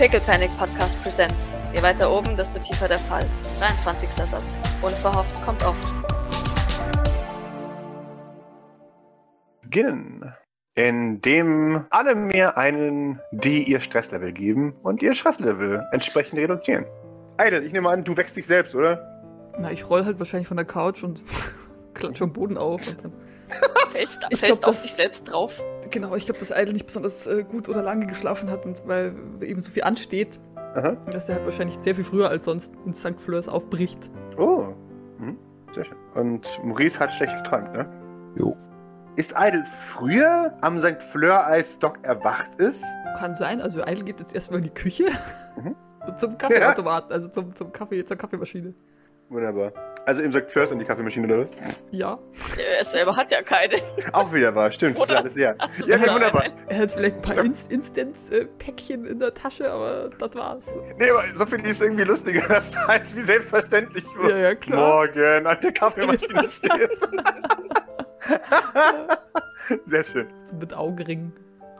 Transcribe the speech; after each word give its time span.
Pickle 0.00 0.20
Panic 0.20 0.50
Podcast 0.56 0.98
Presents. 1.02 1.52
Je 1.74 1.82
weiter 1.82 2.10
oben, 2.10 2.34
desto 2.34 2.58
tiefer 2.58 2.88
der 2.88 2.96
Fall. 2.96 3.28
23. 3.58 4.10
Satz. 4.10 4.58
Unverhofft 4.80 5.34
kommt 5.44 5.62
oft. 5.62 5.92
Beginnen. 9.60 10.32
Indem 10.74 11.84
alle 11.90 12.14
mir 12.14 12.56
einen, 12.56 13.20
die 13.32 13.64
ihr 13.64 13.80
Stresslevel 13.80 14.32
geben 14.32 14.72
und 14.82 15.02
ihr 15.02 15.14
Stresslevel 15.14 15.86
entsprechend 15.92 16.38
reduzieren. 16.38 16.86
Eidel, 17.36 17.62
ich 17.62 17.74
nehme 17.74 17.90
an, 17.90 18.02
du 18.02 18.16
wächst 18.16 18.38
dich 18.38 18.46
selbst, 18.46 18.74
oder? 18.74 19.06
Na, 19.58 19.70
ich 19.70 19.86
roll 19.90 20.06
halt 20.06 20.18
wahrscheinlich 20.18 20.48
von 20.48 20.56
der 20.56 20.64
Couch 20.64 21.04
und 21.04 21.22
klatsche 21.92 22.24
am 22.24 22.32
Boden 22.32 22.56
auf. 22.56 22.88
Und 22.88 23.04
dann, 23.04 23.12
Fällst, 23.92 24.18
fällst 24.34 24.62
glaub, 24.62 24.74
auf 24.74 24.80
dich 24.80 24.94
selbst 24.94 25.24
drauf. 25.24 25.62
Genau, 25.90 26.14
ich 26.14 26.24
glaube, 26.26 26.38
dass 26.40 26.50
Idle 26.50 26.72
nicht 26.72 26.86
besonders 26.86 27.26
äh, 27.26 27.44
gut 27.44 27.68
oder 27.68 27.82
lange 27.82 28.06
geschlafen 28.06 28.50
hat 28.50 28.64
und 28.66 28.82
weil 28.86 29.14
eben 29.42 29.60
so 29.60 29.70
viel 29.70 29.82
ansteht, 29.84 30.40
Aha. 30.74 30.96
dass 31.10 31.28
er 31.28 31.36
halt 31.36 31.46
wahrscheinlich 31.46 31.78
sehr 31.80 31.94
viel 31.94 32.04
früher 32.04 32.28
als 32.28 32.44
sonst 32.44 32.72
in 32.86 32.94
St. 32.94 33.20
Fleurs 33.20 33.48
aufbricht. 33.48 34.10
Oh. 34.36 34.74
Mhm. 35.18 35.38
Sehr 35.72 35.84
schön. 35.84 35.96
Und 36.14 36.46
Maurice 36.64 37.00
hat 37.00 37.12
schlecht 37.12 37.36
geträumt, 37.36 37.72
ne? 37.72 37.88
Jo. 38.36 38.56
Ist 39.16 39.34
Idle 39.38 39.64
früher 39.64 40.56
am 40.62 40.78
St. 40.78 41.02
Fleur, 41.02 41.44
als 41.44 41.78
Doc 41.78 41.98
erwacht 42.02 42.54
ist? 42.56 42.84
Kann 43.18 43.34
sein, 43.34 43.60
also 43.60 43.80
Idle 43.82 44.04
geht 44.04 44.20
jetzt 44.20 44.34
erstmal 44.34 44.58
in 44.58 44.64
die 44.64 44.74
Küche 44.74 45.06
Mhm. 45.56 45.74
zum 46.16 46.38
Kaffeeautomaten, 46.38 47.12
also 47.12 47.28
zum, 47.28 47.54
zum 47.54 47.72
Kaffee, 47.72 48.04
zur 48.04 48.16
Kaffeemaschine. 48.16 48.72
Wunderbar. 49.28 49.72
Also 50.06 50.22
im 50.22 50.32
St. 50.32 50.50
Fleur 50.50 50.70
in 50.72 50.78
die 50.78 50.84
Kaffeemaschine 50.84 51.26
oder 51.26 51.40
was? 51.40 51.54
Ja. 51.90 52.18
Er 52.78 52.84
selber 52.84 53.14
hat 53.16 53.30
ja 53.30 53.42
keine. 53.42 53.74
Auch 54.12 54.32
wieder 54.32 54.54
wahr, 54.54 54.72
stimmt. 54.72 54.96
Das 54.96 55.04
ist 55.04 55.10
Oder? 55.10 55.20
alles 55.20 55.34
leer. 55.34 55.56
So, 55.72 55.86
Ja, 55.86 55.98
nein, 55.98 56.14
wunderbar. 56.14 56.44
Er 56.68 56.78
hat 56.78 56.90
vielleicht 56.90 57.16
ein 57.16 57.22
paar 57.22 57.36
Ja. 57.36 57.42
Inst 57.42 57.70
Instant-Päckchen 57.70 59.04
in 59.04 59.20
der 59.20 59.34
Tasche, 59.34 59.70
aber 59.70 60.10
das 60.18 60.34
war's. 60.34 60.78
Nee, 60.98 61.10
aber 61.10 61.24
so 61.34 61.44
finde 61.46 61.66
ich 61.66 61.72
es 61.72 61.80
irgendwie 61.82 62.04
lustiger, 62.04 62.40
dass 62.48 62.72
du 62.72 62.78
halt 62.78 63.14
wie 63.14 63.20
selbstverständlich 63.20 64.04
Ja, 64.26 64.36
ja, 64.36 64.54
klar. 64.54 65.06
morgen 65.06 65.46
an 65.46 65.58
der 65.62 65.72
Kaffeemaschine 65.72 66.44
stehst. 66.50 67.08
Sehr 69.86 70.04
schön. 70.04 70.28
So 70.44 70.56
mit 70.56 70.74
Augenringen. 70.74 71.32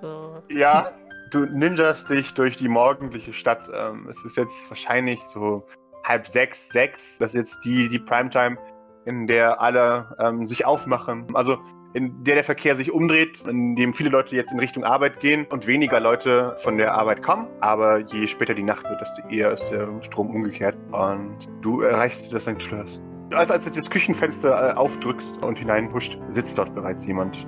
Äh, 0.03 0.55
Ja, 0.59 0.91
du 1.31 1.41
ninjas 1.47 2.07
dich 2.07 2.35
durch 2.35 2.57
die 2.57 2.69
morgendliche 2.69 3.33
Stadt. 3.33 3.69
Ähm, 3.75 4.07
es 4.09 4.25
ist 4.25 4.37
jetzt 4.37 4.71
wahrscheinlich 4.71 5.21
so 5.23 5.67
halb 6.05 6.27
sechs, 6.27 6.69
sechs. 6.69 7.19
Das 7.19 7.35
ist 7.35 7.37
jetzt 7.37 7.65
die, 7.65 7.89
die 7.89 7.99
Primetime, 7.99 8.57
in 9.07 9.27
der 9.27 9.61
alle 9.61 10.15
ähm, 10.19 10.47
sich 10.47 10.67
aufmachen. 10.67 11.27
Also 11.35 11.59
in 11.95 12.23
der 12.23 12.37
der 12.37 12.45
Verkehr 12.45 12.77
sich 12.77 12.93
umdreht, 12.93 13.43
in 13.49 13.75
dem 13.75 13.93
viele 13.93 14.11
Leute 14.11 14.37
jetzt 14.37 14.53
in 14.53 14.61
Richtung 14.61 14.85
Arbeit 14.85 15.21
gehen 15.21 15.47
und 15.51 15.67
weniger 15.67 15.99
Leute 15.99 16.55
von 16.59 16.77
der 16.77 16.95
Arbeit 16.95 17.23
kommen. 17.23 17.49
Aber 17.61 17.99
je 17.99 18.27
später 18.27 18.55
die 18.55 18.63
Nacht 18.63 18.89
wird, 18.89 19.01
desto 19.01 19.23
eher 19.29 19.53
ist 19.53 19.71
der 19.71 19.89
Strom 20.03 20.31
umgekehrt. 20.31 20.77
Und 20.93 21.37
du 21.63 21.83
erreichst 21.83 22.33
das 22.33 22.45
St. 22.45 22.63
Fleurs. 22.63 23.03
Als, 23.33 23.51
als 23.51 23.65
du 23.65 23.71
das 23.71 23.91
Küchenfenster 23.91 24.71
äh, 24.71 24.75
aufdrückst 24.75 25.43
und 25.43 25.59
hineinhuscht, 25.59 26.19
sitzt 26.31 26.59
dort 26.59 26.75
bereits 26.75 27.07
jemand. 27.07 27.47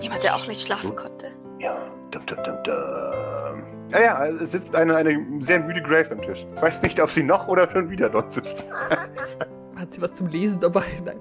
Jemand, 0.00 0.22
der 0.22 0.36
auch 0.36 0.46
nicht 0.46 0.64
schlafen 0.64 0.94
konnte. 0.94 1.32
Ja, 1.58 1.76
dum, 2.10 2.24
dum, 2.26 2.38
dum, 2.44 2.62
dum. 2.64 3.77
Ja, 3.90 4.00
ja, 4.00 4.26
es 4.26 4.50
sitzt 4.50 4.76
eine, 4.76 4.96
eine 4.96 5.24
sehr 5.40 5.60
müde 5.60 5.82
Grace 5.82 6.12
am 6.12 6.20
Tisch. 6.20 6.46
Weiß 6.60 6.82
nicht, 6.82 7.00
ob 7.00 7.10
sie 7.10 7.22
noch 7.22 7.48
oder 7.48 7.70
schon 7.70 7.90
wieder 7.90 8.08
dort 8.10 8.32
sitzt. 8.32 8.66
hat 9.78 9.94
sie 9.94 10.02
was 10.02 10.12
zum 10.12 10.28
Lesen 10.28 10.60
dabei? 10.60 10.84
Nein. 11.04 11.16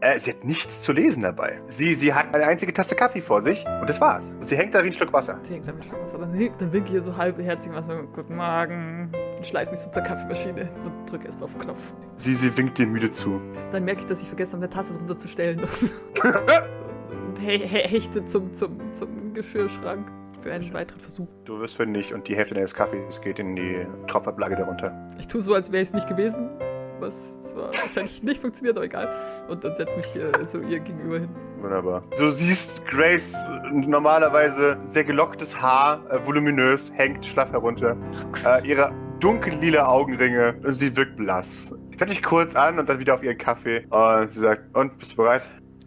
Äh, 0.00 0.18
sie 0.18 0.30
hat 0.30 0.44
nichts 0.44 0.82
zu 0.82 0.92
lesen 0.92 1.22
dabei. 1.22 1.60
Sie, 1.66 1.94
sie 1.94 2.12
hat 2.12 2.34
eine 2.34 2.46
einzige 2.46 2.72
Tasse 2.72 2.94
Kaffee 2.94 3.20
vor 3.20 3.42
sich 3.42 3.64
und 3.80 3.88
das 3.88 4.00
war's. 4.00 4.36
Sie 4.40 4.56
hängt 4.56 4.74
da 4.74 4.82
wie 4.82 4.88
ein 4.88 4.92
Schluck 4.92 5.12
Wasser. 5.12 5.38
Sie 5.42 5.54
hängt 5.54 5.66
damit 5.66 5.84
schon 5.84 5.98
was. 6.02 6.14
Aber 6.14 6.26
dann, 6.26 6.50
dann 6.58 6.72
winke 6.72 6.90
ich 6.90 6.94
ihr 6.94 7.02
so 7.02 7.16
halbherzig 7.16 7.72
mal 7.72 7.82
so, 7.82 7.94
guten 8.14 8.36
Morgen. 8.36 9.10
Und 9.36 9.46
schleife 9.46 9.70
mich 9.72 9.80
so 9.80 9.90
zur 9.90 10.02
Kaffeemaschine 10.02 10.68
und 10.84 11.10
drücke 11.10 11.26
erstmal 11.26 11.46
auf 11.46 11.52
den 11.52 11.62
Knopf. 11.62 11.80
Sie, 12.16 12.34
sie 12.34 12.56
winkt 12.56 12.78
dir 12.78 12.86
müde 12.86 13.10
zu. 13.10 13.40
Dann 13.72 13.84
merke 13.84 14.02
ich, 14.02 14.06
dass 14.06 14.22
ich 14.22 14.28
vergessen 14.28 14.54
habe, 14.54 14.66
eine 14.66 14.70
Tasse 14.70 14.94
drunter 14.94 15.18
zu 15.18 15.26
stellen. 15.26 15.60
und 16.22 17.38
he 17.40 17.58
he 17.58 17.78
hechte 17.78 18.24
zum, 18.24 18.52
zum, 18.52 18.78
zum 18.92 19.34
Geschirrschrank 19.34 20.06
für 20.42 20.52
einen 20.52 20.72
weiteren 20.74 21.00
Versuch. 21.00 21.28
Du 21.44 21.60
wirst 21.60 21.76
fündig 21.76 22.12
und 22.12 22.26
die 22.28 22.36
Hälfte 22.36 22.54
deines 22.54 22.74
Kaffees 22.74 23.20
geht 23.20 23.38
in 23.38 23.54
die 23.56 23.86
Tropfablage 24.08 24.56
darunter. 24.56 24.92
Ich 25.18 25.28
tue 25.28 25.40
so, 25.40 25.54
als 25.54 25.70
wäre 25.70 25.82
ich 25.82 25.88
es 25.88 25.94
nicht 25.94 26.08
gewesen. 26.08 26.50
Was 26.98 27.40
zwar 27.40 27.66
wahrscheinlich 27.66 28.22
nicht 28.22 28.40
funktioniert, 28.40 28.76
aber 28.76 28.86
egal. 28.86 29.12
Und 29.48 29.64
dann 29.64 29.74
setze 29.74 29.96
mich 29.96 30.14
äh, 30.14 30.46
so 30.46 30.58
ihr 30.58 30.78
gegenüber 30.78 31.18
hin. 31.18 31.28
Wunderbar. 31.60 32.02
Du 32.16 32.30
siehst 32.30 32.84
Grace 32.86 33.36
normalerweise 33.72 34.78
sehr 34.82 35.04
gelocktes 35.04 35.60
Haar, 35.60 36.04
äh, 36.10 36.24
voluminös, 36.24 36.92
hängt 36.94 37.24
schlaff 37.26 37.50
herunter. 37.52 37.96
Äh, 38.44 38.66
ihre 38.66 38.92
dunkellila 39.18 39.86
Augenringe, 39.86 40.54
und 40.64 40.72
sie 40.72 40.94
wirkt 40.96 41.16
blass. 41.16 41.76
Sie 41.86 41.98
schaut 41.98 42.10
dich 42.10 42.22
kurz 42.22 42.54
an 42.54 42.78
und 42.78 42.88
dann 42.88 42.98
wieder 42.98 43.14
auf 43.14 43.22
ihren 43.22 43.38
Kaffee. 43.38 43.84
Und 43.90 44.32
sie 44.32 44.40
sagt, 44.40 44.76
und, 44.76 44.96
bist 44.98 45.12
du 45.12 45.16
bereit? 45.16 45.42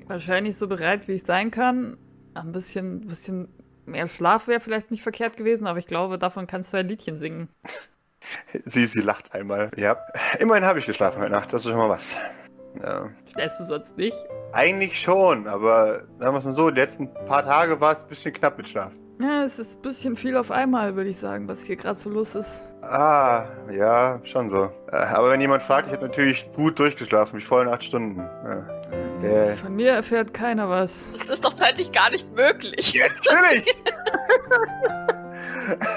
Wahrscheinlich 0.07 0.57
so 0.57 0.67
bereit, 0.67 1.07
wie 1.07 1.13
ich 1.13 1.23
sein 1.23 1.49
kann. 1.49 1.97
Ein 2.33 2.51
bisschen, 2.51 3.07
bisschen 3.07 3.47
mehr 3.85 4.07
Schlaf 4.07 4.47
wäre 4.47 4.59
vielleicht 4.59 4.91
nicht 4.91 5.03
verkehrt 5.03 5.37
gewesen, 5.37 5.67
aber 5.67 5.79
ich 5.79 5.87
glaube, 5.87 6.17
davon 6.17 6.47
kannst 6.47 6.73
du 6.73 6.77
ein 6.77 6.87
Liedchen 6.87 7.17
singen. 7.17 7.49
Sie, 8.53 8.85
sie 8.85 9.01
lacht 9.01 9.33
einmal. 9.35 9.69
Ja, 9.75 9.97
immerhin 10.39 10.65
habe 10.65 10.79
ich 10.79 10.85
geschlafen 10.85 11.21
heute 11.21 11.31
Nacht, 11.31 11.53
das 11.53 11.63
ist 11.63 11.69
schon 11.69 11.77
mal 11.77 11.89
was. 11.89 12.15
Ja. 12.81 13.09
Schläfst 13.31 13.59
du 13.59 13.63
sonst 13.63 13.97
nicht? 13.97 14.17
Eigentlich 14.51 14.99
schon, 14.99 15.47
aber 15.47 16.03
sagen 16.15 16.33
wir 16.33 16.39
es 16.39 16.45
mal 16.45 16.53
so, 16.53 16.69
die 16.69 16.79
letzten 16.79 17.13
paar 17.25 17.43
Tage 17.43 17.79
war 17.79 17.91
es 17.93 18.03
ein 18.03 18.09
bisschen 18.09 18.33
knapp 18.33 18.57
mit 18.57 18.67
Schlaf. 18.67 18.91
Ja, 19.19 19.43
es 19.43 19.59
ist 19.59 19.77
ein 19.77 19.81
bisschen 19.81 20.15
viel 20.17 20.35
auf 20.35 20.51
einmal, 20.51 20.95
würde 20.95 21.09
ich 21.09 21.17
sagen, 21.17 21.47
was 21.47 21.63
hier 21.63 21.77
gerade 21.77 21.97
so 21.97 22.09
los 22.09 22.35
ist. 22.35 22.61
Ah, 22.81 23.45
ja, 23.71 24.19
schon 24.23 24.49
so. 24.49 24.71
Äh, 24.91 24.97
Aber 24.97 25.29
wenn 25.31 25.39
jemand 25.39 25.63
fragt, 25.63 25.87
ich 25.87 25.93
habe 25.93 26.05
natürlich 26.05 26.51
gut 26.53 26.77
durchgeschlafen, 26.79 27.35
mich 27.37 27.45
vollen 27.45 27.69
acht 27.69 27.83
Stunden. 27.83 28.19
Ja. 28.19 28.81
Äh. 29.23 29.55
Von 29.55 29.75
mir 29.75 29.91
erfährt 29.91 30.33
keiner 30.33 30.69
was. 30.69 31.05
Das 31.13 31.29
ist 31.29 31.45
doch 31.45 31.53
zeitlich 31.53 31.91
gar 31.91 32.09
nicht 32.11 32.33
möglich. 32.35 32.93
Ja, 32.93 33.05
natürlich! 33.31 33.67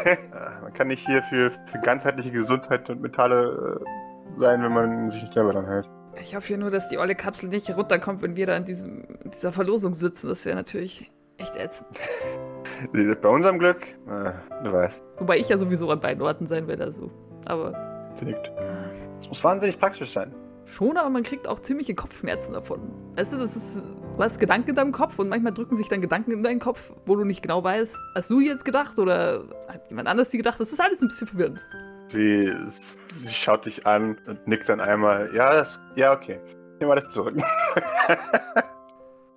Äh, 0.04 0.16
man 0.62 0.72
kann 0.72 0.88
nicht 0.88 1.06
hier 1.06 1.22
für, 1.22 1.50
für 1.50 1.78
ganzheitliche 1.82 2.30
Gesundheit 2.30 2.88
und 2.90 3.00
mentale 3.00 3.80
äh, 3.80 4.38
sein, 4.38 4.62
wenn 4.62 4.72
man 4.72 5.10
sich 5.10 5.22
nicht 5.22 5.34
selber 5.34 5.52
dran 5.52 5.66
hält. 5.66 5.88
Ich 6.20 6.34
hoffe 6.34 6.52
ja 6.52 6.58
nur, 6.58 6.70
dass 6.70 6.88
die 6.88 6.98
olle 6.98 7.14
Kapsel 7.14 7.48
nicht 7.48 7.68
runterkommt, 7.70 8.22
wenn 8.22 8.34
wir 8.36 8.46
da 8.46 8.56
in 8.56 8.64
diesem, 8.64 9.04
in 9.22 9.30
dieser 9.30 9.52
Verlosung 9.52 9.94
sitzen. 9.94 10.28
Das 10.28 10.44
wäre 10.44 10.56
natürlich 10.56 11.10
echt 11.36 11.56
ätzend. 11.56 11.88
Bei 13.22 13.28
unserem 13.28 13.58
Glück, 13.58 13.82
äh, 14.08 14.32
du 14.64 14.72
weißt, 14.72 15.02
Wobei 15.18 15.38
ich 15.38 15.48
ja 15.48 15.58
sowieso 15.58 15.90
an 15.90 16.00
beiden 16.00 16.22
Orten 16.22 16.46
sein 16.46 16.66
werde, 16.66 16.84
also. 16.84 17.10
Aber 17.44 18.10
sie 18.14 18.26
nickt. 18.26 18.50
Es 19.20 19.28
muss 19.28 19.42
wahnsinnig 19.42 19.78
praktisch 19.78 20.12
sein. 20.12 20.34
Schon, 20.68 20.96
aber 20.96 21.10
man 21.10 21.22
kriegt 21.22 21.48
auch 21.48 21.60
ziemliche 21.60 21.94
Kopfschmerzen 21.94 22.52
davon. 22.52 22.80
Weißt 23.16 23.32
du, 23.32 23.36
das 23.38 23.56
ist, 23.56 23.88
du 23.88 24.22
hast 24.22 24.38
Gedanken 24.38 24.70
in 24.70 24.76
deinem 24.76 24.92
Kopf 24.92 25.18
und 25.18 25.28
manchmal 25.28 25.52
drücken 25.52 25.76
sich 25.76 25.88
dann 25.88 26.00
Gedanken 26.00 26.30
in 26.32 26.42
deinen 26.42 26.60
Kopf, 26.60 26.92
wo 27.06 27.16
du 27.16 27.24
nicht 27.24 27.42
genau 27.42 27.62
weißt, 27.64 27.96
hast 28.14 28.30
du 28.30 28.40
die 28.40 28.46
jetzt 28.46 28.64
gedacht 28.64 28.98
oder 28.98 29.44
hat 29.68 29.88
jemand 29.90 30.08
anders 30.08 30.30
die 30.30 30.36
gedacht? 30.38 30.60
Das 30.60 30.72
ist 30.72 30.80
alles 30.80 31.02
ein 31.02 31.08
bisschen 31.08 31.26
verwirrend. 31.26 31.64
Sie, 32.10 32.50
sie 33.08 33.34
schaut 33.34 33.66
dich 33.66 33.86
an 33.86 34.18
und 34.26 34.46
nickt 34.46 34.68
dann 34.68 34.80
einmal. 34.80 35.34
Ja, 35.34 35.52
das, 35.54 35.78
ja, 35.94 36.12
okay. 36.12 36.40
Nehmen 36.80 36.90
wir 36.90 36.96
das 36.96 37.12
zurück. 37.12 37.34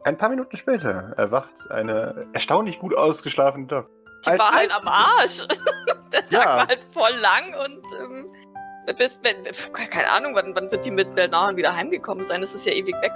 Ein 0.04 0.18
paar 0.18 0.30
Minuten 0.30 0.58
später 0.58 1.14
erwacht 1.18 1.54
eine 1.70 2.26
erstaunlich 2.34 2.80
gut 2.80 2.96
ausgeschlafene 2.96 3.68
Doc. 3.68 3.88
Die 4.26 4.30
Als- 4.32 4.40
war 4.40 4.52
halt 4.54 4.72
am 4.74 4.88
Arsch. 4.88 5.48
Der 6.12 6.22
Tag 6.24 6.32
Ja. 6.32 6.46
war 6.58 6.68
halt 6.68 6.80
voll 6.92 7.14
lang 7.22 7.44
und 7.66 7.84
ähm, 8.02 8.28
bis, 8.94 9.20
keine 9.90 10.10
Ahnung, 10.10 10.34
wann, 10.36 10.56
wann 10.56 10.72
wird 10.72 10.86
die 10.86 10.92
mit 10.92 11.16
Belnahan 11.16 11.56
wieder 11.56 11.76
heimgekommen 11.76 12.24
sein? 12.24 12.42
Das 12.42 12.54
ist 12.54 12.66
ja 12.66 12.74
ewig 12.74 12.96
weg. 13.02 13.12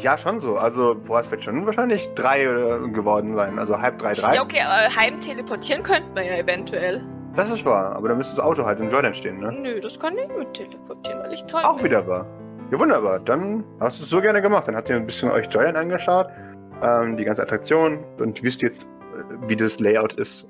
Ja, 0.00 0.18
schon 0.18 0.40
so. 0.40 0.56
Also, 0.56 0.96
boah, 0.96 1.20
es 1.20 1.30
wird 1.30 1.44
schon 1.44 1.64
wahrscheinlich 1.64 2.08
drei 2.14 2.42
äh, 2.44 2.88
geworden 2.90 3.34
sein. 3.34 3.58
Also 3.58 3.80
halb 3.80 3.98
drei, 3.98 4.14
drei. 4.14 4.34
Ja, 4.34 4.42
okay, 4.42 4.60
aber 4.60 4.94
heim 4.96 5.20
teleportieren 5.20 5.82
könnten 5.82 6.14
wir 6.16 6.24
ja 6.24 6.36
eventuell. 6.36 7.02
Das 7.34 7.50
ist 7.50 7.64
wahr, 7.64 7.94
aber 7.94 8.08
dann 8.08 8.18
müsste 8.18 8.36
das 8.36 8.44
Auto 8.44 8.64
halt 8.64 8.80
in 8.80 8.90
Jordan 8.90 9.14
stehen, 9.14 9.38
ne? 9.38 9.52
Nö, 9.52 9.80
das 9.80 10.00
kann 10.00 10.16
ich 10.18 10.28
mit 10.36 10.52
teleportieren, 10.54 11.22
weil 11.22 11.32
ich 11.32 11.44
toll 11.44 11.62
Auch 11.62 11.76
bin. 11.76 11.84
wieder 11.84 12.06
wahr. 12.08 12.26
Ja, 12.70 12.78
wunderbar. 12.78 13.20
Dann 13.20 13.64
hast 13.80 14.00
du 14.00 14.04
es 14.04 14.10
so 14.10 14.20
gerne 14.20 14.42
gemacht. 14.42 14.66
Dann 14.66 14.74
habt 14.76 14.88
ihr 14.88 14.96
ein 14.96 15.06
bisschen 15.06 15.30
euch 15.30 15.46
Jordan 15.50 15.76
angeschaut, 15.76 16.26
ähm, 16.82 17.16
die 17.16 17.24
ganze 17.24 17.42
Attraktion 17.42 18.04
und 18.18 18.42
wisst 18.42 18.62
jetzt, 18.62 18.88
äh, 19.14 19.48
wie 19.48 19.56
das 19.56 19.78
Layout 19.78 20.14
ist. 20.14 20.48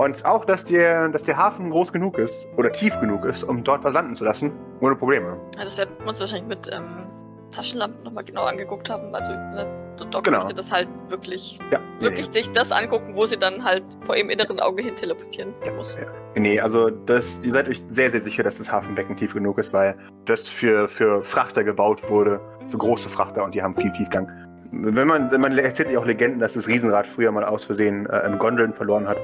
Und 0.00 0.24
auch, 0.24 0.46
dass 0.46 0.64
der, 0.64 1.10
dass 1.10 1.24
der 1.24 1.36
Hafen 1.36 1.68
groß 1.68 1.92
genug 1.92 2.16
ist 2.16 2.48
oder 2.56 2.72
tief 2.72 2.98
genug 3.00 3.26
ist, 3.26 3.44
um 3.44 3.62
dort 3.62 3.84
was 3.84 3.92
landen 3.92 4.16
zu 4.16 4.24
lassen, 4.24 4.50
ohne 4.80 4.96
Probleme. 4.96 5.36
Ja, 5.58 5.64
das 5.64 5.76
werden 5.76 5.90
wir 5.98 6.08
uns 6.08 6.18
wahrscheinlich 6.20 6.48
mit 6.48 6.70
ähm, 6.72 7.06
Taschenlampen 7.50 8.02
nochmal 8.04 8.24
genau 8.24 8.44
angeguckt 8.44 8.88
haben. 8.88 9.14
Also 9.14 9.32
ne, 9.32 9.66
Doc 10.10 10.24
Genau. 10.24 10.38
möchte 10.38 10.54
das 10.54 10.72
halt 10.72 10.88
wirklich, 11.08 11.58
Ja, 11.70 11.80
wirklich 11.98 12.28
sich 12.30 12.50
das 12.50 12.72
angucken, 12.72 13.14
wo 13.14 13.26
sie 13.26 13.36
dann 13.36 13.62
halt 13.62 13.82
vor 14.00 14.16
ihrem 14.16 14.30
inneren 14.30 14.58
Auge 14.58 14.82
hin 14.82 14.96
teleportieren 14.96 15.52
muss. 15.76 15.98
Ja. 16.00 16.06
Nee, 16.34 16.58
also 16.58 16.88
das, 16.88 17.40
ihr 17.42 17.52
seid 17.52 17.68
euch 17.68 17.82
sehr, 17.88 18.10
sehr 18.10 18.22
sicher, 18.22 18.42
dass 18.42 18.56
das 18.56 18.72
Hafenbecken 18.72 19.18
tief 19.18 19.34
genug 19.34 19.58
ist, 19.58 19.74
weil 19.74 19.96
das 20.24 20.48
für, 20.48 20.88
für 20.88 21.22
Frachter 21.22 21.62
gebaut 21.62 22.08
wurde, 22.08 22.40
für 22.68 22.78
große 22.78 23.10
Frachter 23.10 23.44
und 23.44 23.54
die 23.54 23.62
haben 23.62 23.76
viel 23.76 23.92
Tiefgang. 23.92 24.30
Wenn 24.72 25.06
man, 25.06 25.28
man 25.38 25.58
erzählt 25.58 25.90
ja 25.90 25.98
auch 25.98 26.06
Legenden, 26.06 26.40
dass 26.40 26.54
das 26.54 26.68
Riesenrad 26.68 27.06
früher 27.06 27.30
mal 27.32 27.44
aus 27.44 27.64
Versehen 27.64 28.06
äh, 28.06 28.24
im 28.24 28.38
Gondeln 28.38 28.72
verloren 28.72 29.06
hat 29.06 29.18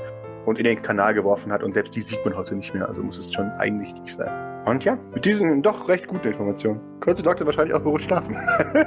und 0.47 0.59
in 0.59 0.65
den 0.65 0.81
Kanal 0.83 1.13
geworfen 1.15 1.53
hat. 1.53 1.63
Und 1.63 1.75
selbst 1.75 1.95
die 1.97 2.01
sieht 2.01 2.25
man 2.25 2.37
heute 2.37 2.55
nicht 2.55 2.73
mehr. 2.75 2.89
Also 2.89 3.03
muss 3.03 3.19
es 3.19 3.33
schon 3.33 3.51
eigentlich 3.59 3.93
tief 3.95 4.15
sein. 4.15 4.65
Und 4.67 4.85
ja, 4.85 4.97
mit 5.15 5.25
diesen 5.25 5.63
doch 5.63 5.89
recht 5.89 6.07
guten 6.07 6.29
Informationen 6.29 6.81
könnte 7.01 7.23
Doktor 7.23 7.47
wahrscheinlich 7.47 7.75
auch 7.75 7.83
beruhigt 7.83 8.07
schlafen. 8.07 8.37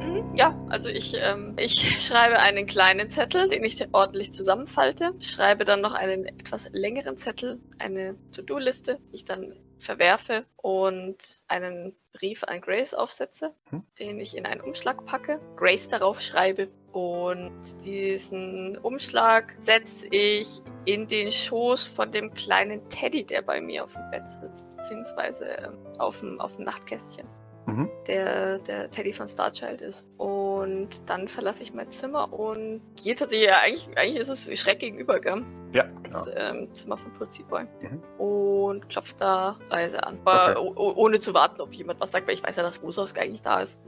Mhm, 0.00 0.34
Ja, 0.34 0.58
also 0.68 0.88
ich, 0.88 1.14
ähm, 1.18 1.54
ich 1.58 2.00
schreibe 2.06 2.38
einen 2.38 2.66
kleinen 2.66 3.10
Zettel, 3.10 3.48
den 3.48 3.64
ich 3.64 3.82
ordentlich 3.92 4.32
zusammenfalte. 4.32 5.12
Schreibe 5.20 5.64
dann 5.64 5.80
noch 5.80 5.94
einen 5.94 6.24
etwas 6.26 6.68
längeren 6.72 7.16
Zettel, 7.16 7.60
eine 7.78 8.16
To-Do-Liste, 8.32 8.98
die 9.10 9.16
ich 9.16 9.24
dann 9.24 9.54
verwerfe 9.78 10.44
und 10.56 11.16
einen 11.48 11.94
Brief 12.12 12.44
an 12.44 12.60
Grace 12.60 12.94
aufsetze, 12.94 13.54
Hm. 13.70 13.84
den 13.98 14.20
ich 14.20 14.36
in 14.36 14.46
einen 14.46 14.60
Umschlag 14.60 15.04
packe, 15.06 15.40
Grace 15.56 15.88
darauf 15.88 16.20
schreibe 16.20 16.68
und 16.92 17.52
diesen 17.84 18.76
Umschlag 18.78 19.56
setze 19.60 20.06
ich 20.08 20.62
in 20.84 21.06
den 21.08 21.30
Schoß 21.30 21.86
von 21.86 22.10
dem 22.10 22.32
kleinen 22.34 22.88
Teddy, 22.88 23.24
der 23.24 23.42
bei 23.42 23.60
mir 23.60 23.84
auf 23.84 23.94
dem 23.94 24.10
Bett 24.10 24.28
sitzt, 24.28 24.68
beziehungsweise 24.76 25.44
ähm, 25.46 25.78
auf 25.98 26.20
dem, 26.20 26.40
auf 26.40 26.56
dem 26.56 26.64
Nachtkästchen 26.64 27.26
mhm. 27.66 27.88
der, 28.06 28.58
der 28.58 28.90
Teddy 28.90 29.12
von 29.12 29.28
Starchild 29.28 29.80
ist. 29.80 30.06
Und 30.18 31.08
dann 31.08 31.28
verlasse 31.28 31.62
ich 31.62 31.72
mein 31.72 31.90
Zimmer 31.90 32.32
und 32.32 32.80
gehe 33.02 33.14
tatsächlich, 33.14 33.48
ja, 33.48 33.58
eigentlich, 33.60 33.88
eigentlich 33.96 34.16
ist 34.16 34.28
es 34.28 34.58
schräg 34.60 34.80
gegenüber, 34.80 35.20
gell? 35.20 35.44
Ja, 35.72 35.84
genau. 35.84 36.00
Das 36.02 36.28
ähm, 36.34 36.74
Zimmer 36.74 36.96
von 36.98 37.12
Pussy 37.12 37.42
Boy. 37.44 37.64
Mhm. 37.80 38.02
Und 38.22 38.88
klopfe 38.88 39.14
da 39.18 39.56
leise 39.70 40.04
an. 40.04 40.18
Aber 40.24 40.58
Okay. 40.60 40.72
o- 40.76 40.92
ohne 40.96 41.20
zu 41.20 41.32
warten, 41.32 41.60
ob 41.60 41.72
jemand 41.72 42.00
was 42.00 42.10
sagt, 42.10 42.26
weil 42.26 42.34
ich 42.34 42.42
weiß 42.42 42.56
ja, 42.56 42.62
dass 42.62 42.82
Rosaus 42.82 43.14
eigentlich 43.16 43.42
da 43.42 43.60
ist. 43.60 43.80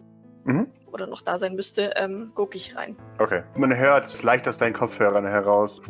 Mhm. 0.45 0.69
Oder 0.95 1.09
noch 1.09 1.23
da 1.23 1.39
sein 1.39 1.57
müsste, 1.57 1.91
ähm, 1.97 2.31
gucke 2.37 2.57
ich 2.57 2.77
rein. 2.77 2.97
Okay. 3.19 3.43
Man 3.57 3.77
hört 3.77 4.05
es 4.05 4.23
leicht 4.23 4.47
aus 4.47 4.59
seinen 4.59 4.75
Kopfhörern 4.75 5.27
heraus. 5.27 5.81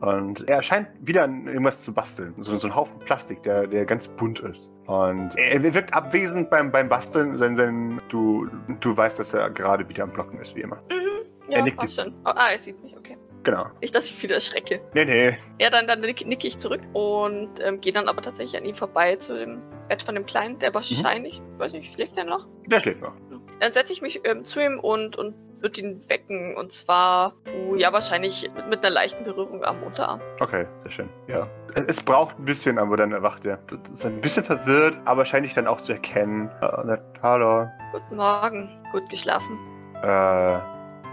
Und 0.00 0.48
er 0.48 0.62
scheint 0.62 0.88
wieder 1.00 1.24
an 1.24 1.46
irgendwas 1.46 1.82
zu 1.82 1.92
basteln. 1.92 2.34
So, 2.38 2.56
so 2.56 2.66
ein 2.68 2.74
Haufen 2.74 3.00
Plastik, 3.00 3.42
der, 3.42 3.66
der 3.66 3.84
ganz 3.84 4.08
bunt 4.08 4.40
ist. 4.40 4.72
Und 4.86 5.36
er, 5.36 5.62
er 5.62 5.74
wirkt 5.74 5.92
abwesend 5.92 6.48
beim, 6.48 6.72
beim 6.72 6.88
Basteln. 6.88 7.36
Sein, 7.36 7.54
sein, 7.54 8.00
du, 8.08 8.48
du 8.80 8.96
weißt, 8.96 9.18
dass 9.18 9.34
er 9.34 9.50
gerade 9.50 9.86
wieder 9.88 10.04
am 10.04 10.10
Blocken 10.10 10.40
ist, 10.40 10.56
wie 10.56 10.62
immer. 10.62 10.76
Mhm. 10.90 11.50
Er 11.50 11.58
Ja, 11.58 11.64
nickt 11.64 11.76
passt 11.76 12.00
schon. 12.00 12.14
Oh, 12.24 12.30
ah, 12.34 12.48
er 12.50 12.58
sieht 12.58 12.82
mich, 12.82 12.96
okay. 12.96 13.18
Genau. 13.42 13.66
Nicht, 13.82 13.94
dass 13.94 14.08
ich 14.08 14.22
wieder 14.22 14.36
erschrecke. 14.36 14.80
Nee, 14.94 15.04
nee. 15.04 15.36
Ja, 15.60 15.68
dann, 15.68 15.86
dann 15.86 16.00
nick, 16.00 16.26
nicke 16.26 16.46
ich 16.48 16.58
zurück 16.58 16.80
und 16.94 17.50
ähm, 17.62 17.78
gehe 17.82 17.92
dann 17.92 18.08
aber 18.08 18.22
tatsächlich 18.22 18.58
an 18.58 18.66
ihm 18.66 18.74
vorbei 18.74 19.16
zu 19.16 19.36
dem 19.38 19.60
Bett 19.88 20.02
von 20.02 20.14
dem 20.14 20.24
Kleinen, 20.24 20.54
Mhm. 20.54 20.58
der 20.60 20.74
wahrscheinlich, 20.74 21.42
ich 21.52 21.58
weiß 21.58 21.74
nicht, 21.74 21.92
schläft 21.92 22.16
der 22.16 22.24
noch? 22.24 22.48
Der 22.66 22.80
schläft 22.80 23.02
noch. 23.02 23.12
Dann 23.60 23.72
setze 23.72 23.92
ich 23.92 24.02
mich 24.02 24.20
ähm, 24.24 24.44
zu 24.44 24.60
ihm 24.60 24.78
und, 24.80 25.16
und 25.16 25.34
würde 25.60 25.80
ihn 25.80 26.08
wecken. 26.08 26.56
Und 26.56 26.72
zwar, 26.72 27.34
oh, 27.68 27.74
ja, 27.74 27.92
wahrscheinlich 27.92 28.50
mit, 28.54 28.68
mit 28.68 28.84
einer 28.84 28.94
leichten 28.94 29.24
Berührung 29.24 29.64
am 29.64 29.82
Unterarm. 29.82 30.20
Okay, 30.40 30.66
sehr 30.82 30.92
schön. 30.92 31.08
Ja. 31.26 31.46
Es, 31.74 32.02
braucht 32.02 32.38
ein 32.38 32.44
bisschen, 32.44 32.78
aber 32.78 32.96
dann 32.96 33.12
erwacht 33.12 33.44
er. 33.46 33.58
Ist 33.92 34.06
ein 34.06 34.20
bisschen 34.20 34.44
verwirrt, 34.44 34.98
aber 35.04 35.18
wahrscheinlich 35.18 35.54
dann 35.54 35.66
auch 35.66 35.80
zu 35.80 35.92
erkennen. 35.92 36.48
Äh, 36.60 36.68
na, 36.84 36.98
hallo. 37.22 37.68
Guten 37.92 38.16
Morgen. 38.16 38.70
Gut 38.92 39.08
geschlafen. 39.08 39.58
Äh, 40.02 40.56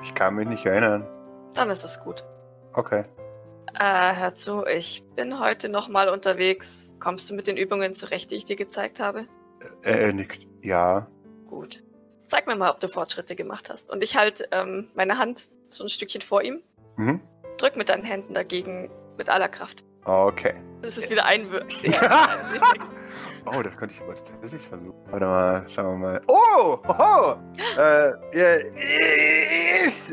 ich 0.03 0.13
kann 0.13 0.35
mich 0.35 0.47
nicht 0.47 0.65
erinnern. 0.65 1.07
Dann 1.53 1.69
ist 1.69 1.83
es 1.83 1.99
gut. 1.99 2.23
Okay. 2.73 3.03
Äh, 3.79 4.15
hör 4.15 4.35
zu, 4.35 4.65
ich 4.65 5.03
bin 5.15 5.39
heute 5.39 5.69
nochmal 5.69 6.09
unterwegs. 6.09 6.93
Kommst 6.99 7.29
du 7.29 7.35
mit 7.35 7.47
den 7.47 7.57
Übungen 7.57 7.93
zurecht, 7.93 8.31
die 8.31 8.35
ich 8.35 8.45
dir 8.45 8.55
gezeigt 8.55 8.99
habe? 8.99 9.25
Er, 9.83 9.99
er 10.01 10.13
nickt. 10.13 10.45
Ja. 10.61 11.07
Zeig 12.31 12.47
mir 12.47 12.55
mal, 12.55 12.71
ob 12.71 12.79
du 12.79 12.87
Fortschritte 12.87 13.35
gemacht 13.35 13.69
hast. 13.69 13.89
Und 13.89 14.01
ich 14.01 14.15
halte 14.15 14.47
ähm, 14.53 14.87
meine 14.93 15.17
Hand 15.17 15.49
so 15.69 15.83
ein 15.83 15.89
Stückchen 15.89 16.21
vor 16.21 16.41
ihm. 16.41 16.61
Mhm. 16.95 17.19
Drück 17.57 17.75
mit 17.75 17.89
deinen 17.89 18.05
Händen 18.05 18.33
dagegen 18.33 18.89
mit 19.17 19.27
aller 19.29 19.49
Kraft. 19.49 19.83
Okay. 20.05 20.53
Das 20.81 20.97
ist 20.97 21.09
wieder 21.09 21.25
ein 21.25 21.51
Wür- 21.51 21.65
ja, 22.01 22.29
ein 22.29 22.57
W6. 22.57 22.89
Oh, 23.47 23.61
das 23.61 23.75
könnte 23.75 23.95
ich 23.95 24.01
aber 24.01 24.15
tatsächlich 24.15 24.61
versuchen. 24.61 24.95
Warte 25.09 25.25
mal, 25.25 25.65
schauen 25.67 25.99
wir 25.99 26.07
mal. 26.07 26.21
Oh! 26.27 26.79
Hoho! 26.87 27.35
Äh, 27.77 28.11
ich- 28.31 28.77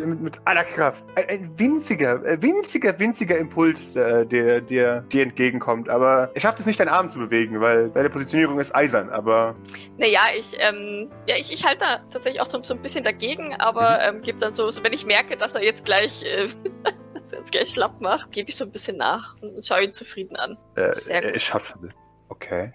mit, 0.05 0.20
mit 0.20 0.38
aller 0.44 0.65
Kraft. 0.65 1.05
Ein, 1.15 1.25
ein 1.29 1.59
winziger, 1.59 2.25
äh, 2.25 2.41
winziger, 2.43 2.99
winziger 2.99 3.37
Impuls, 3.38 3.94
äh, 3.97 4.26
der 4.26 4.61
der 4.61 5.00
dir 5.03 5.23
entgegenkommt. 5.23 5.88
Aber 5.88 6.31
er 6.35 6.41
schafft 6.41 6.61
es 6.61 6.67
nicht, 6.67 6.79
deinen 6.81 6.88
Arm 6.88 7.11
zu 7.11 7.19
bewegen, 7.19 7.61
weil 7.61 7.91
deine 7.91 8.11
Positionierung 8.11 8.59
ist 8.61 8.75
eisern. 8.75 9.11
Aber 9.11 9.55
Naja, 9.97 10.23
ich, 10.37 10.56
ähm, 10.59 11.11
ja, 11.29 11.37
ich, 11.37 11.53
ich 11.53 11.65
halte 11.67 11.81
da 11.81 11.99
tatsächlich 12.11 12.41
auch 12.41 12.47
so, 12.47 12.62
so 12.62 12.75
ein 12.75 12.82
bisschen 12.82 13.05
dagegen, 13.05 13.55
aber 13.55 14.00
ähm, 14.03 14.23
gebe 14.23 14.38
dann 14.38 14.53
so, 14.53 14.70
so, 14.70 14.82
wenn 14.82 14.93
ich 14.93 15.06
merke, 15.06 15.37
dass 15.37 15.55
er 15.55 15.62
jetzt 15.62 15.85
gleich, 15.85 16.23
äh, 16.25 16.49
dass 17.15 17.32
er 17.32 17.38
jetzt 17.41 17.53
gleich 17.53 17.70
schlapp 17.70 18.00
macht, 18.00 18.32
gebe 18.32 18.49
ich 18.49 18.56
so 18.56 18.65
ein 18.65 18.73
bisschen 18.73 18.97
nach 18.97 19.37
und, 19.41 19.65
schaue 19.67 19.82
ihn 19.85 19.93
zufrieden 19.93 20.37
an. 20.37 20.56
äh, 20.76 20.93
Sehr 20.93 21.17
er 21.17 21.29
gut. 21.29 21.37
ist 21.37 21.44
scharf. 21.44 21.76
Okay. 22.29 22.73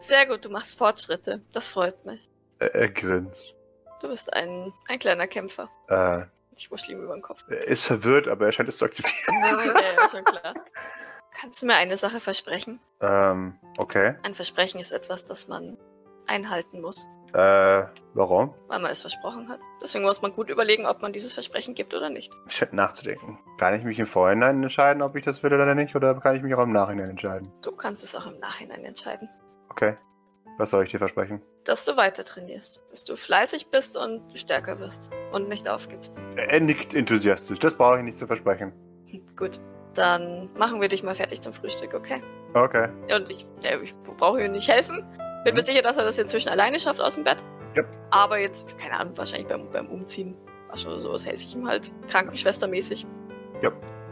Sehr 0.00 0.26
gut, 0.26 0.44
du 0.44 0.50
machst 0.50 0.76
Fortschritte. 0.78 1.42
Das 1.52 1.68
freut 1.68 2.04
mich. 2.04 2.28
Er, 2.58 2.74
er 2.74 2.88
grinst. 2.88 3.54
Du 4.00 4.08
bist 4.08 4.32
ein, 4.34 4.72
ein 4.88 4.98
kleiner 4.98 5.26
Kämpfer. 5.26 5.70
Äh, 5.88 6.24
Ich 6.56 6.70
wuschel 6.70 6.92
ihm 6.92 7.02
über 7.02 7.14
den 7.14 7.22
Kopf. 7.22 7.44
er 7.48 7.66
ist 7.68 7.84
verwirrt, 7.84 8.28
aber 8.28 8.46
er 8.46 8.52
scheint 8.52 8.68
es 8.68 8.78
zu 8.78 8.84
akzeptieren. 8.86 9.34
ja, 9.42 10.02
ja, 10.02 10.08
schon 10.08 10.24
klar. 10.24 10.54
Kannst 11.40 11.60
du 11.60 11.66
mir 11.66 11.74
eine 11.74 11.96
Sache 11.98 12.18
versprechen? 12.20 12.80
ähm, 13.02 13.58
okay. 13.76 14.14
Ein 14.22 14.34
Versprechen 14.34 14.80
ist 14.80 14.92
etwas, 14.92 15.26
das 15.26 15.48
man 15.48 15.76
einhalten 16.26 16.80
muss, 16.80 17.06
Äh, 17.34 17.84
warum? 18.14 18.54
weil 18.68 18.78
man 18.80 18.90
es 18.90 19.02
versprochen 19.02 19.48
hat. 19.50 19.60
Deswegen 19.82 20.04
muss 20.04 20.22
man 20.22 20.32
gut 20.32 20.48
überlegen, 20.48 20.86
ob 20.86 21.02
man 21.02 21.12
dieses 21.12 21.34
Versprechen 21.34 21.74
gibt 21.74 21.92
oder 21.94 22.08
nicht. 22.08 22.32
Ich 22.48 22.60
hätte 22.60 22.74
nachzudenken. 22.74 23.38
Kann 23.58 23.74
ich 23.74 23.84
mich 23.84 23.98
im 23.98 24.06
Vorhinein 24.06 24.62
entscheiden, 24.62 25.02
ob 25.02 25.14
ich 25.14 25.24
das 25.24 25.42
will 25.42 25.52
oder 25.52 25.74
nicht? 25.74 25.94
Oder 25.94 26.14
kann 26.18 26.34
ich 26.36 26.42
mich 26.42 26.54
auch 26.54 26.62
im 26.64 26.72
Nachhinein 26.72 27.10
entscheiden? 27.10 27.52
Du 27.62 27.70
kannst 27.72 28.02
es 28.02 28.14
auch 28.16 28.26
im 28.26 28.38
Nachhinein 28.40 28.84
entscheiden. 28.84 29.28
Okay. 29.68 29.94
Was 30.58 30.70
soll 30.70 30.84
ich 30.84 30.90
dir 30.90 30.98
versprechen? 30.98 31.42
Dass 31.66 31.84
du 31.84 31.96
weiter 31.96 32.24
trainierst, 32.24 32.80
dass 32.90 33.04
du 33.04 33.16
fleißig 33.16 33.68
bist 33.70 33.96
und 33.96 34.22
stärker 34.38 34.78
wirst 34.78 35.10
und 35.32 35.48
nicht 35.48 35.68
aufgibst. 35.68 36.16
Er 36.36 36.60
nickt 36.60 36.94
enthusiastisch. 36.94 37.58
Das 37.58 37.74
brauche 37.76 37.98
ich 37.98 38.04
nicht 38.04 38.18
zu 38.18 38.26
versprechen. 38.26 38.72
Gut, 39.36 39.60
dann 39.94 40.48
machen 40.56 40.80
wir 40.80 40.88
dich 40.88 41.02
mal 41.02 41.14
fertig 41.14 41.40
zum 41.42 41.52
Frühstück, 41.52 41.94
okay? 41.94 42.22
Okay. 42.54 42.88
Und 43.14 43.28
ich, 43.30 43.46
ja, 43.62 43.80
ich 43.80 43.94
brauche 44.16 44.42
ihm 44.44 44.52
nicht 44.52 44.68
helfen. 44.68 45.04
Bin 45.44 45.54
mir 45.54 45.60
Mhm. 45.60 45.64
sicher, 45.66 45.82
dass 45.82 45.96
er 45.96 46.04
das 46.04 46.18
inzwischen 46.18 46.48
alleine 46.48 46.80
schafft 46.80 47.00
aus 47.00 47.14
dem 47.16 47.24
Bett. 47.24 47.38
Yep. 47.76 47.86
Aber 48.10 48.38
jetzt, 48.38 48.78
keine 48.78 48.98
Ahnung, 48.98 49.16
wahrscheinlich 49.18 49.48
beim, 49.48 49.70
beim 49.70 49.86
Umziehen, 49.88 50.34
was 50.70 50.86
oder 50.86 51.00
sowas, 51.00 51.26
helfe 51.26 51.44
ich 51.44 51.54
ihm 51.54 51.68
halt 51.68 51.92
krankenschwestermäßig. 52.08 53.06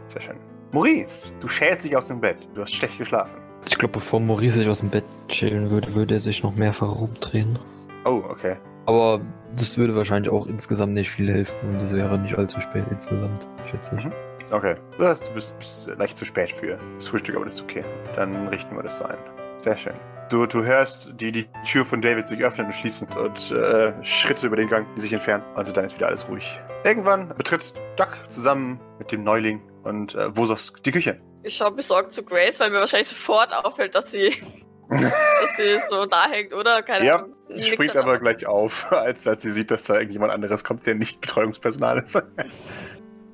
Sehr 0.07 0.21
schön. 0.21 0.39
Maurice, 0.71 1.33
du 1.39 1.47
schälst 1.47 1.83
dich 1.85 1.97
aus 1.97 2.09
dem 2.09 2.21
Bett. 2.21 2.37
Du 2.53 2.61
hast 2.61 2.73
schlecht 2.75 2.97
geschlafen. 2.99 3.37
Ich 3.67 3.77
glaube, 3.77 3.93
bevor 3.93 4.19
Maurice 4.19 4.59
sich 4.59 4.69
aus 4.69 4.79
dem 4.79 4.89
Bett 4.89 5.05
chillen 5.27 5.69
würde, 5.69 5.93
würde 5.93 6.15
er 6.15 6.21
sich 6.21 6.43
noch 6.43 6.55
mehrfach 6.55 6.95
rumdrehen. 6.95 7.57
Oh, 8.05 8.21
okay. 8.29 8.57
Aber 8.85 9.21
das 9.55 9.77
würde 9.77 9.95
wahrscheinlich 9.95 10.31
auch 10.31 10.45
insgesamt 10.45 10.93
nicht 10.93 11.09
viel 11.09 11.31
helfen 11.31 11.55
und 11.63 11.79
das 11.79 11.93
wäre 11.93 12.17
nicht 12.19 12.37
allzu 12.37 12.61
spät 12.61 12.85
insgesamt, 12.91 13.47
schätze 13.69 13.95
ich. 13.97 14.05
Mhm. 14.05 14.11
Okay. 14.51 14.75
Das 14.97 15.21
heißt, 15.21 15.29
du 15.29 15.33
bist, 15.33 15.57
bist 15.57 15.87
leicht 15.97 16.17
zu 16.17 16.25
spät 16.25 16.51
für 16.51 16.79
das 16.97 17.07
Frühstück, 17.07 17.35
aber 17.35 17.45
das 17.45 17.55
ist 17.55 17.63
okay. 17.63 17.83
Dann 18.15 18.47
richten 18.49 18.75
wir 18.75 18.83
das 18.83 18.97
so 18.97 19.05
ein. 19.05 19.17
Sehr 19.57 19.75
schön. 19.75 19.93
Du, 20.29 20.45
du 20.45 20.63
hörst 20.63 21.13
die, 21.19 21.31
die 21.31 21.47
Tür 21.65 21.85
von 21.85 22.01
David 22.01 22.27
sich 22.27 22.43
öffnen 22.43 22.67
und 22.67 22.73
schließen 22.73 23.07
und 23.17 23.51
äh, 23.51 23.93
Schritte 24.03 24.47
über 24.47 24.55
den 24.55 24.67
Gang, 24.67 24.85
die 24.95 25.01
sich 25.01 25.13
entfernen. 25.13 25.43
Und 25.55 25.75
dann 25.75 25.85
ist 25.85 25.95
wieder 25.95 26.07
alles 26.07 26.27
ruhig. 26.27 26.59
Irgendwann 26.83 27.29
betritt 27.29 27.73
Duck 27.95 28.19
zusammen 28.29 28.79
mit 28.99 29.11
dem 29.11 29.23
Neuling 29.23 29.61
und 29.83 30.15
äh, 30.15 30.35
Vosos 30.35 30.73
die 30.83 30.91
Küche. 30.91 31.17
Ich 31.45 31.55
schaue 31.57 31.71
besorgt 31.71 32.11
zu 32.11 32.23
Grace, 32.23 32.59
weil 32.59 32.71
mir 32.71 32.79
wahrscheinlich 32.79 33.07
sofort 33.07 33.53
auffällt, 33.53 33.93
dass 33.95 34.11
sie, 34.11 34.29
dass 34.89 35.57
sie 35.57 35.77
so 35.89 36.05
da 36.05 36.27
hängt, 36.29 36.53
oder? 36.53 36.81
Keine 36.81 37.05
Ja, 37.05 37.15
Ahnung. 37.17 37.35
Sie 37.49 37.69
springt 37.69 37.95
aber 37.95 38.17
gleich 38.19 38.45
auf, 38.47 38.91
als, 38.91 39.27
als 39.27 39.43
sie 39.43 39.51
sieht, 39.51 39.69
dass 39.69 39.83
da 39.83 39.95
irgendjemand 39.95 40.33
anderes 40.33 40.63
kommt, 40.63 40.85
der 40.87 40.95
nicht 40.95 41.21
Betreuungspersonal 41.21 41.99
ist. 41.99 42.21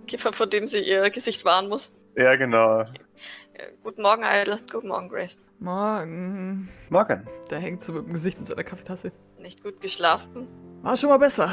Kiffer, 0.08 0.34
vor 0.34 0.48
dem 0.48 0.68
sie 0.68 0.80
ihr 0.80 1.10
Gesicht 1.10 1.46
wahren 1.46 1.70
muss. 1.70 1.92
ja, 2.16 2.36
genau. 2.36 2.80
Ja, 2.80 2.88
guten 3.84 4.02
Morgen, 4.02 4.24
Idle. 4.26 4.60
Guten 4.72 4.90
Morgen, 4.90 5.08
Grace. 5.08 5.38
Morgen. 5.60 6.68
Morgen. 6.90 7.28
Der 7.50 7.60
hängt 7.60 7.84
so 7.84 7.94
mit 7.94 8.06
dem 8.08 8.14
Gesicht 8.14 8.40
in 8.40 8.46
seiner 8.46 8.64
Kaffeetasse. 8.64 9.12
Nicht 9.40 9.64
gut 9.64 9.80
geschlafen. 9.80 10.48
War 10.82 10.98
schon 10.98 11.10
mal 11.10 11.18
besser. 11.18 11.52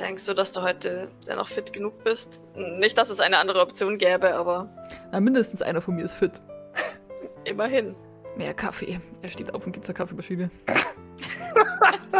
Denkst 0.00 0.24
du, 0.26 0.34
dass 0.34 0.52
du 0.52 0.62
heute 0.62 1.08
sehr 1.20 1.36
noch 1.36 1.48
fit 1.48 1.72
genug 1.72 2.02
bist? 2.04 2.40
Nicht, 2.54 2.96
dass 2.96 3.10
es 3.10 3.20
eine 3.20 3.38
andere 3.38 3.60
Option 3.60 3.98
gäbe, 3.98 4.34
aber 4.34 4.68
Na, 5.12 5.20
mindestens 5.20 5.60
einer 5.62 5.82
von 5.82 5.94
mir 5.96 6.04
ist 6.04 6.14
fit. 6.14 6.40
immerhin. 7.44 7.94
Mehr 8.36 8.54
Kaffee. 8.54 8.98
Er 9.22 9.28
steht 9.28 9.52
auf 9.54 9.64
und 9.66 9.72
geht 9.72 9.84
zur 9.84 9.94
Kaffeemaschine. 9.94 10.50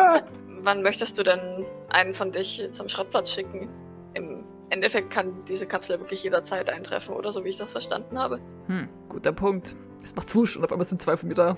Wann 0.62 0.82
möchtest 0.82 1.18
du 1.18 1.22
denn 1.22 1.66
einen 1.88 2.14
von 2.14 2.32
dich 2.32 2.66
zum 2.70 2.88
Schrottplatz 2.88 3.32
schicken? 3.32 3.68
Im 4.14 4.44
Endeffekt 4.70 5.10
kann 5.10 5.44
diese 5.46 5.66
Kapsel 5.66 5.98
wirklich 6.00 6.22
jederzeit 6.22 6.70
eintreffen, 6.70 7.14
oder 7.14 7.32
so 7.32 7.44
wie 7.44 7.48
ich 7.48 7.56
das 7.56 7.72
verstanden 7.72 8.18
habe. 8.18 8.40
Hm, 8.66 8.88
guter 9.08 9.32
Punkt. 9.32 9.74
Es 10.02 10.14
macht 10.14 10.34
wusch 10.34 10.56
und 10.56 10.64
auf 10.64 10.70
einmal 10.72 10.86
sind 10.86 11.00
zwei 11.02 11.16
von 11.16 11.28
mir 11.28 11.34
da. 11.34 11.56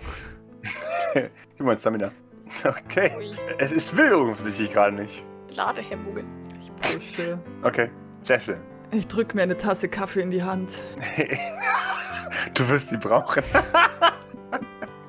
Gib 1.15 1.67
mal 1.67 1.79
Stamina. 1.79 2.13
Okay. 2.65 3.11
Ui, 3.19 3.31
Es 3.59 3.73
ist 3.73 3.97
wild 3.97 4.13
offensichtlich 4.13 4.73
gerade 4.73 4.95
nicht. 4.97 5.23
Ladehemmungen. 5.57 6.27
Ich 6.61 6.75
pushe. 6.77 7.39
Okay, 7.63 7.91
sehr 8.21 8.41
schön. 8.41 8.61
Ich 8.93 9.07
drück 9.09 9.35
mir 9.35 9.43
eine 9.43 9.57
Tasse 9.57 9.89
Kaffee 9.89 10.21
in 10.23 10.31
die 10.31 10.43
Hand. 10.43 10.73
du 12.55 12.69
wirst 12.69 12.91
sie 12.91 12.99
brauchen. 12.99 13.43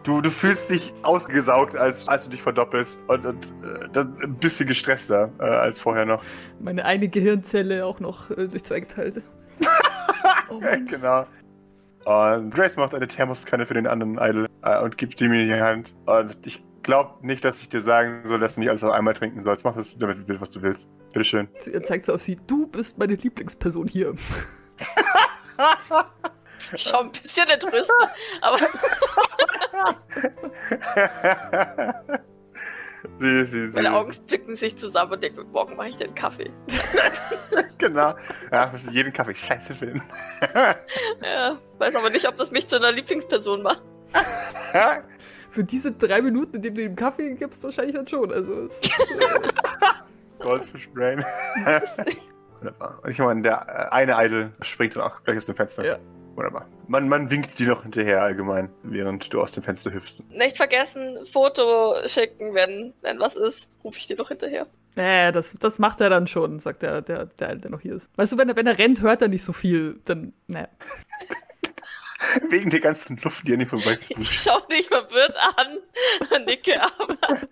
Du, 0.03 0.21
du 0.21 0.31
fühlst 0.31 0.69
dich 0.69 0.93
ausgesaugt, 1.03 1.75
als, 1.75 2.07
als 2.07 2.23
du 2.23 2.29
dich 2.29 2.41
verdoppelst 2.41 2.97
und, 3.07 3.25
und 3.25 3.53
äh, 3.93 3.99
ein 4.23 4.35
bisschen 4.35 4.65
gestresster 4.65 5.29
äh, 5.37 5.43
als 5.43 5.81
vorher 5.81 6.05
noch. 6.05 6.23
Meine 6.61 6.85
eine 6.85 7.09
Gehirnzelle 7.09 7.85
auch 7.85 7.99
noch 7.99 8.31
äh, 8.31 8.47
durch 8.47 8.63
zwei 8.63 8.79
geteilt. 8.79 9.21
oh 10.49 10.61
genau. 10.87 11.25
Und 12.05 12.55
Grace 12.55 12.77
macht 12.77 12.95
eine 12.95 13.05
Thermoskanne 13.05 13.65
für 13.65 13.73
den 13.73 13.85
anderen 13.85 14.17
Idol 14.17 14.47
äh, 14.61 14.81
und 14.81 14.97
gibt 14.97 15.19
ihm 15.19 15.33
in 15.33 15.49
die 15.49 15.61
Hand. 15.61 15.93
Und 16.05 16.47
ich 16.47 16.63
glaube 16.87 17.13
nicht, 17.21 17.45
dass 17.45 17.61
ich 17.61 17.69
dir 17.69 17.81
sagen 17.81 18.23
soll, 18.25 18.39
dass 18.39 18.55
du 18.55 18.61
nicht 18.61 18.69
alles 18.69 18.83
auf 18.83 18.91
einmal 18.91 19.13
trinken 19.13 19.43
sollst. 19.43 19.63
Mach 19.63 19.75
das 19.75 19.95
damit, 19.97 20.17
was 20.41 20.49
du 20.49 20.63
willst. 20.63 20.89
Bitteschön. 21.13 21.47
Er 21.71 21.83
zeigt 21.83 22.05
so 22.05 22.15
auf 22.15 22.21
sie. 22.21 22.37
Du 22.47 22.65
bist 22.65 22.97
meine 22.97 23.13
Lieblingsperson 23.13 23.87
hier. 23.87 24.15
Schon 26.75 27.07
ein 27.07 27.11
bisschen 27.11 27.47
entrüstet, 27.49 27.95
aber. 28.41 28.57
sie, 33.19 33.45
sie, 33.45 33.67
sie. 33.67 33.75
Meine 33.75 33.93
Augen 33.93 34.11
picken 34.25 34.55
sich 34.55 34.75
zusammen 34.77 35.11
und 35.13 35.23
denken, 35.23 35.51
morgen 35.51 35.75
mache 35.75 35.89
ich 35.89 35.97
den 35.97 36.15
Kaffee. 36.15 36.51
genau. 37.77 38.15
Ja, 38.51 38.73
wirst 38.73 38.87
du 38.87 38.91
jeden 38.91 39.13
Kaffee 39.13 39.35
scheiße 39.35 39.75
finden. 39.75 40.01
ja, 41.21 41.59
weiß 41.77 41.93
aber 41.95 42.09
nicht, 42.09 42.27
ob 42.27 42.35
das 42.37 42.49
mich 42.51 42.65
zu 42.67 42.77
einer 42.77 42.91
Lieblingsperson 42.91 43.61
macht. 43.61 43.85
Für 45.49 45.63
diese 45.63 45.91
drei 45.91 46.21
Minuten, 46.21 46.57
in 46.57 46.61
denen 46.61 46.75
du 46.75 46.81
ihm 46.83 46.95
Kaffee 46.95 47.33
gibst, 47.35 47.63
wahrscheinlich 47.63 47.95
dann 47.95 48.07
schon. 48.07 48.31
Also. 48.31 48.67
Goldfish 50.39 50.89
Brain. 50.89 51.23
Wunderbar. 52.57 52.99
Und 53.03 53.11
ich 53.11 53.19
meine, 53.19 53.41
der 53.41 53.93
eine 53.93 54.13
Idol 54.17 54.51
springt 54.61 54.95
dann 54.95 55.03
auch 55.03 55.23
gleich 55.23 55.37
aus 55.37 55.45
dem 55.45 55.55
Fenster. 55.55 55.85
Ja. 55.85 55.99
Wunderbar. 56.35 56.67
Man, 56.87 57.09
man 57.09 57.29
winkt 57.29 57.57
dir 57.57 57.69
noch 57.69 57.83
hinterher 57.83 58.21
allgemein, 58.21 58.69
während 58.83 59.33
du 59.33 59.41
aus 59.41 59.53
dem 59.53 59.63
Fenster 59.63 59.91
hüpfst. 59.91 60.23
Nicht 60.29 60.55
vergessen, 60.55 61.25
Foto 61.25 61.95
schicken, 62.05 62.53
wenn, 62.53 62.93
wenn 63.01 63.19
was 63.19 63.37
ist, 63.37 63.71
rufe 63.83 63.97
ich 63.97 64.07
dir 64.07 64.17
noch 64.17 64.29
hinterher. 64.29 64.67
Nee, 64.95 65.31
das, 65.31 65.55
das 65.59 65.79
macht 65.79 66.01
er 66.01 66.09
dann 66.09 66.25
schon, 66.27 66.59
sagt 66.59 66.81
der, 66.81 67.01
der, 67.01 67.25
der, 67.25 67.55
der 67.55 67.71
noch 67.71 67.81
hier 67.81 67.95
ist. 67.95 68.09
Weißt 68.17 68.33
du, 68.33 68.37
wenn 68.37 68.49
er, 68.49 68.55
wenn 68.55 68.65
er 68.65 68.79
rennt, 68.79 69.01
hört 69.01 69.21
er 69.21 69.27
nicht 69.27 69.43
so 69.43 69.53
viel. 69.53 69.99
Dann, 70.05 70.33
naja. 70.47 70.67
Wegen 72.49 72.69
der 72.69 72.79
ganzen 72.79 73.19
Luft, 73.23 73.47
die 73.47 73.53
er 73.53 73.57
nicht 73.57 73.69
vorbeizieht. 73.69 74.17
Ich 74.19 74.41
schau 74.41 74.59
dich 74.61 74.87
verwirrt 74.87 75.35
an, 75.57 76.45
nicke 76.45 76.81
aber. 76.81 77.47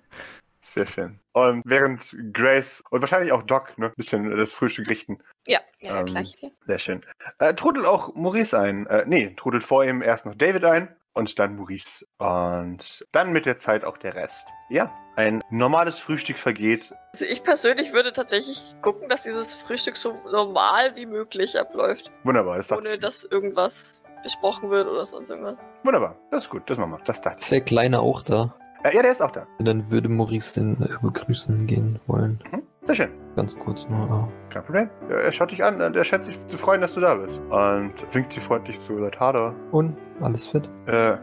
Sehr 0.65 0.87
schön. 0.87 1.19
Und 1.33 1.61
während 1.65 2.15
Grace 2.33 2.83
und 2.89 3.01
wahrscheinlich 3.01 3.31
auch 3.31 3.43
Doc 3.43 3.77
ne, 3.77 3.87
ein 3.87 3.93
bisschen 3.95 4.35
das 4.35 4.53
Frühstück 4.53 4.89
richten. 4.89 5.19
Ja, 5.45 5.59
ja, 5.81 5.99
Ähm, 5.99 6.07
gleich 6.07 6.35
viel. 6.39 6.51
Sehr 6.61 6.79
schön. 6.79 7.01
Äh, 7.39 7.53
trudelt 7.53 7.85
auch 7.85 8.15
Maurice 8.15 8.59
ein. 8.59 8.87
Äh, 8.87 9.03
nee, 9.05 9.31
trudelt 9.37 9.63
vor 9.63 9.85
ihm 9.85 10.01
erst 10.01 10.25
noch 10.25 10.33
David 10.33 10.65
ein 10.65 10.95
und 11.13 11.37
dann 11.39 11.55
Maurice. 11.55 12.05
Und 12.17 13.05
dann 13.11 13.31
mit 13.31 13.45
der 13.45 13.57
Zeit 13.57 13.83
auch 13.83 13.97
der 13.97 14.15
Rest. 14.15 14.49
Ja, 14.69 14.93
ein 15.15 15.41
normales 15.49 15.99
Frühstück 15.99 16.37
vergeht. 16.37 16.93
Also 17.13 17.25
ich 17.25 17.43
persönlich 17.43 17.93
würde 17.93 18.11
tatsächlich 18.11 18.75
gucken, 18.81 19.07
dass 19.07 19.23
dieses 19.23 19.55
Frühstück 19.55 19.95
so 19.95 20.19
normal 20.31 20.95
wie 20.95 21.05
möglich 21.05 21.57
abläuft, 21.59 22.11
Wunderbar, 22.23 22.57
das 22.57 22.71
ohne 22.71 22.97
dass 22.97 23.23
irgendwas 23.23 24.01
besprochen 24.25 24.69
wird 24.69 24.87
oder 24.87 25.05
sonst 25.05 25.29
irgendwas. 25.29 25.65
Wunderbar, 25.83 26.15
das 26.31 26.43
ist 26.43 26.49
gut, 26.49 26.63
das 26.69 26.77
machen 26.77 26.91
wir. 26.91 26.99
Das 27.05 27.21
dachte 27.21 27.39
Ist 27.39 27.51
der 27.51 27.61
Kleine 27.61 28.01
auch 28.01 28.21
da? 28.23 28.53
Äh, 28.83 28.95
ja, 28.95 29.01
der 29.01 29.11
ist 29.13 29.21
auch 29.21 29.31
da. 29.31 29.47
Dann 29.59 29.89
würde 29.89 30.09
Maurice 30.09 30.59
den 30.59 30.81
äh, 30.81 30.89
begrüßen 31.01 31.65
gehen 31.67 31.99
wollen. 32.07 32.39
Sehr 32.83 32.95
schön. 32.95 33.09
Ganz 33.35 33.57
kurz 33.57 33.87
nur. 33.89 33.99
ah. 34.11 34.27
Kein 34.49 34.63
Problem. 34.63 34.89
Ja, 35.09 35.15
er 35.17 35.31
schaut 35.31 35.51
dich 35.51 35.63
an 35.63 35.81
und 35.81 35.95
er 35.95 36.03
scheint 36.03 36.25
sich 36.25 36.45
zu 36.47 36.57
freuen, 36.57 36.81
dass 36.81 36.93
du 36.93 36.99
da 36.99 37.15
bist. 37.15 37.39
Und 37.49 37.93
winkt 38.13 38.35
dir 38.35 38.41
freundlich 38.41 38.79
zu, 38.79 38.99
sagt 38.99 39.19
Hader. 39.19 39.53
Und 39.71 39.95
alles 40.21 40.47
fit? 40.47 40.69
Äh, 40.85 41.15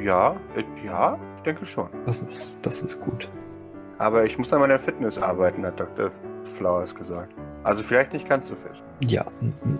ja, 0.00 0.36
äh, 0.54 0.64
ja, 0.84 1.18
ich 1.36 1.42
denke 1.42 1.66
schon. 1.66 1.88
Das 2.06 2.22
ist, 2.22 2.58
das 2.62 2.82
ist 2.82 3.00
gut. 3.00 3.28
Aber 3.98 4.24
ich 4.24 4.38
muss 4.38 4.52
an 4.52 4.60
meiner 4.60 4.78
Fitness 4.78 5.18
arbeiten, 5.18 5.66
hat 5.66 5.78
Dr. 5.80 6.10
Flowers 6.44 6.94
gesagt. 6.94 7.34
Also 7.64 7.82
vielleicht 7.82 8.12
nicht 8.12 8.28
ganz 8.28 8.46
so 8.48 8.54
fit. 8.54 8.80
Ja, 9.00 9.24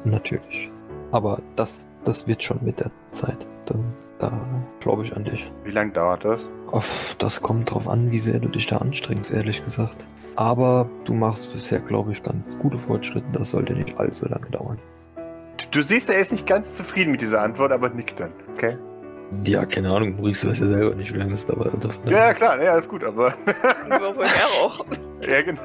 natürlich. 0.04 0.71
Aber 1.12 1.40
das, 1.56 1.86
das 2.04 2.26
wird 2.26 2.42
schon 2.42 2.58
mit 2.62 2.80
der 2.80 2.90
Zeit. 3.10 3.46
Dann, 3.66 3.84
da 4.18 4.32
glaube 4.80 5.04
ich 5.04 5.14
an 5.14 5.24
dich. 5.24 5.50
Wie 5.64 5.70
lange 5.70 5.92
dauert 5.92 6.24
das? 6.24 6.50
Uff, 6.72 7.14
das 7.18 7.40
kommt 7.40 7.70
drauf 7.70 7.86
an, 7.86 8.10
wie 8.10 8.18
sehr 8.18 8.40
du 8.40 8.48
dich 8.48 8.66
da 8.66 8.78
anstrengst, 8.78 9.30
ehrlich 9.30 9.64
gesagt. 9.64 10.04
Aber 10.36 10.88
du 11.04 11.12
machst 11.12 11.52
bisher, 11.52 11.78
glaube 11.80 12.12
ich, 12.12 12.22
ganz 12.22 12.58
gute 12.58 12.78
Fortschritte. 12.78 13.26
Das 13.32 13.50
sollte 13.50 13.74
nicht 13.74 13.96
allzu 13.98 14.26
lange 14.26 14.46
dauern. 14.50 14.78
Du, 15.58 15.64
du 15.70 15.82
siehst, 15.82 16.08
er 16.08 16.18
ist 16.18 16.32
nicht 16.32 16.46
ganz 16.46 16.74
zufrieden 16.74 17.12
mit 17.12 17.20
dieser 17.20 17.42
Antwort, 17.42 17.70
aber 17.72 17.90
nickt 17.90 18.18
dann. 18.18 18.30
Okay? 18.54 18.78
Ja, 19.44 19.64
keine 19.64 19.90
Ahnung, 19.90 20.16
Maurice 20.16 20.48
weiß 20.48 20.58
ja 20.58 20.66
selber 20.66 20.94
nicht, 20.94 21.12
wie 21.12 21.18
lange 21.18 21.32
es 21.32 21.46
dauert. 21.46 21.74
Also, 21.74 21.88
Ja, 22.06 22.26
ja 22.28 22.34
klar, 22.34 22.62
ja, 22.62 22.76
ist 22.76 22.88
gut, 22.88 23.04
aber. 23.04 23.34
Er 23.88 24.64
auch. 24.64 24.84
ja, 25.26 25.42
genau. 25.42 25.60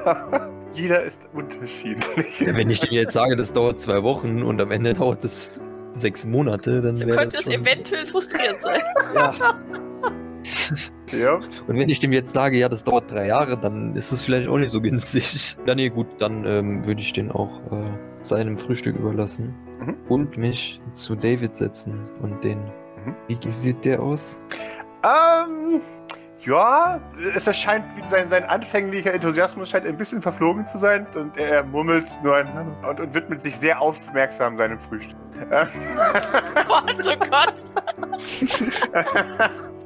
Jeder 0.78 1.02
ist 1.02 1.28
unterschiedlich. 1.34 2.40
Ja, 2.40 2.54
wenn 2.56 2.70
ich 2.70 2.80
dir 2.80 2.92
jetzt 2.92 3.12
sage, 3.12 3.34
das 3.36 3.52
dauert 3.52 3.80
zwei 3.80 4.02
Wochen 4.02 4.42
und 4.42 4.60
am 4.60 4.70
Ende 4.70 4.94
dauert 4.94 5.24
es 5.24 5.60
sechs 5.92 6.24
Monate, 6.24 6.80
dann 6.82 6.94
So 6.94 7.06
wäre 7.06 7.16
könnte 7.18 7.38
es 7.38 7.44
schon... 7.44 7.54
eventuell 7.54 8.06
frustrierend 8.06 8.62
sein. 8.62 8.80
Ja. 9.14 9.34
ja. 11.18 11.34
Und 11.66 11.76
wenn 11.78 11.88
ich 11.88 11.98
dem 12.00 12.12
jetzt 12.12 12.32
sage, 12.32 12.58
ja, 12.58 12.68
das 12.68 12.84
dauert 12.84 13.10
drei 13.10 13.26
Jahre, 13.26 13.58
dann 13.58 13.96
ist 13.96 14.12
es 14.12 14.22
vielleicht 14.22 14.48
auch 14.48 14.58
nicht 14.58 14.70
so 14.70 14.80
günstig. 14.80 15.56
Ja, 15.66 15.74
nee, 15.74 15.88
gut, 15.88 16.06
dann 16.18 16.44
ähm, 16.46 16.84
würde 16.86 17.00
ich 17.00 17.12
den 17.12 17.30
auch 17.32 17.60
äh, 17.72 18.22
seinem 18.22 18.56
Frühstück 18.56 18.96
überlassen 18.96 19.54
Mhm. 19.80 19.96
und 20.08 20.36
mich 20.36 20.80
zu 20.92 21.14
David 21.14 21.56
setzen 21.56 22.00
und 22.20 22.42
den. 22.42 22.58
Mhm. 22.58 23.14
Wie 23.28 23.50
sieht 23.50 23.84
der 23.84 24.02
aus? 24.02 24.36
Ähm. 25.04 25.80
Ja, 26.48 26.98
es 27.36 27.46
erscheint, 27.46 27.84
wie 27.94 28.06
sein, 28.08 28.30
sein 28.30 28.44
anfänglicher 28.44 29.12
Enthusiasmus 29.12 29.68
scheint 29.68 29.86
ein 29.86 29.98
bisschen 29.98 30.22
verflogen 30.22 30.64
zu 30.64 30.78
sein 30.78 31.06
und 31.14 31.36
er 31.36 31.62
murmelt 31.62 32.06
nur 32.22 32.36
ein 32.36 32.48
und, 32.88 33.00
und 33.00 33.12
widmet 33.12 33.42
sich 33.42 33.54
sehr 33.54 33.78
aufmerksam 33.78 34.56
seinem 34.56 34.80
Frühstück. 34.80 35.18
Gott, 35.50 36.96
oh 37.04 37.16
Gott. 37.28 37.54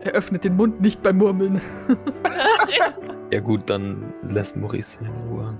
Er 0.04 0.12
öffnet 0.12 0.44
den 0.44 0.56
Mund 0.56 0.80
nicht 0.80 1.02
beim 1.02 1.16
Murmeln. 1.18 1.60
Ja 3.32 3.40
gut, 3.40 3.70
dann 3.70 4.12
lässt 4.28 4.58
Maurice 4.58 4.98
in 5.00 5.06
Ruhe. 5.06 5.58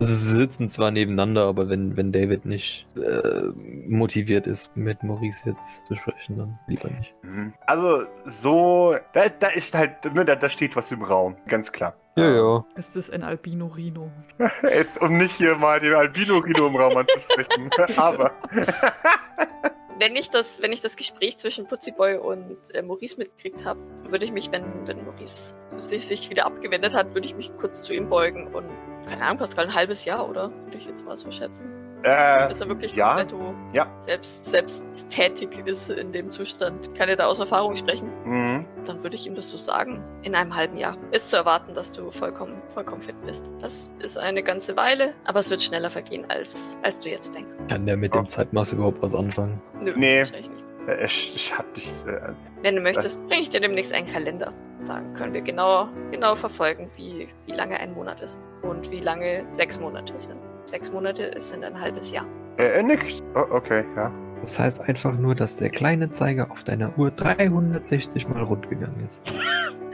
Also 0.00 0.14
sie 0.14 0.36
sitzen 0.36 0.68
zwar 0.68 0.90
nebeneinander, 0.90 1.44
aber 1.44 1.68
wenn, 1.68 1.96
wenn 1.96 2.12
David 2.12 2.44
nicht 2.44 2.86
äh, 2.96 3.48
motiviert 3.86 4.46
ist, 4.46 4.76
mit 4.76 5.02
Maurice 5.02 5.42
jetzt 5.46 5.86
zu 5.86 5.94
sprechen, 5.94 6.36
dann 6.36 6.58
lieber 6.66 6.90
nicht. 6.90 7.14
Mhm. 7.22 7.54
Also, 7.66 8.02
so. 8.24 8.96
Da 9.12 9.22
ist, 9.22 9.36
da 9.40 9.48
ist 9.48 9.74
halt. 9.74 10.12
Ne, 10.14 10.24
da, 10.24 10.36
da 10.36 10.48
steht 10.48 10.76
was 10.76 10.90
im 10.92 11.02
Raum, 11.02 11.36
ganz 11.46 11.72
klar. 11.72 11.94
Ja, 12.16 12.30
ja. 12.30 12.64
Es 12.76 12.94
ist 12.94 13.12
ein 13.12 13.22
Albino 13.22 13.66
Rino. 13.66 14.10
Jetzt, 14.62 15.00
um 15.00 15.16
nicht 15.16 15.36
hier 15.36 15.56
mal 15.56 15.80
den 15.80 15.94
Albino-Rino 15.94 16.68
im 16.68 16.76
Raum 16.76 16.96
anzusprechen. 16.96 17.70
Aber. 17.96 18.32
Wenn 19.98 20.16
ich 20.16 20.28
das, 20.28 20.60
wenn 20.60 20.72
ich 20.72 20.80
das 20.80 20.96
Gespräch 20.96 21.38
zwischen 21.38 21.66
Putziboy 21.68 22.16
und 22.16 22.56
äh, 22.74 22.82
Maurice 22.82 23.16
mitgekriegt 23.16 23.64
habe, 23.64 23.78
würde 24.10 24.24
ich 24.24 24.32
mich, 24.32 24.50
wenn, 24.50 24.64
wenn 24.88 25.04
Maurice 25.04 25.56
sich, 25.80 26.06
sich 26.06 26.30
wieder 26.30 26.46
abgewendet 26.46 26.94
hat, 26.94 27.14
würde 27.14 27.26
ich 27.26 27.34
mich 27.36 27.54
kurz 27.56 27.82
zu 27.82 27.92
ihm 27.94 28.08
beugen 28.08 28.48
und, 28.54 28.66
keine 29.06 29.22
Ahnung, 29.24 29.38
Pascal, 29.38 29.66
ein 29.66 29.74
halbes 29.74 30.04
Jahr, 30.04 30.28
oder? 30.28 30.50
Würde 30.64 30.78
ich 30.78 30.86
jetzt 30.86 31.04
mal 31.04 31.16
so 31.16 31.30
schätzen. 31.30 31.68
Äh, 32.06 32.48
Bis 32.48 32.60
er 32.60 32.68
wirklich 32.68 32.94
ja. 32.94 33.16
komplett 33.24 33.34
Ja. 33.74 33.86
selbst, 34.00 34.46
selbst 34.46 35.08
tätig 35.08 35.48
ist 35.64 35.88
in 35.88 36.12
dem 36.12 36.28
Zustand. 36.30 36.94
Kann 36.94 37.08
er 37.08 37.16
da 37.16 37.24
aus 37.26 37.38
Erfahrung 37.38 37.74
sprechen? 37.74 38.10
mhm. 38.24 38.66
Dann 38.84 39.02
würde 39.02 39.16
ich 39.16 39.26
ihm 39.26 39.34
das 39.34 39.48
so 39.48 39.56
sagen. 39.56 40.04
In 40.22 40.34
einem 40.34 40.54
halben 40.54 40.76
Jahr 40.76 40.98
ist 41.12 41.30
zu 41.30 41.36
erwarten, 41.38 41.72
dass 41.72 41.92
du 41.92 42.10
vollkommen, 42.10 42.60
vollkommen 42.68 43.00
fit 43.00 43.14
bist. 43.24 43.50
Das 43.58 43.90
ist 44.00 44.18
eine 44.18 44.42
ganze 44.42 44.76
Weile, 44.76 45.14
aber 45.24 45.38
es 45.38 45.48
wird 45.48 45.62
schneller 45.62 45.88
vergehen, 45.88 46.26
als, 46.28 46.76
als 46.82 46.98
du 46.98 47.08
jetzt 47.08 47.34
denkst. 47.34 47.56
Kann 47.70 47.86
der 47.86 47.96
mit 47.96 48.14
dem 48.14 48.28
Zeitmaß 48.28 48.74
überhaupt 48.74 49.00
was 49.00 49.14
anfangen? 49.14 49.62
Nö, 49.80 49.92
Nee. 49.96 50.18
wahrscheinlich 50.18 50.50
nicht. 50.50 50.66
Äh, 50.88 51.04
Ich, 51.04 51.34
ich 51.34 51.56
hab 51.58 51.72
dich. 51.74 51.92
Äh, 52.06 52.32
Wenn 52.62 52.76
du 52.76 52.82
möchtest, 52.82 53.24
bringe 53.28 53.42
ich 53.42 53.50
dir 53.50 53.60
demnächst 53.60 53.92
einen 53.92 54.06
Kalender. 54.06 54.52
Dann 54.86 55.14
können 55.14 55.32
wir 55.32 55.40
genau, 55.40 55.88
genau 56.10 56.34
verfolgen, 56.34 56.88
wie, 56.96 57.28
wie 57.46 57.52
lange 57.52 57.78
ein 57.80 57.94
Monat 57.94 58.20
ist 58.20 58.38
und 58.62 58.90
wie 58.90 59.00
lange 59.00 59.44
sechs 59.50 59.80
Monate 59.80 60.12
sind. 60.18 60.38
Sechs 60.64 60.92
Monate 60.92 61.32
sind 61.40 61.64
ein 61.64 61.78
halbes 61.80 62.10
Jahr. 62.12 62.26
er 62.58 62.82
nickt. 62.82 63.22
Oh, 63.34 63.44
okay, 63.50 63.84
ja. 63.96 64.12
Das 64.42 64.58
heißt 64.58 64.82
einfach 64.88 65.14
nur, 65.14 65.34
dass 65.34 65.56
der 65.56 65.70
kleine 65.70 66.10
Zeiger 66.10 66.50
auf 66.50 66.64
deiner 66.64 66.96
Uhr 66.98 67.10
360 67.10 68.28
Mal 68.28 68.42
rund 68.42 68.68
gegangen 68.68 69.02
ist. 69.06 69.20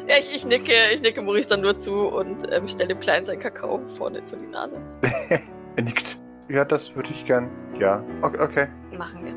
Ja, 0.08 0.16
ich, 0.18 0.34
ich 0.34 0.44
nicke, 0.44 0.72
ich 0.92 1.00
nicke 1.02 1.22
Maurice 1.22 1.48
dann 1.50 1.60
nur 1.60 1.78
zu 1.78 1.92
und 2.08 2.50
ähm, 2.50 2.66
stelle 2.66 2.88
dem 2.88 2.98
Kleinen 2.98 3.24
seinen 3.24 3.38
Kakao 3.38 3.80
vor, 3.96 4.10
die- 4.10 4.20
vor 4.26 4.38
die 4.40 4.46
Nase. 4.48 4.80
Er 5.76 5.82
nickt. 5.84 6.18
Ja, 6.48 6.64
das 6.64 6.96
würde 6.96 7.10
ich 7.12 7.24
gern. 7.24 7.48
Ja. 7.78 8.02
Okay. 8.20 8.40
okay. 8.42 8.66
Machen 8.98 9.24
wir. 9.24 9.32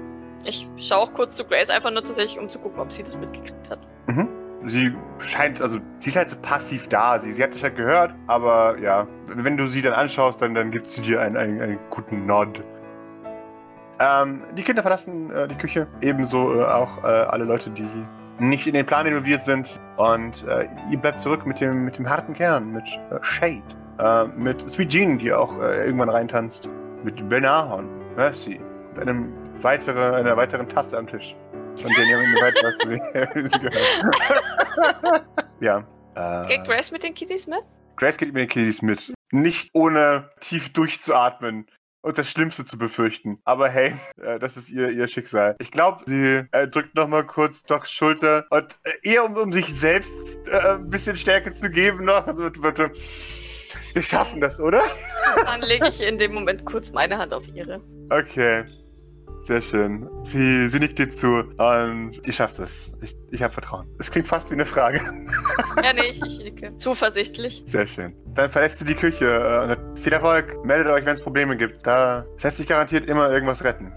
Ich 0.46 0.68
schaue 0.78 1.00
auch 1.00 1.14
kurz 1.14 1.36
zu 1.36 1.46
Grace, 1.46 1.70
einfach 1.70 1.92
nur 1.92 2.04
tatsächlich, 2.04 2.40
um 2.40 2.50
zu 2.50 2.60
gucken, 2.60 2.80
ob 2.80 2.92
sie 2.92 3.04
das 3.04 3.18
mitgekriegt 3.18 3.70
hat. 3.70 3.80
Mhm. 4.08 4.28
Sie 4.66 4.96
scheint, 5.20 5.62
also 5.62 5.80
sie 5.98 6.10
ist 6.10 6.16
halt 6.16 6.30
so 6.30 6.38
passiv 6.42 6.88
da. 6.88 7.20
Sie, 7.20 7.34
sie 7.34 7.44
hat 7.44 7.54
dich 7.54 7.64
halt 7.64 7.76
gehört, 7.76 8.16
aber 8.28 8.78
ja, 8.80 9.08
wenn 9.28 9.58
du 9.58 9.68
sie 9.68 9.82
dann 9.82 9.94
anschaust, 9.94 10.42
dann, 10.42 10.54
dann 10.54 10.72
gibt 10.72 10.90
sie 10.90 11.02
dir 11.02 11.22
einen, 11.22 11.36
einen, 11.36 11.62
einen 11.62 11.80
guten 11.90 12.26
Nod. 12.26 12.62
Ähm, 14.00 14.44
die 14.58 14.64
Kinder 14.64 14.82
verlassen 14.82 15.32
äh, 15.32 15.48
die 15.48 15.56
Küche, 15.56 15.88
ebenso 16.02 16.60
äh, 16.60 16.64
auch 16.64 17.04
äh, 17.04 17.08
alle 17.08 17.44
Leute, 17.44 17.70
die 17.70 17.88
nicht 18.40 18.66
in 18.68 18.74
den 18.74 18.86
Plan 18.86 19.06
involviert 19.06 19.44
sind. 19.44 19.80
Und 19.98 20.46
äh, 20.48 20.68
ihr 20.90 20.98
bleibt 20.98 21.20
zurück 21.20 21.46
mit 21.46 21.60
dem, 21.60 21.86
mit 21.86 21.98
dem 21.98 22.10
harten 22.10 22.34
Kern, 22.34 22.72
mit 22.72 22.86
äh, 23.12 23.18
Shade, 23.22 23.62
äh, 24.00 24.26
mit 24.38 24.68
Sweet 24.68 24.90
Jean, 24.90 25.18
die 25.18 25.32
auch 25.34 25.60
äh, 25.60 25.86
irgendwann 25.86 26.10
reintanzt, 26.10 26.70
mit 27.04 27.28
Ben 27.30 27.46
Ahorn, 27.46 27.88
Mercy 28.16 28.60
und 28.96 29.02
einem 29.02 29.34
weitere, 29.62 30.16
einer 30.16 30.36
weiteren 30.38 30.68
Tasse 30.68 30.98
am 30.98 31.08
Tisch. 31.08 31.36
Ihr 31.80 31.86
eine 31.86 32.42
weitere 32.42 33.48
sie 33.48 33.60
gehört. 33.60 35.26
ja. 35.60 35.88
Äh, 36.16 36.48
Geht 36.48 36.66
Grace 36.66 36.92
mit 36.92 37.04
den 37.04 37.14
Kitties 37.14 37.48
mit? 37.48 37.62
Grace 37.96 38.18
geht 38.18 38.34
mit 38.34 38.44
den 38.44 38.50
Kiddies 38.50 38.82
mit. 38.82 39.14
Nicht 39.32 39.70
ohne 39.74 40.30
tief 40.40 40.74
durchzuatmen 40.74 41.66
und 42.02 42.18
das 42.18 42.30
Schlimmste 42.30 42.66
zu 42.66 42.78
befürchten. 42.78 43.40
Aber 43.46 43.70
hey, 43.70 43.96
äh, 44.22 44.40
das 44.40 44.58
ist 44.58 44.70
ihr, 44.70 44.90
ihr 44.90 45.08
Schicksal. 45.08 45.56
Ich 45.60 45.72
glaube, 45.72 46.04
sie 46.06 46.44
äh, 46.52 46.68
drückt 46.68 46.96
nochmal 46.96 47.26
kurz 47.26 47.64
Docs 47.64 47.92
Schulter 47.92 48.46
und 48.50 48.78
äh, 48.84 48.92
eher 49.02 49.26
um, 49.26 49.36
um 49.36 49.52
sich 49.52 49.68
selbst 49.74 50.48
äh, 50.48 50.76
ein 50.76 50.90
bisschen 50.90 51.18
Stärke 51.18 51.52
zu 51.54 51.70
geben 51.70 52.06
noch. 52.06 52.28
Also, 52.28 52.50
bitte, 52.50 52.92
wir 53.94 54.02
schaffen 54.02 54.42
das, 54.42 54.60
oder? 54.60 54.84
Dann 55.46 55.62
lege 55.62 55.88
ich 55.88 56.02
in 56.02 56.18
dem 56.18 56.34
Moment 56.34 56.66
kurz 56.66 56.92
meine 56.92 57.18
Hand 57.18 57.34
auf 57.34 57.48
ihre. 57.48 57.82
Okay. 58.10 58.66
Sehr 59.46 59.62
schön. 59.62 60.10
Sie, 60.24 60.70
sie 60.70 60.80
nickt 60.80 60.98
dir 61.00 61.10
zu 61.10 61.28
und 61.58 62.22
ihr 62.26 62.32
schafft 62.32 62.60
es. 62.60 62.94
Ich, 63.02 63.14
ich 63.32 63.44
habe 63.44 63.52
Vertrauen. 63.52 63.88
Es 64.00 64.10
klingt 64.10 64.28
fast 64.28 64.50
wie 64.50 64.54
eine 64.54 64.66
Frage. 64.66 65.02
Ja, 65.84 65.92
nee, 65.92 66.12
ich, 66.12 66.22
ich 66.22 66.38
nicke. 66.38 66.76
Zuversichtlich. 66.78 67.64
Sehr 67.66 67.86
schön. 67.88 68.16
Dann 68.36 68.50
verlässt 68.50 68.80
du 68.80 68.86
die 68.86 68.94
Küche. 68.96 69.26
Äh, 69.26 70.00
viel 70.00 70.14
Erfolg. 70.14 70.64
Meldet 70.64 70.88
euch, 70.88 71.04
wenn 71.06 71.16
es 71.16 71.22
Probleme 71.22 71.58
gibt. 71.58 71.86
Da 71.86 72.26
lässt 72.42 72.58
sich 72.58 72.68
garantiert 72.68 73.10
immer 73.10 73.30
irgendwas 73.32 73.64
retten. 73.64 73.92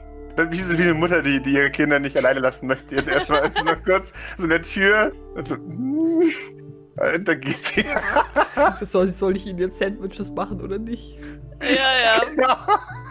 Wie, 0.50 0.56
so- 0.58 0.76
wie 0.76 0.82
eine 0.82 0.94
Mutter, 0.94 1.22
die, 1.22 1.40
die 1.40 1.52
ihre 1.52 1.70
Kinder 1.70 1.98
nicht 1.98 2.16
alleine 2.16 2.40
lassen 2.40 2.66
möchte. 2.66 2.94
Jetzt 2.96 3.08
erstmal 3.08 3.40
also 3.40 3.62
nur 3.62 3.76
kurz 3.76 4.12
so 4.36 4.44
in 4.44 4.50
der 4.50 4.62
Tür. 4.62 5.12
Also, 5.36 5.56
äh, 6.96 7.20
da 7.20 7.34
geht 7.34 7.56
sie. 7.64 7.84
Soll, 8.80 9.06
soll 9.08 9.36
ich 9.36 9.46
ihnen 9.46 9.58
jetzt 9.58 9.78
Sandwiches 9.78 10.30
machen 10.32 10.60
oder 10.62 10.78
nicht? 10.78 11.18
Ja, 11.62 11.68
ja. 11.68 12.20
ja, 12.36 12.66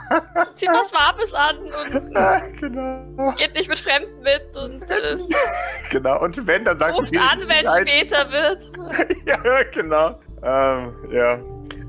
Zieh 0.55 0.67
was 0.67 0.93
Warmes 0.93 1.33
an 1.33 1.57
und 1.57 2.13
genau. 2.59 3.31
geht 3.37 3.53
nicht 3.53 3.69
mit 3.69 3.79
Fremden 3.79 4.21
mit 4.21 4.55
und 4.55 4.89
äh, 4.89 5.17
Genau. 5.91 6.21
Und 6.21 6.45
wenn, 6.47 6.63
dann 6.63 6.77
sagt 6.77 6.97
ruft 6.97 7.17
an, 7.17 7.39
wenn 7.39 7.47
Bescheid. 7.47 7.87
später 7.87 8.31
wird. 8.31 8.69
ja, 9.25 9.63
genau. 9.71 10.19
Ähm, 10.43 10.93
ja. 11.11 11.39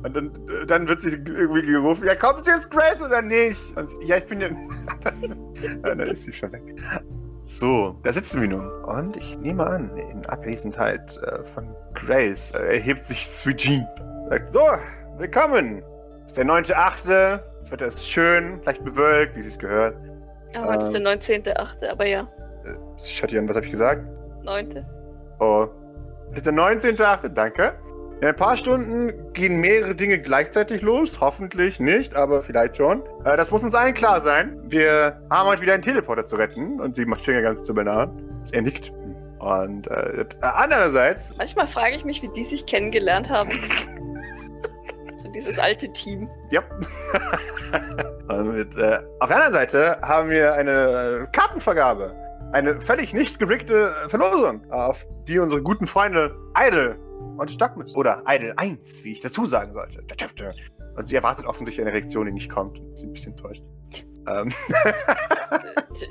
Und 0.02 0.14
dann, 0.14 0.30
dann 0.66 0.88
wird 0.88 1.00
sie 1.00 1.10
irgendwie 1.10 1.66
gerufen, 1.66 2.06
ja, 2.06 2.14
kommst 2.14 2.46
du 2.46 2.50
jetzt, 2.52 2.70
Grace, 2.70 3.00
oder 3.02 3.22
nicht? 3.22 3.76
Und 3.76 3.88
ja, 4.04 4.16
ich 4.18 4.24
bin 4.24 4.40
ja... 4.40 4.48
dann 5.82 6.00
ist 6.00 6.24
sie 6.24 6.32
schon 6.32 6.52
weg. 6.52 6.62
So, 7.42 7.98
da 8.02 8.12
sitzen 8.12 8.40
wir 8.40 8.48
nun. 8.48 8.68
Und 8.82 9.16
ich 9.16 9.38
nehme 9.38 9.64
an, 9.64 9.96
in 9.96 10.24
Abwesenheit 10.26 11.16
äh, 11.18 11.44
von 11.44 11.74
Grace 11.94 12.52
äh, 12.52 12.76
erhebt 12.76 13.02
sich 13.02 13.26
Sweet 13.26 13.58
Jean. 13.58 13.86
Sagt, 14.28 14.52
so, 14.52 14.60
willkommen. 15.16 15.82
Es 16.26 16.32
ist 16.32 16.38
der 16.38 16.44
9.8., 16.44 17.40
das 17.60 17.70
Wetter 17.70 17.86
ist 17.86 18.10
schön, 18.10 18.60
leicht 18.64 18.84
bewölkt, 18.84 19.36
wie 19.36 19.42
sie 19.42 19.48
es 19.50 19.58
gehört. 19.58 19.96
Ja, 20.52 20.64
heute 20.66 20.84
ist 20.84 20.92
der 20.92 21.00
Ähm. 21.00 21.06
19.8., 21.06 21.88
aber 21.88 22.04
ja, 22.04 22.28
Äh, 22.64 23.32
ihr 23.32 23.38
an, 23.38 23.48
was 23.48 23.54
habe 23.56 23.64
ich 23.66 23.70
gesagt? 23.70 24.04
9. 24.42 24.84
Oh. 25.38 25.66
Das 26.30 26.38
ist 26.38 26.46
der 26.46 26.52
19.8. 26.52 27.28
Danke. 27.28 27.74
In 28.20 28.26
ein 28.26 28.34
paar 28.34 28.56
Stunden 28.56 29.32
gehen 29.34 29.60
mehrere 29.60 29.94
Dinge 29.94 30.18
gleichzeitig 30.18 30.82
los. 30.82 31.20
Hoffentlich 31.20 31.78
nicht, 31.78 32.16
aber 32.16 32.42
vielleicht 32.42 32.76
schon. 32.76 33.02
Äh, 33.24 33.36
das 33.36 33.52
muss 33.52 33.62
uns 33.62 33.76
allen 33.76 33.94
klar 33.94 34.20
sein. 34.22 34.58
Wir 34.64 35.20
haben 35.30 35.48
heute 35.48 35.62
wieder 35.62 35.74
einen 35.74 35.82
Teleporter 35.82 36.24
zu 36.24 36.34
retten. 36.34 36.80
Und 36.80 36.96
sie 36.96 37.04
macht 37.04 37.20
Finger 37.20 37.42
ganz 37.42 37.62
zu 37.62 37.72
Benahen. 37.72 38.10
Er 38.50 38.62
nickt. 38.62 38.92
Und 39.38 39.86
äh, 39.88 40.24
andererseits, 40.40 41.36
Manchmal 41.36 41.68
frage 41.68 41.94
ich 41.94 42.04
mich, 42.04 42.20
wie 42.22 42.28
die 42.28 42.44
sich 42.44 42.66
kennengelernt 42.66 43.30
haben. 43.30 43.50
dieses 45.36 45.58
alte 45.58 45.92
Team. 45.92 46.28
ja. 46.50 46.62
Und, 48.28 48.76
äh, 48.78 48.98
auf 49.20 49.28
der 49.28 49.36
anderen 49.36 49.52
Seite 49.52 49.98
haben 50.02 50.30
wir 50.30 50.54
eine 50.54 51.28
Kartenvergabe. 51.32 52.14
Eine 52.52 52.80
völlig 52.80 53.12
nicht 53.12 53.38
geriggte 53.38 53.92
Verlosung, 54.08 54.62
auf 54.70 55.06
die 55.28 55.38
unsere 55.38 55.62
guten 55.62 55.86
Freunde 55.86 56.34
Idle 56.58 56.96
und 57.38 57.50
Stockmist 57.50 57.96
oder 57.96 58.22
Idle 58.26 58.54
1, 58.56 59.04
wie 59.04 59.12
ich 59.12 59.20
dazu 59.20 59.46
sagen 59.46 59.72
sollte. 59.74 60.00
Und 60.96 61.06
sie 61.06 61.16
erwartet 61.16 61.46
offensichtlich 61.46 61.86
eine 61.86 61.94
Reaktion, 61.94 62.26
die 62.26 62.32
nicht 62.32 62.50
kommt. 62.50 62.78
Sie 62.94 63.02
ist 63.02 63.02
ein 63.04 63.12
bisschen 63.12 63.32
enttäuscht. 63.32 63.62
Ähm, 64.28 64.52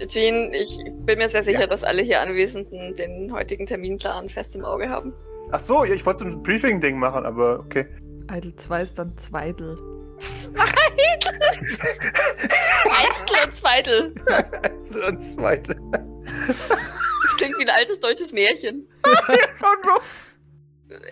Jean, 0.08 0.54
ich 0.54 0.80
bin 1.06 1.18
mir 1.18 1.28
sehr 1.30 1.44
sicher, 1.44 1.62
Ja. 1.62 1.68
dass 1.68 1.84
alle 1.84 2.02
hier 2.02 2.22
Anwesenden 2.22 2.96
den 2.96 3.34
heutigen 3.34 3.66
Terminplan 3.66 4.30
fest 4.30 4.56
im 4.56 4.64
Auge 4.64 4.90
haben. 4.90 5.14
ach 5.52 5.60
so, 5.60 5.84
ich 5.84 6.06
wollte 6.06 6.20
so 6.20 6.26
ein 6.26 6.42
Briefing-Ding 6.44 6.98
machen, 6.98 7.26
aber 7.26 7.60
okay. 7.60 7.88
Idle 8.32 8.56
2 8.56 8.82
ist 8.82 9.00
dann 9.00 9.18
Zweidel. 9.18 9.78
Einstel 12.98 13.38
und 13.44 13.54
Zweitel. 13.54 14.16
so 14.84 15.02
ein 15.02 15.22
zweite. 15.22 15.76
Das 15.92 17.38
klingt 17.38 17.58
wie 17.58 17.64
ein 17.64 17.70
altes 17.70 18.00
deutsches 18.00 18.32
Märchen. 18.32 18.88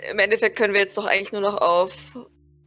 Im 0.10 0.19
Endeffekt 0.19 0.58
können 0.58 0.73
wir 0.73 0.82
jetzt 0.82 0.97
doch 0.97 1.06
eigentlich 1.06 1.32
nur 1.32 1.41
noch 1.41 1.58
auf 1.58 2.17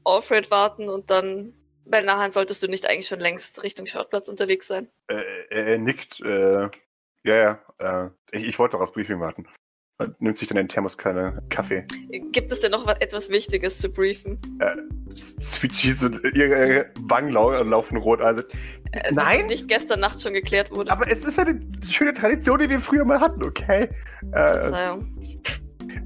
Alfred 0.05 0.51
warten 0.51 0.89
und 0.89 1.11
dann, 1.11 1.55
weil 1.85 2.05
nachher 2.05 2.31
solltest 2.31 2.63
du 2.63 2.69
nicht 2.69 2.87
eigentlich 2.87 3.09
schon 3.09 3.21
längst 3.21 3.63
Richtung 3.63 3.87
Schrottplatz 3.87 4.29
unterwegs 4.29 4.69
sein. 4.69 4.89
Äh, 5.09 5.23
er, 5.51 5.67
er 5.67 5.79
nickt. 5.79 6.21
Äh, 6.21 6.69
ja, 7.25 7.35
ja. 7.35 7.61
Äh, 7.79 8.11
ich, 8.31 8.49
ich 8.49 8.59
wollte 8.59 8.77
doch 8.77 8.83
aufs 8.83 8.93
Briefing 8.93 9.21
warten. 9.21 9.47
Und 9.99 10.21
nimmt 10.21 10.37
sich 10.37 10.49
dann 10.49 10.59
eine 10.59 10.69
Thermoskanne 10.69 11.43
Kaffee. 11.49 11.87
Gibt 12.33 12.53
es 12.53 12.61
denn 12.61 12.71
noch 12.71 12.87
was, 12.87 12.97
etwas 13.01 13.31
Wichtiges 13.31 13.79
zu 13.79 13.89
briefen? 13.89 14.39
Sweet 15.15 15.73
Cheese 15.73 16.07
und 16.07 16.21
ihre 16.37 16.91
Wangen 17.01 17.31
lau 17.33 17.51
laufen 17.63 17.97
rot. 17.97 18.21
Also, 18.21 18.43
Äh, 18.93 19.13
Nein. 19.13 19.15
Dass 19.15 19.39
es 19.39 19.47
nicht 19.47 19.69
gestern 19.69 20.01
Nacht 20.01 20.21
schon 20.21 20.35
geklärt 20.35 20.71
wurde. 20.71 20.91
aber 20.91 21.11
es 21.11 21.25
ist 21.25 21.39
eine 21.39 21.59
schöne 21.89 22.13
Tradition, 22.13 22.59
die 22.59 22.69
wir 22.69 22.79
früher 22.79 23.05
mal 23.07 23.21
hatten, 23.21 23.43
okay? 23.43 23.85
Äh, 23.85 23.89
Verzeihung. 24.33 25.17
ist 25.19 25.51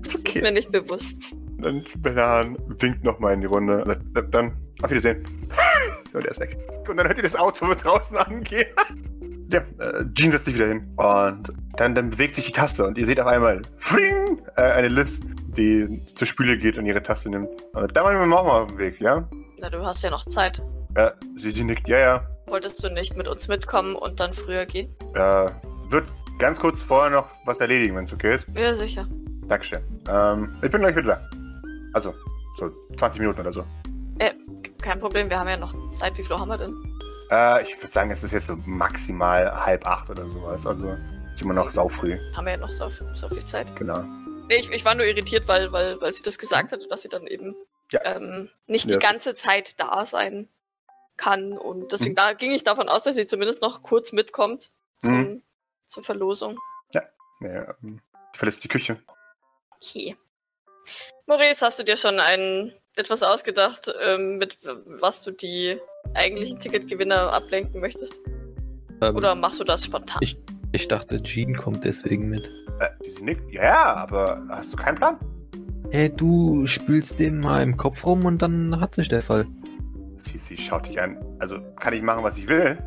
Das 0.00 0.14
ist 0.14 0.28
okay. 0.28 0.40
mir 0.40 0.52
nicht 0.52 0.70
bewusst. 0.70 1.34
Dann 1.58 1.84
Benan 1.98 2.56
winkt 2.80 3.02
nochmal 3.04 3.34
in 3.34 3.40
die 3.40 3.46
Runde. 3.46 3.98
Dann, 4.14 4.30
dann 4.30 4.52
auf 4.82 4.90
Wiedersehen. 4.90 5.24
und 6.12 6.24
er 6.24 6.30
ist 6.30 6.40
weg. 6.40 6.56
Und 6.88 6.96
dann 6.96 7.06
hört 7.08 7.18
ihr 7.18 7.24
das 7.24 7.36
Auto 7.36 7.66
draußen 7.74 8.16
angehen. 8.16 8.68
ja, 9.52 9.60
äh, 9.78 10.04
Jean 10.14 10.30
setzt 10.30 10.44
sich 10.44 10.54
wieder 10.54 10.68
hin. 10.68 10.86
Und 10.96 11.52
dann, 11.76 11.94
dann 11.94 12.10
bewegt 12.10 12.34
sich 12.34 12.46
die 12.46 12.52
Taste 12.52 12.86
und 12.86 12.98
ihr 12.98 13.06
seht 13.06 13.20
auf 13.20 13.26
einmal 13.26 13.62
Fring, 13.78 14.40
äh, 14.56 14.62
eine 14.62 14.88
Liz, 14.88 15.20
die 15.56 16.04
zur 16.06 16.26
Spüle 16.26 16.58
geht 16.58 16.78
und 16.78 16.86
ihre 16.86 17.02
Taste 17.02 17.30
nimmt. 17.30 17.48
Und 17.74 17.96
da 17.96 18.04
waren 18.04 18.14
wir 18.14 18.36
auch 18.36 18.44
mal 18.44 18.62
auf 18.62 18.68
dem 18.68 18.78
Weg, 18.78 19.00
ja? 19.00 19.28
Na, 19.58 19.70
du 19.70 19.84
hast 19.84 20.02
ja 20.02 20.10
noch 20.10 20.24
Zeit. 20.26 20.62
Äh, 20.94 21.10
sie, 21.36 21.50
sie 21.50 21.64
nickt, 21.64 21.88
ja, 21.88 21.98
ja. 21.98 22.30
Wolltest 22.46 22.82
du 22.82 22.90
nicht 22.90 23.16
mit 23.16 23.28
uns 23.28 23.48
mitkommen 23.48 23.94
und 23.94 24.20
dann 24.20 24.32
früher 24.32 24.66
gehen? 24.66 24.94
Äh, 25.14 25.46
wird 25.88 26.08
ganz 26.38 26.58
kurz 26.58 26.82
vorher 26.82 27.10
noch 27.10 27.28
was 27.44 27.60
erledigen, 27.60 27.96
wenn 27.96 28.04
es 28.04 28.12
okay 28.12 28.36
ist. 28.36 28.46
Ja, 28.54 28.74
sicher. 28.74 29.06
Dankeschön. 29.48 29.80
Ähm, 30.08 30.54
ich 30.62 30.70
bin 30.70 30.80
gleich 30.80 30.96
wieder 30.96 31.16
da. 31.16 31.28
Also, 31.92 32.14
so 32.56 32.70
20 32.96 33.20
Minuten 33.20 33.40
oder 33.40 33.52
so. 33.52 33.64
Kein 34.80 34.98
Problem, 34.98 35.28
wir 35.28 35.38
haben 35.38 35.48
ja 35.48 35.56
noch 35.56 35.74
Zeit. 35.92 36.16
Wie 36.16 36.22
viel 36.22 36.36
haben 36.36 36.48
wir 36.48 36.56
denn? 36.56 36.74
Äh, 37.30 37.62
ich 37.62 37.76
würde 37.76 37.92
sagen, 37.92 38.10
es 38.10 38.24
ist 38.24 38.32
jetzt 38.32 38.46
so 38.46 38.56
maximal 38.64 39.64
halb 39.64 39.86
acht 39.86 40.08
oder 40.08 40.26
sowas. 40.26 40.66
Also 40.66 40.96
ist 41.40 41.44
immer 41.44 41.54
noch 41.54 41.70
saufrüh. 41.70 42.18
Haben 42.34 42.44
wir 42.44 42.52
ja 42.52 42.58
noch 42.58 42.68
so, 42.68 42.90
so 43.14 43.28
viel 43.28 43.44
Zeit. 43.44 43.74
Genau. 43.76 44.02
Nee, 44.48 44.56
ich, 44.56 44.70
ich 44.70 44.84
war 44.84 44.94
nur 44.94 45.06
irritiert, 45.06 45.48
weil, 45.48 45.72
weil, 45.72 46.00
weil 46.00 46.12
sie 46.12 46.22
das 46.22 46.38
gesagt 46.38 46.72
hat, 46.72 46.80
dass 46.90 47.02
sie 47.02 47.08
dann 47.08 47.26
eben 47.26 47.54
Ja. 47.92 48.00
ähm, 48.04 48.50
nicht 48.66 48.88
Ja. 48.90 48.96
die 48.98 49.02
ganze 49.04 49.34
Zeit 49.34 49.78
da 49.80 50.04
sein 50.04 50.48
kann. 51.16 51.56
Und 51.56 51.92
deswegen 51.92 52.12
Mhm. 52.12 52.16
da 52.16 52.32
ging 52.34 52.50
ich 52.52 52.62
davon 52.64 52.88
aus, 52.88 53.04
dass 53.04 53.16
sie 53.16 53.26
zumindest 53.26 53.62
noch 53.62 53.82
kurz 53.82 54.12
mitkommt 54.12 54.70
zum, 55.02 55.14
Mhm. 55.16 55.42
zur 55.86 56.02
Verlosung. 56.02 56.58
Nee, 57.42 57.48
ähm, 57.56 58.02
ich 58.34 58.38
verlässt 58.38 58.62
die 58.64 58.68
Küche. 58.68 58.98
Okay. 59.76 60.14
Maurice, 61.26 61.64
hast 61.64 61.78
du 61.78 61.84
dir 61.84 61.96
schon 61.96 62.20
ein 62.20 62.74
etwas 62.96 63.22
ausgedacht, 63.22 63.90
ähm, 63.98 64.36
mit 64.36 64.58
was 64.62 65.22
du 65.22 65.30
die 65.30 65.80
eigentlichen 66.12 66.58
Ticketgewinner 66.58 67.32
ablenken 67.32 67.80
möchtest? 67.80 68.20
Ähm, 69.00 69.16
Oder 69.16 69.34
machst 69.36 69.58
du 69.58 69.64
das 69.64 69.86
spontan? 69.86 70.18
Ich- 70.20 70.36
Ich 70.72 70.86
dachte, 70.88 71.22
Jean 71.22 71.56
kommt 71.56 71.84
deswegen 71.84 72.28
mit. 72.28 72.48
Äh. 72.78 73.36
Ja, 73.50 73.94
aber 73.94 74.42
hast 74.48 74.72
du 74.72 74.76
keinen 74.76 74.94
Plan? 74.94 75.16
Hey, 75.90 76.08
du 76.08 76.66
spülst 76.66 77.18
den 77.18 77.40
mal 77.40 77.62
im 77.62 77.76
Kopf 77.76 78.06
rum 78.06 78.24
und 78.24 78.40
dann 78.40 78.80
hat 78.80 78.94
sich 78.94 79.08
der 79.08 79.22
Fall. 79.22 79.46
Sie, 80.16 80.38
sie 80.38 80.56
schaut 80.56 80.86
dich 80.86 81.00
an. 81.02 81.18
Also, 81.40 81.58
kann 81.80 81.92
ich 81.92 82.02
machen, 82.02 82.22
was 82.22 82.38
ich 82.38 82.48
will? 82.48 82.78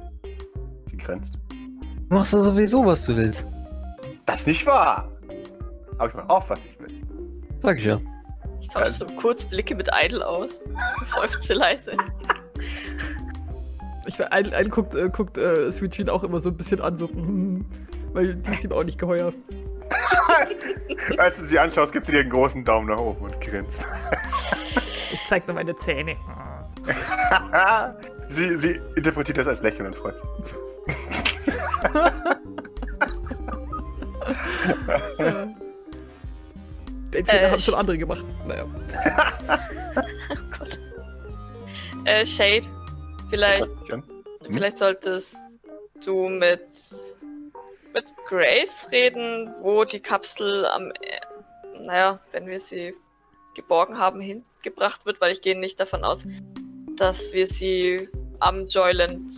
Sie 0.86 0.98
grinst. 0.98 1.38
Du 1.50 2.15
machst 2.15 2.34
doch 2.34 2.43
sowieso, 2.43 2.86
was 2.86 3.06
du 3.06 3.15
willst. 3.15 3.46
Das 4.26 4.41
ist 4.41 4.48
nicht 4.48 4.65
wahr. 4.65 5.12
Aber 5.98 6.08
ich 6.08 6.13
mache 6.13 6.30
auf, 6.30 6.50
was 6.50 6.65
ich 6.65 6.80
will. 6.80 7.02
Sag 7.62 7.80
ich 7.80 7.86
ja. 7.86 8.00
Ich 8.62 8.69
tausche 8.69 8.91
so 8.91 9.06
kurz 9.19 9.43
Blicke 9.43 9.76
mit 9.76 9.89
Idle 9.93 10.26
aus. 10.26 10.62
Seufze 11.04 11.54
leise. 11.54 11.98
Ich 14.06 14.20
ein, 14.32 14.54
ein 14.54 14.70
guckt, 14.70 14.96
äh, 14.96 15.10
guckt 15.10 15.38
äh, 15.38 15.72
Sweet 15.72 15.92
Jean 15.94 16.10
auch 16.10 16.24
immer 16.24 16.39
so 16.39 16.50
ein 16.50 16.58
bisschen 16.58 16.82
an, 16.82 16.98
so, 16.98 17.08
mm, 17.08 17.66
weil 18.13 18.36
die 18.36 18.52
ist 18.52 18.63
ihm 18.63 18.72
auch 18.74 18.84
nicht 18.84 19.00
geheuer. 19.00 19.34
Als 21.18 21.38
du 21.38 21.44
sie 21.44 21.60
anschaust, 21.60 21.94
gibt 21.94 22.06
sie 22.08 22.12
dir 22.13 22.22
einen 22.22 22.30
großen 22.30 22.63
Daumen 22.66 22.88
nach 22.89 22.98
oben 22.98 23.26
und 23.26 23.39
grinst. 23.42 23.88
Ich 25.12 25.20
zeig 25.28 25.48
nur 25.48 25.56
meine 25.56 25.76
Zähne. 25.78 26.16
sie, 28.28 28.58
sie 28.58 28.82
interpretiert 28.96 29.38
das 29.38 29.48
als 29.48 29.62
Lächeln 29.63 29.86
und 29.88 29.96
freut 29.96 30.18
sich. 30.20 30.28
Den 37.13 37.26
Fehler 37.26 37.42
Äh, 37.44 37.52
haben 37.52 37.60
schon 37.60 37.74
sch- 37.74 37.78
andere 37.78 37.98
gemacht. 37.98 38.24
Naja. 38.48 38.66
Oh 39.96 40.36
Gott. 40.58 40.80
Äh, 42.06 42.26
Shade, 42.26 42.66
vielleicht, 43.34 43.72
Jan? 43.89 44.04
vielleicht 44.50 44.78
solltest 44.78 45.38
du 46.06 46.30
mit, 46.30 46.62
mit 47.93 48.06
Grace 48.28 48.88
reden, 48.91 49.54
wo 49.62 49.84
die 49.84 50.00
Kapsel 50.00 50.65
am, 50.65 50.91
äh, 50.91 51.80
naja, 51.80 52.19
wenn 52.32 52.48
wir 52.48 52.60
sie 52.60 52.93
geborgen 53.56 53.98
haben, 53.98 54.22
hingebracht 54.22 55.06
wird, 55.06 55.19
weil 55.22 55.32
ich 55.32 55.41
gehe 55.41 55.58
nicht 55.58 55.80
davon 55.80 56.04
aus, 56.04 56.28
dass 56.96 57.34
wir 57.34 57.46
sie 57.46 58.10
am 58.39 58.67
Joyland 58.67 59.32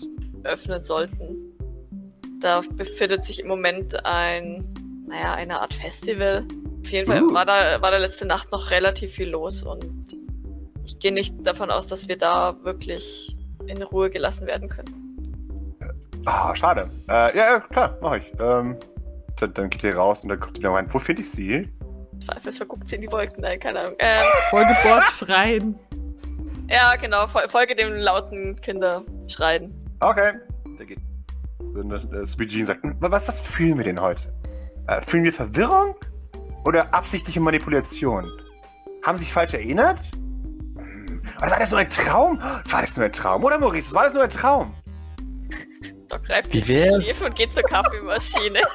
öffnen 0.44 0.82
sollten. 0.82 1.54
Da 2.40 2.62
befindet 2.62 3.24
sich 3.24 3.40
im 3.40 3.48
Moment 3.48 4.06
ein, 4.06 4.74
naja, 5.08 5.34
eine 5.34 5.62
Art 5.62 5.74
Festival. 5.74 6.46
Auf 6.82 6.92
jeden 6.92 7.08
Fall 7.08 7.24
Uh. 7.24 7.34
war 7.34 7.46
da, 7.46 7.82
war 7.82 7.92
da 7.92 7.98
letzte 7.98 8.26
Nacht 8.26 8.52
noch 8.52 8.72
relativ 8.72 9.14
viel 9.14 9.30
los 9.30 9.64
und 9.64 10.18
ich 10.86 11.00
gehe 11.00 11.12
nicht 11.12 11.36
davon 11.40 11.72
aus, 11.72 11.88
dass 11.88 12.08
wir 12.08 12.18
da 12.18 12.64
wirklich 12.64 13.35
in 13.68 13.82
Ruhe 13.82 14.10
gelassen 14.10 14.48
werden 14.48 14.70
können. 14.70 15.76
Ah, 16.26 16.56
schade. 16.56 16.90
Äh, 17.08 17.38
ja, 17.38 17.46
ja, 17.54 17.60
klar, 17.60 17.98
mach 18.02 18.16
ich. 18.16 18.32
Ähm, 18.40 18.78
dann, 19.40 19.54
dann 19.54 19.70
geht 19.70 19.84
ihr 19.84 19.96
raus 19.96 20.24
und 20.24 20.30
dann 20.30 20.40
guckt 20.40 20.58
ihr 20.58 20.64
da 20.64 20.74
rein. 20.74 20.88
Wo 20.92 20.98
finde 21.00 21.22
ich 21.22 21.32
sie? 21.32 21.72
Zweifelsfall 22.26 22.68
guckt 22.68 22.88
sie 22.88 22.96
in 22.96 23.02
die 23.04 23.12
Wolken, 23.12 23.42
nein, 23.42 23.60
keine 23.60 23.82
Ahnung. 23.82 23.96
Ähm, 24.00 24.24
Vollgebord 24.50 25.04
schreien. 25.20 25.76
ja, 26.70 26.96
genau, 26.96 27.26
fol- 27.26 27.48
folge 27.50 27.76
dem 27.76 27.94
lauten 27.94 28.56
Kinderschreien. 28.62 29.74
Okay. 30.00 30.34
Der 30.80 30.86
geht. 30.86 31.00
Das 32.16 32.32
Sweet 32.32 32.50
Jean 32.50 32.66
sagt, 32.66 32.84
"Hm, 32.84 32.96
was, 33.00 33.28
was 33.28 33.42
fühlen 33.42 33.78
wir 33.78 33.84
denn 33.84 34.00
heute? 34.02 34.34
Äh, 34.88 35.02
fühlen 35.02 35.24
wir 35.26 35.34
Verwirrung? 35.34 35.96
Oder 36.66 36.92
absichtliche 36.94 37.40
Manipulation? 37.42 38.26
Haben 39.04 39.18
Sie 39.18 39.26
sich 39.26 39.34
falsch 39.34 39.54
erinnert? 39.54 40.00
Oder 41.38 41.52
war 41.52 41.60
das 41.60 41.72
nur 41.72 41.80
ein 41.80 41.90
Traum? 41.90 42.40
War 42.40 42.82
das 42.82 42.96
nur 42.96 43.06
ein 43.06 43.12
Traum? 43.12 43.44
Oder 43.44 43.60
Maurice, 43.60 43.94
war 43.94 44.04
das 44.04 44.14
nur 44.14 44.24
ein 44.24 44.30
Traum? 44.30 44.74
Doc 46.08 46.24
greift 46.24 46.54
Wie 46.54 46.62
sich? 46.62 46.86
Schläfe 46.86 47.26
und 47.26 47.36
geht 47.36 47.54
zur 47.54 47.64
Kaffeemaschine. 47.64 48.60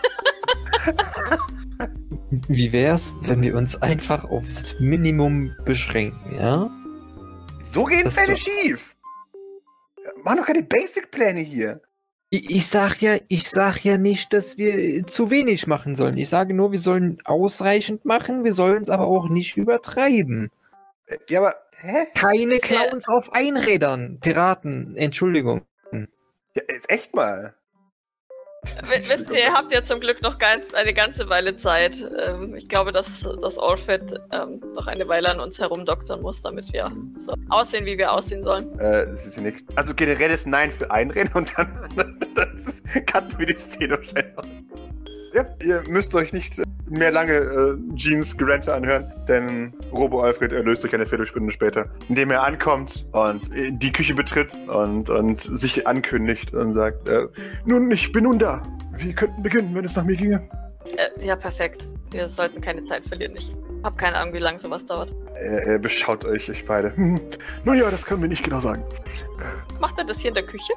Wie 2.49 2.73
wär's, 2.73 3.16
wenn 3.23 3.42
wir 3.42 3.57
uns 3.57 3.81
einfach 3.83 4.25
aufs 4.25 4.75
Minimum 4.79 5.53
beschränken, 5.64 6.37
ja? 6.37 6.70
So 7.62 7.85
gehen 7.85 8.05
Das 8.05 8.16
Pläne 8.16 8.37
schief. 8.37 8.96
Machen 10.25 10.38
doch 10.38 10.46
keine 10.46 10.62
Basic-Pläne 10.62 11.40
hier. 11.40 11.81
Ich, 12.31 12.51
ich 12.51 12.66
sag 12.68 13.01
ja, 13.03 13.16
ich 13.29 13.49
sag 13.51 13.85
ja 13.85 13.99
nicht, 13.99 14.33
dass 14.33 14.57
wir 14.59 15.07
zu 15.07 15.31
wenig 15.31 15.66
machen 15.66 15.96
sollen. 15.96 16.16
Ich 16.18 16.29
sage 16.29 16.55
nur, 16.55 16.70
wir 16.70 16.79
sollen 16.79 17.18
ausreichend 17.25 18.05
machen, 18.05 18.44
wir 18.44 18.53
sollen 18.53 18.83
es 18.83 18.90
aber 18.90 19.07
auch 19.07 19.29
nicht 19.29 19.57
übertreiben. 19.57 20.51
Ja, 21.29 21.40
aber, 21.40 21.55
hä? 21.81 22.07
Keine 22.14 22.55
Ist 22.57 22.68
ja- 22.70 22.87
Clowns 22.88 23.09
auf 23.09 23.33
Einrädern. 23.33 24.18
Piraten, 24.20 24.96
Entschuldigung. 24.96 25.62
Ja, 25.92 26.62
jetzt 26.68 26.90
echt 26.90 27.14
mal. 27.14 27.55
W- 28.62 29.09
Wisst 29.09 29.31
ihr, 29.31 29.38
ihr 29.38 29.55
habt 29.55 29.73
ja 29.73 29.83
zum 29.83 30.01
Glück 30.01 30.20
noch 30.20 30.37
ganz, 30.38 30.75
eine 30.75 30.92
ganze 30.92 31.31
Weile 31.31 31.57
Zeit. 31.57 31.96
Ähm, 32.18 32.55
ich 32.55 32.68
glaube, 32.68 32.92
dass 32.92 33.27
das 33.40 33.57
Orphet 33.57 34.20
ähm, 34.33 34.61
noch 34.75 34.87
eine 34.87 35.09
Weile 35.09 35.31
an 35.31 35.40
uns 35.40 35.59
herumdoktern 35.61 36.20
muss, 36.20 36.42
damit 36.42 36.70
wir 36.75 36.90
so 37.16 37.33
aussehen, 37.49 37.87
wie 37.87 37.96
wir 37.96 38.12
aussehen 38.12 38.42
sollen. 38.42 38.79
Äh, 38.79 39.05
ist. 39.12 39.38
Also 39.77 39.94
generell 39.94 40.31
ist 40.31 40.46
Nein 40.46 40.70
für 40.70 40.90
Einreden 40.90 41.33
und 41.35 41.57
dann, 41.57 41.70
dann 42.35 42.61
cutten 43.07 43.38
wir 43.38 43.46
die 43.46 43.55
Szene 43.55 43.99
schnell. 44.03 44.35
Ja, 45.32 45.44
ihr 45.62 45.82
müsst 45.88 46.14
euch 46.14 46.32
nicht 46.32 46.60
mehr 46.88 47.12
lange 47.12 47.32
äh, 47.32 47.94
Jeans 47.94 48.36
Gerente 48.36 48.74
anhören, 48.74 49.12
denn 49.28 49.72
Robo 49.92 50.22
Alfred 50.22 50.52
erlöst 50.52 50.84
euch 50.84 50.92
eine 50.92 51.06
Viertelstunde 51.06 51.52
später, 51.52 51.86
indem 52.08 52.32
er 52.32 52.42
ankommt 52.42 53.06
und 53.12 53.54
äh, 53.54 53.70
die 53.70 53.92
Küche 53.92 54.14
betritt 54.14 54.52
und, 54.68 55.08
und 55.08 55.40
sich 55.40 55.86
ankündigt 55.86 56.52
und 56.52 56.72
sagt, 56.72 57.08
äh, 57.08 57.28
nun, 57.64 57.90
ich 57.92 58.10
bin 58.10 58.24
nun 58.24 58.40
da. 58.40 58.62
Wir 58.92 59.12
könnten 59.14 59.42
beginnen, 59.42 59.72
wenn 59.74 59.84
es 59.84 59.94
nach 59.94 60.04
mir 60.04 60.16
ginge. 60.16 60.48
Äh, 60.96 61.24
ja, 61.24 61.36
perfekt. 61.36 61.88
Wir 62.10 62.26
sollten 62.26 62.60
keine 62.60 62.82
Zeit 62.82 63.04
verlieren. 63.04 63.36
Ich 63.36 63.54
habe 63.84 63.96
keine 63.96 64.16
Ahnung, 64.16 64.34
wie 64.34 64.38
lange 64.38 64.58
sowas 64.58 64.84
dauert. 64.84 65.12
Er, 65.36 65.62
er 65.62 65.78
beschaut 65.78 66.24
euch, 66.24 66.50
euch 66.50 66.64
beide. 66.64 66.94
Hm, 66.96 67.20
nun 67.64 67.78
ja, 67.78 67.88
das 67.88 68.04
können 68.04 68.20
wir 68.20 68.28
nicht 68.28 68.42
genau 68.42 68.58
sagen. 68.58 68.82
Macht 69.78 69.96
er 69.96 70.04
das 70.04 70.20
hier 70.20 70.30
in 70.30 70.34
der 70.34 70.46
Küche? 70.46 70.72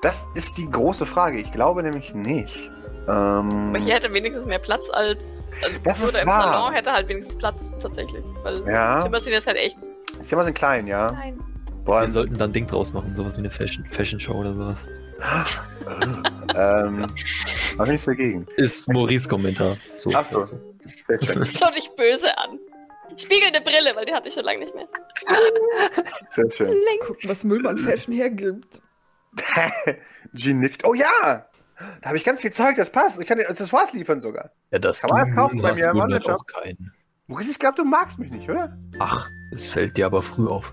Das 0.00 0.28
ist 0.36 0.58
die 0.58 0.70
große 0.70 1.06
Frage. 1.06 1.38
Ich 1.38 1.50
glaube 1.50 1.82
nämlich 1.82 2.14
nicht. 2.14 2.70
Ähm, 3.08 3.70
Aber 3.70 3.78
hier 3.78 3.94
hätte 3.94 4.12
wenigstens 4.12 4.46
mehr 4.46 4.58
Platz 4.58 4.90
als. 4.90 5.38
Also 5.62 5.78
Das 5.84 6.00
oder 6.00 6.08
ist 6.08 6.20
im 6.22 6.26
wahr. 6.28 6.46
Salon 6.58 6.72
hätte 6.74 6.92
halt 6.92 7.08
wenigstens 7.08 7.38
Platz, 7.38 7.70
tatsächlich. 7.80 8.24
Weil 8.42 8.66
Ja. 8.68 8.96
die 8.96 9.02
Zimmer 9.02 9.20
sind 9.20 9.32
jetzt 9.32 9.46
halt 9.46 9.56
echt 9.58 9.78
die 10.18 10.22
Zimmer 10.22 10.44
sind 10.44 10.54
klein, 10.56 10.86
ja. 10.86 11.08
klein. 11.08 11.38
Boah, 11.84 12.00
Wir 12.00 12.08
sollten 12.08 12.36
dann 12.38 12.50
ein 12.50 12.52
Ding 12.52 12.66
draus 12.66 12.92
machen, 12.92 13.14
sowas 13.14 13.36
wie 13.36 13.40
eine 13.40 13.50
Fashion, 13.50 13.86
Fashion 13.86 14.18
Show 14.18 14.32
oder 14.34 14.54
sowas. 14.56 14.84
ähm, 16.56 17.06
war 17.76 17.86
nichts 17.86 18.06
dagegen. 18.06 18.46
Ist 18.56 18.88
Maurice 18.92 19.28
Kommentar. 19.28 19.76
So, 19.98 20.10
Ach 20.14 20.24
so. 20.24 20.38
also. 20.38 20.60
Sehr 21.06 21.22
schön. 21.22 21.44
Schau 21.46 21.70
dich 21.70 21.90
böse 21.96 22.36
an. 22.38 22.58
Spiegelnde 23.16 23.60
Brille, 23.60 23.94
weil 23.94 24.04
die 24.04 24.12
hatte 24.12 24.28
ich 24.28 24.34
schon 24.34 24.44
lange 24.44 24.60
nicht 24.60 24.74
mehr. 24.74 24.86
Sehr 26.28 26.50
schön. 26.50 26.76
Gucken, 27.06 27.30
was 27.30 27.44
Müllmann 27.44 27.78
Fashion 27.78 28.12
hergibt. 28.14 28.80
Jean 30.34 30.58
nickt. 30.60 30.84
Oh 30.84 30.94
ja! 30.94 31.46
Da 32.00 32.08
habe 32.08 32.16
ich 32.16 32.24
ganz 32.24 32.40
viel 32.40 32.52
Zeug, 32.52 32.76
das 32.76 32.90
passt. 32.90 33.20
Ich 33.20 33.26
kann 33.26 33.38
dir 33.38 33.48
Accessoires 33.48 33.92
liefern 33.92 34.20
sogar. 34.20 34.50
Ja, 34.70 34.78
das 34.78 35.00
Kann 35.00 35.10
man 35.10 35.20
das 35.20 35.34
kaufen 35.34 35.60
bei 35.60 35.72
mir 35.74 35.90
im 35.90 35.98
Online-Shop? 35.98 36.40
auch 36.40 36.46
keinen. 36.46 36.92
Maurice, 37.26 37.50
ich 37.50 37.58
glaube, 37.58 37.76
du 37.76 37.84
magst 37.84 38.18
mich 38.18 38.30
nicht, 38.30 38.48
oder? 38.48 38.76
Ach, 38.98 39.28
es 39.52 39.68
fällt 39.68 39.96
dir 39.96 40.06
aber 40.06 40.22
früh 40.22 40.46
auf. 40.46 40.72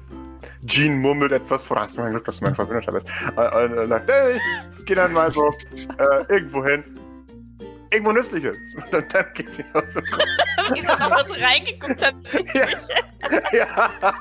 Jean 0.66 1.00
murmelt 1.00 1.32
etwas 1.32 1.64
vor. 1.66 1.80
Hast 1.80 1.98
du 1.98 2.02
mein 2.02 2.12
Glück, 2.12 2.26
dass 2.26 2.40
du 2.40 2.46
mein 2.46 2.56
Verbündeter 2.56 2.92
bist. 2.92 3.08
Und, 3.36 3.78
und, 3.78 3.88
sagt, 3.88 4.10
hey, 4.10 4.40
ich 4.78 4.86
gehe 4.86 4.96
dann 4.96 5.14
mal 5.14 5.32
so 5.32 5.54
äh, 5.98 6.34
irgendwo 6.34 6.64
hin. 6.66 6.84
Irgendwo 7.92 8.12
Nützliches. 8.12 8.58
Und 8.92 9.14
dann 9.14 9.26
geht 9.34 9.52
sie 9.52 9.64
aus 9.74 9.94
dem 9.94 10.04
Wie 10.04 10.82
sie 10.82 10.88
noch 10.88 11.12
was 11.12 11.32
reingeguckt 11.40 12.06
hat. 12.06 12.16
Ja. 13.52 13.90
ja. 14.02 14.14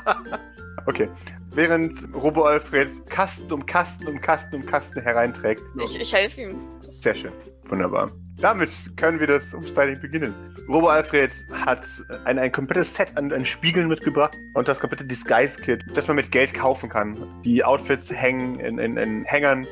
Okay. 0.86 1.08
Während 1.54 2.08
Robo 2.14 2.44
Alfred 2.44 2.88
Kasten 3.10 3.52
um 3.52 3.66
Kasten 3.66 4.06
um 4.06 4.18
Kasten 4.18 4.56
um 4.56 4.64
Kasten 4.64 5.02
hereinträgt. 5.02 5.62
Ich, 5.84 6.00
ich 6.00 6.12
helfe 6.14 6.40
ihm. 6.40 6.56
Sehr 6.88 7.14
schön. 7.14 7.32
Wunderbar. 7.68 8.10
Damit 8.40 8.70
können 8.96 9.20
wir 9.20 9.26
das 9.26 9.52
Umstyling 9.52 10.00
beginnen. 10.00 10.34
Robo 10.66 10.88
Alfred 10.88 11.30
hat 11.52 11.86
ein, 12.24 12.38
ein 12.38 12.50
komplettes 12.50 12.94
Set 12.94 13.16
an, 13.18 13.30
an 13.32 13.44
Spiegeln 13.44 13.88
mitgebracht 13.88 14.34
und 14.54 14.66
das 14.66 14.80
komplette 14.80 15.04
Disguise-Kit, 15.04 15.84
das 15.94 16.06
man 16.06 16.16
mit 16.16 16.32
Geld 16.32 16.54
kaufen 16.54 16.88
kann. 16.88 17.16
Die 17.44 17.62
Outfits 17.62 18.10
hängen 18.10 18.58
in, 18.58 18.78
in, 18.78 18.96
in 18.96 19.24
Hängern, 19.24 19.66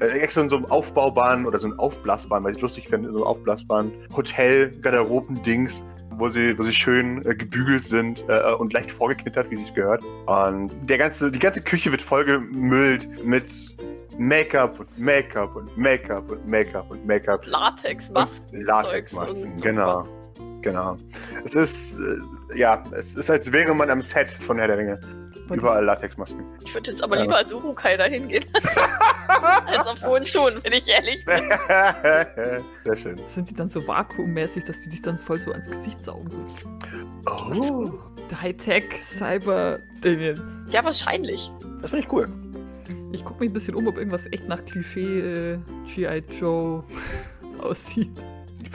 äh, 0.00 0.06
extra 0.06 0.40
in 0.42 0.48
so 0.48 0.56
einem 0.56 0.66
aufbaubaren 0.66 1.46
oder 1.46 1.60
so 1.60 1.68
einem 1.68 1.78
aufblasbaren, 1.78 2.42
weil 2.42 2.56
ich 2.56 2.60
lustig 2.60 2.88
finde, 2.88 3.12
so 3.12 3.18
einem 3.18 3.26
aufblasbaren 3.26 3.92
Hotel, 4.16 4.70
Garderoben-Dings, 4.80 5.84
wo 6.20 6.28
sie, 6.28 6.56
wo 6.58 6.62
sie 6.62 6.72
schön 6.72 7.24
äh, 7.26 7.34
gebügelt 7.34 7.84
sind 7.84 8.24
äh, 8.28 8.52
und 8.54 8.72
leicht 8.72 8.92
vorgeknittert, 8.92 9.50
wie 9.50 9.56
sie 9.56 9.62
es 9.62 9.74
gehört. 9.74 10.02
Und 10.26 10.76
der 10.82 10.98
ganze, 10.98 11.32
die 11.32 11.38
ganze 11.38 11.62
Küche 11.62 11.90
wird 11.90 12.02
vollgemüllt 12.02 13.24
mit 13.24 13.44
Make-up 14.18 14.78
und 14.78 14.98
Make-up 14.98 15.56
und 15.56 15.76
Make-up 15.78 16.30
und 16.30 16.46
Make-up 16.46 16.90
und 16.90 17.06
Make-up. 17.06 17.46
Latexmasken. 17.46 18.60
Latexmasken, 18.60 19.60
genau. 19.60 20.06
Genau. 20.62 20.96
Es 21.42 21.54
ist, 21.54 21.98
äh, 21.98 22.58
ja, 22.58 22.82
es 22.92 23.14
ist, 23.14 23.30
als 23.30 23.50
wäre 23.50 23.74
man 23.74 23.88
am 23.88 24.02
Set 24.02 24.28
von 24.28 24.58
Herr 24.58 24.68
der 24.68 24.78
Ringe. 24.78 25.00
Überall 25.58 25.84
Latexmasken. 25.84 26.44
Ich 26.64 26.74
würde 26.74 26.90
jetzt 26.90 27.02
aber 27.02 27.16
Ja. 27.16 27.22
lieber 27.22 27.36
als 27.36 27.52
Urukai 27.52 27.96
da 27.96 28.04
hingehen. 28.04 28.44
als 29.66 29.86
auf 29.86 30.02
hohen 30.04 30.24
Schuhen, 30.24 30.60
wenn 30.62 30.72
ich 30.72 30.88
ehrlich 30.88 31.24
bin. 31.24 31.36
Sehr 32.84 32.96
schön. 32.96 33.20
Sind 33.34 33.50
die 33.50 33.54
dann 33.54 33.68
so 33.68 33.86
vakuummäßig, 33.86 34.64
dass 34.64 34.80
die 34.82 34.90
sich 34.90 35.02
dann 35.02 35.18
voll 35.18 35.38
so 35.38 35.52
ans 35.52 35.68
Gesicht 35.70 36.04
saugen? 36.04 36.30
So 36.30 36.38
Oh, 37.26 37.90
Hightech-Cyber-Ding 38.40 40.20
jetzt. 40.20 40.42
Ja, 40.70 40.84
wahrscheinlich. 40.84 41.50
das 41.82 41.90
finde 41.90 42.06
ich 42.06 42.12
cool. 42.12 42.28
Ich 43.12 43.24
gucke 43.24 43.40
mich 43.40 43.50
ein 43.50 43.54
bisschen 43.54 43.74
um, 43.74 43.86
ob 43.88 43.96
irgendwas 43.98 44.26
echt 44.32 44.46
nach 44.48 44.64
Klischee 44.64 45.20
äh, 45.54 45.58
G.I. 45.94 46.22
Joe 46.40 46.84
aussieht. 47.60 48.10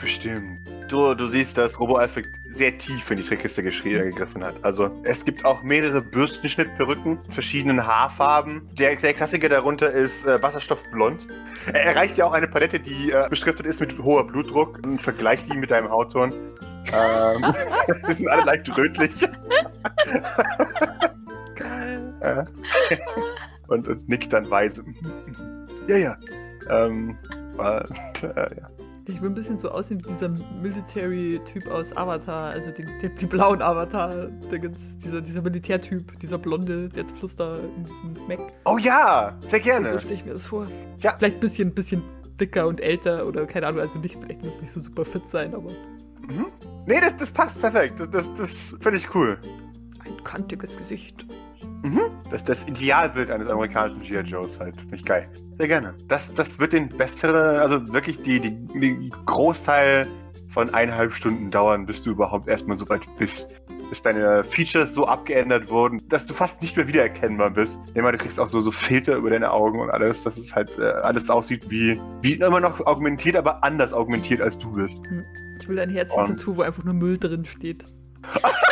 Bestimmt. 0.00 0.60
Du, 0.88 1.14
du 1.14 1.26
siehst, 1.26 1.58
dass 1.58 1.80
Robo 1.80 1.96
Alfred 1.96 2.26
sehr 2.44 2.76
tief 2.78 3.10
in 3.10 3.16
die 3.16 3.22
Trickkiste 3.24 3.62
geschrie- 3.62 3.98
gegriffen 4.00 4.44
hat. 4.44 4.54
Also 4.62 4.90
es 5.02 5.24
gibt 5.24 5.44
auch 5.44 5.62
mehrere 5.62 6.00
Bürstenschnittperücken, 6.00 7.18
verschiedenen 7.30 7.84
Haarfarben. 7.86 8.68
Der, 8.78 8.94
der 8.94 9.14
Klassiker 9.14 9.48
darunter 9.48 9.90
ist 9.90 10.26
äh, 10.26 10.40
Wasserstoffblond. 10.42 11.26
Er 11.72 11.82
erreicht 11.84 12.18
ja 12.18 12.26
auch 12.26 12.32
eine 12.32 12.46
Palette, 12.46 12.78
die 12.78 13.10
äh, 13.10 13.28
beschriftet 13.28 13.66
ist 13.66 13.80
mit 13.80 13.98
hoher 13.98 14.26
Blutdruck 14.26 14.80
und 14.84 15.00
vergleicht 15.00 15.52
die 15.52 15.56
mit 15.56 15.70
deinem 15.70 15.90
Hautton. 15.90 16.32
Ähm, 16.92 17.44
die 18.08 18.12
sind 18.12 18.28
alle 18.28 18.44
leicht 18.44 18.76
rötlich. 18.76 19.12
Geil. 21.56 22.14
Äh, 22.20 22.44
und, 23.68 23.88
und 23.88 24.08
nickt 24.08 24.32
dann 24.32 24.48
weise. 24.50 24.84
ja, 25.88 25.96
ja. 25.96 26.16
Ähm, 26.68 27.18
und, 27.56 28.22
äh, 28.22 28.56
ja. 28.60 28.70
Ich 29.08 29.22
will 29.22 29.30
ein 29.30 29.34
bisschen 29.34 29.56
so 29.56 29.70
aussehen 29.70 30.04
wie 30.04 30.08
dieser 30.08 30.28
Military-Typ 30.60 31.68
aus 31.68 31.96
Avatar, 31.96 32.50
also 32.50 32.70
die, 32.72 32.84
die, 33.00 33.08
die 33.14 33.26
blauen 33.26 33.62
Avatar, 33.62 34.26
dieser, 34.50 35.20
dieser 35.20 35.42
Militärtyp, 35.42 36.18
dieser 36.18 36.38
Blonde, 36.38 36.88
der 36.88 37.02
jetzt 37.02 37.14
plus 37.16 37.36
da 37.36 37.56
in 37.56 37.84
diesem 37.84 38.26
Mac. 38.26 38.40
Oh 38.64 38.78
ja, 38.78 39.38
sehr 39.46 39.60
gerne. 39.60 39.88
So 39.88 39.98
stelle 39.98 40.14
ich 40.14 40.24
mir 40.24 40.32
das 40.32 40.46
vor. 40.46 40.66
Ja. 40.98 41.14
Vielleicht 41.16 41.36
ein 41.36 41.40
bisschen, 41.40 41.72
bisschen 41.72 42.02
dicker 42.40 42.66
und 42.66 42.80
älter 42.80 43.26
oder 43.26 43.46
keine 43.46 43.68
Ahnung, 43.68 43.80
also 43.80 43.98
nicht, 43.98 44.18
vielleicht 44.20 44.44
muss 44.44 44.60
nicht 44.60 44.72
so 44.72 44.80
super 44.80 45.04
fit 45.04 45.30
sein, 45.30 45.54
aber 45.54 45.70
Mhm. 46.28 46.46
Nee, 46.86 47.00
das, 47.00 47.16
das 47.16 47.30
passt 47.30 47.60
perfekt. 47.60 48.00
Das, 48.00 48.10
das, 48.10 48.34
das 48.34 48.76
finde 48.80 48.98
ich 48.98 49.14
cool. 49.14 49.38
ein 50.04 50.24
kantiges 50.24 50.76
Gesicht. 50.76 51.26
Das 52.30 52.42
ist 52.42 52.48
das 52.48 52.68
Idealbild 52.68 53.30
eines 53.30 53.48
amerikanischen 53.48 54.02
G.I. 54.02 54.20
Joes 54.20 54.58
halt. 54.58 54.76
Finde 54.76 54.96
ich 54.96 55.04
geil. 55.04 55.28
Sehr 55.56 55.68
gerne. 55.68 55.94
Das, 56.08 56.34
das 56.34 56.58
wird 56.58 56.72
den 56.72 56.88
besseren, 56.88 57.60
also 57.60 57.92
wirklich 57.92 58.20
die, 58.22 58.40
die, 58.40 58.50
die 58.50 59.10
Großteil 59.26 60.06
von 60.48 60.72
eineinhalb 60.74 61.12
Stunden 61.12 61.50
dauern, 61.50 61.86
bis 61.86 62.02
du 62.02 62.10
überhaupt 62.10 62.48
erstmal 62.48 62.76
so 62.76 62.88
weit 62.88 63.06
bist. 63.18 63.62
Bis 63.88 64.02
deine 64.02 64.42
Features 64.42 64.94
so 64.94 65.06
abgeändert 65.06 65.70
wurden, 65.70 66.02
dass 66.08 66.26
du 66.26 66.34
fast 66.34 66.60
nicht 66.62 66.76
mehr 66.76 66.88
wiedererkennbar 66.88 67.50
bist. 67.50 67.78
Ich 67.88 68.02
meine, 68.02 68.16
du 68.16 68.18
kriegst 68.18 68.40
auch 68.40 68.48
so, 68.48 68.60
so 68.60 68.72
Filter 68.72 69.16
über 69.16 69.30
deine 69.30 69.52
Augen 69.52 69.80
und 69.80 69.90
alles, 69.90 70.24
dass 70.24 70.38
es 70.38 70.56
halt 70.56 70.78
äh, 70.78 70.82
alles 70.82 71.30
aussieht 71.30 71.70
wie, 71.70 72.00
wie 72.22 72.32
immer 72.32 72.60
noch 72.60 72.84
augmentiert, 72.84 73.36
aber 73.36 73.62
anders 73.62 73.92
augmentiert 73.92 74.40
als 74.40 74.58
du 74.58 74.72
bist. 74.72 75.02
Ich 75.60 75.68
will 75.68 75.78
ein 75.78 75.90
Herzchen-Tattoo, 75.90 76.56
wo 76.56 76.62
einfach 76.62 76.82
nur 76.82 76.94
Müll 76.94 77.18
drin 77.18 77.44
steht. 77.44 77.84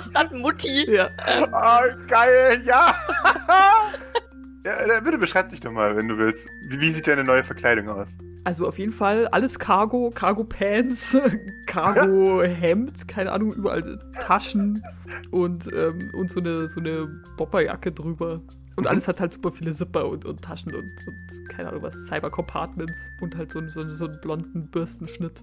Statt 0.00 0.32
Mutti. 0.32 0.90
Ja. 0.90 1.08
Ah, 1.52 1.82
geil, 2.08 2.62
ja. 2.64 2.94
ja. 4.64 4.86
dann 4.86 5.04
Bitte 5.04 5.18
beschreib 5.18 5.48
dich 5.50 5.60
doch 5.60 5.72
mal, 5.72 5.96
wenn 5.96 6.08
du 6.08 6.18
willst. 6.18 6.48
Wie, 6.68 6.80
wie 6.80 6.90
sieht 6.90 7.06
deine 7.06 7.24
neue 7.24 7.44
Verkleidung 7.44 7.88
aus? 7.88 8.16
Also 8.44 8.66
auf 8.66 8.78
jeden 8.78 8.92
Fall 8.92 9.28
alles 9.28 9.58
Cargo, 9.58 10.10
Cargo-Pants, 10.14 11.16
Cargo-Hemd, 11.66 13.06
keine 13.08 13.32
Ahnung, 13.32 13.52
überall 13.52 13.98
Taschen 14.24 14.82
und, 15.30 15.66
ähm, 15.74 15.98
und 16.14 16.30
so 16.30 16.40
eine, 16.40 16.66
so 16.68 16.80
eine 16.80 17.06
Bopperjacke 17.36 17.92
drüber. 17.92 18.40
Und 18.76 18.86
alles 18.86 19.08
hat 19.08 19.20
halt 19.20 19.34
super 19.34 19.52
viele 19.52 19.72
Zipper 19.72 20.08
und, 20.08 20.24
und 20.24 20.40
Taschen 20.42 20.72
und, 20.74 20.84
und 21.06 21.48
keine 21.50 21.68
Ahnung 21.68 21.82
was, 21.82 22.06
Cyber-Compartments 22.06 22.94
und 23.20 23.36
halt 23.36 23.50
so, 23.50 23.58
einen- 23.58 23.70
so, 23.70 23.80
einen- 23.80 23.96
so 23.96 24.06
einen 24.06 24.18
blonden 24.22 24.70
Bürstenschnitt. 24.70 25.38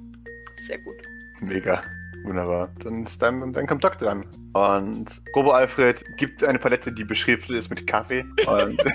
Sehr 0.65 0.79
gut. 0.79 0.95
Mega. 1.41 1.79
Wunderbar. 2.27 2.69
Dann, 2.83 3.03
ist 3.03 3.21
dann, 3.21 3.53
dann 3.53 3.67
kommt 3.67 3.83
Doc 3.83 3.97
dran. 3.97 4.25
Und 4.53 5.21
Robo 5.35 5.51
Alfred 5.51 6.03
gibt 6.17 6.43
eine 6.43 6.59
Palette, 6.59 6.91
die 6.91 7.03
beschriftet 7.03 7.55
ist 7.55 7.69
mit 7.69 7.85
Kaffee. 7.87 8.25
Und 8.45 8.77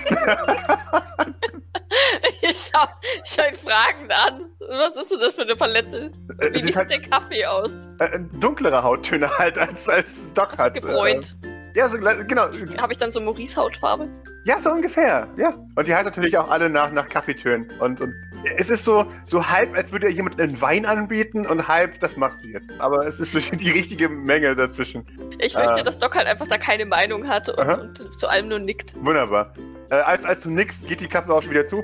Ich 2.41 2.69
schau, 2.73 2.85
ich 3.23 3.29
schau 3.31 3.43
ihn 3.47 3.55
fragend 3.55 4.11
an. 4.11 4.45
Was 4.59 4.97
ist 4.97 5.11
denn 5.11 5.19
das 5.19 5.35
für 5.35 5.43
eine 5.43 5.55
Palette? 5.55 6.11
äh, 6.39 6.51
Wie 6.51 6.57
ist 6.57 6.63
sieht 6.65 6.75
halt 6.75 6.89
der 6.89 7.01
Kaffee 7.01 7.45
aus? 7.45 7.89
äh, 7.99 8.19
dunklere 8.39 8.83
Hauttöne 8.83 9.29
halt, 9.37 9.57
als, 9.57 9.87
als 9.87 10.33
Doc 10.33 10.51
Also 10.51 10.63
hat. 10.63 10.73
gebräunt. 10.73 11.35
Äh, 11.43 11.77
ja, 11.79 11.87
so, 11.89 11.97
genau. 11.97 12.43
Habe 12.81 12.91
ich 12.91 12.97
dann 12.97 13.11
so 13.11 13.21
Maurice-Hautfarbe? 13.21 14.09
Ja, 14.45 14.59
so 14.59 14.71
ungefähr. 14.71 15.27
Ja. 15.37 15.53
Und 15.75 15.87
die 15.87 15.95
heißt 15.95 16.05
natürlich 16.05 16.37
auch 16.37 16.49
alle 16.49 16.69
nach, 16.69 16.91
nach 16.91 17.07
Kaffeetönen. 17.07 17.69
Und, 17.79 18.01
und 18.01 18.13
es 18.57 18.69
ist 18.69 18.83
so, 18.83 19.05
so 19.25 19.49
halb, 19.49 19.73
als 19.75 19.91
würde 19.93 20.09
jemand 20.09 20.39
einen 20.39 20.59
Wein 20.59 20.85
anbieten 20.85 21.47
und 21.47 21.67
halb, 21.69 21.99
das 22.01 22.17
machst 22.17 22.43
du 22.43 22.49
jetzt. 22.49 22.69
Aber 22.79 23.07
es 23.07 23.19
ist 23.21 23.33
die 23.61 23.71
richtige 23.71 24.09
Menge 24.09 24.53
dazwischen. 24.55 25.05
Ich 25.39 25.53
fürchte, 25.53 25.75
Ah. 25.75 25.83
dass 25.83 25.97
Doc 25.97 26.15
halt 26.15 26.27
einfach 26.27 26.47
da 26.47 26.57
keine 26.57 26.85
Meinung 26.85 27.27
hat 27.27 27.47
und, 27.49 28.01
und 28.01 28.19
zu 28.19 28.27
allem 28.27 28.49
nur 28.49 28.59
nickt. 28.59 28.93
Wunderbar. 29.03 29.53
Äh, 29.89 29.95
als, 29.95 30.25
als 30.25 30.41
du 30.41 30.49
nickst, 30.49 30.87
geht 30.89 30.99
die 30.99 31.07
Klappe 31.07 31.33
auch 31.33 31.41
schon 31.41 31.51
wieder 31.51 31.67
zu. 31.67 31.81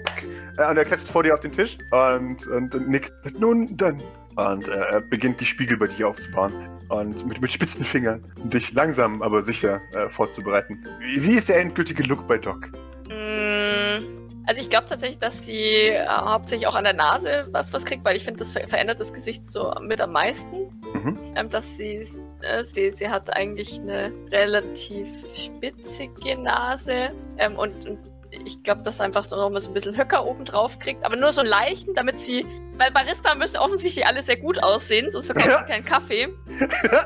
Äh, 0.58 0.70
und 0.70 0.78
er 0.78 0.84
kletzt 0.86 1.10
vor 1.12 1.24
dir 1.24 1.34
auf 1.34 1.40
den 1.40 1.52
Tisch 1.54 1.78
und, 1.92 2.46
und, 2.48 2.76
und 2.76 2.90
nickt. 2.90 3.14
Nun, 3.40 3.76
dann. 3.78 4.02
Und 4.48 4.68
äh, 4.68 4.72
er 4.72 5.02
beginnt 5.02 5.42
die 5.42 5.46
Spiegel 5.46 5.78
bei 5.78 5.88
dir 5.88 6.08
aufzubauen. 6.08 6.54
Und 6.90 7.28
mit, 7.28 7.42
mit 7.42 7.52
spitzen 7.52 7.86
Fingern 7.86 8.24
dich 8.46 8.74
langsam, 8.74 9.22
aber 9.22 9.44
sicher 9.44 9.80
äh, 9.94 10.10
vorzubereiten. 10.10 10.84
Wie, 11.00 11.24
wie 11.24 11.36
ist 11.36 11.50
der 11.50 11.60
endgültige 11.60 12.04
Look 12.04 12.28
bei 12.28 12.38
Doc? 12.38 12.72
Mm, 13.08 14.04
Also 14.48 14.62
ich 14.62 14.70
glaube 14.72 14.88
tatsächlich, 14.88 15.20
dass 15.20 15.46
sie 15.46 15.90
äh, 15.90 16.08
hauptsächlich 16.08 16.68
auch 16.68 16.74
an 16.74 16.84
der 16.84 16.94
Nase 16.94 17.48
was, 17.52 17.72
was 17.72 17.86
kriegt, 17.86 18.04
weil 18.04 18.16
ich 18.16 18.24
finde, 18.24 18.40
das 18.40 18.52
ver 18.52 18.68
verändert 18.68 19.00
das 19.00 19.14
Gesicht 19.14 19.46
so 19.46 19.72
mit 19.82 20.02
am 20.02 20.12
meisten. 20.14 20.58
Mhm. 20.94 21.18
Ähm, 21.36 21.50
dass 21.50 21.78
sie, 21.78 22.04
äh, 22.42 22.64
sie, 22.64 22.90
sie 22.90 23.10
hat 23.10 23.36
eigentlich 23.36 23.80
eine 23.82 24.12
relativ 24.32 25.08
spitzige 25.36 26.36
Nase 26.42 27.10
ähm, 27.38 27.56
und, 27.56 27.88
und 27.88 28.00
ich 28.46 28.64
glaube, 28.64 28.82
dass 28.82 28.98
sie 28.98 29.04
einfach 29.04 29.24
so 29.24 29.36
noch 29.36 29.52
mal 29.52 29.62
so 29.62 29.70
ein 29.70 29.74
bisschen 29.76 29.96
Höcker 29.96 30.26
oben 30.26 30.46
drauf 30.46 30.80
kriegt, 30.80 31.04
aber 31.04 31.16
nur 31.16 31.32
so 31.32 31.42
einen 31.42 31.50
leichten, 31.52 31.94
damit 31.94 32.20
sie, 32.20 32.46
weil 32.80 32.92
Barista 32.92 33.36
müssen 33.36 33.58
offensichtlich 33.58 34.08
alle 34.08 34.22
sehr 34.22 34.38
gut 34.38 34.64
aussehen, 34.64 35.12
sonst 35.12 35.28
verkaufen 35.28 35.66
sie 35.68 35.74
keinen 35.74 35.86
Kaffee. 35.86 36.30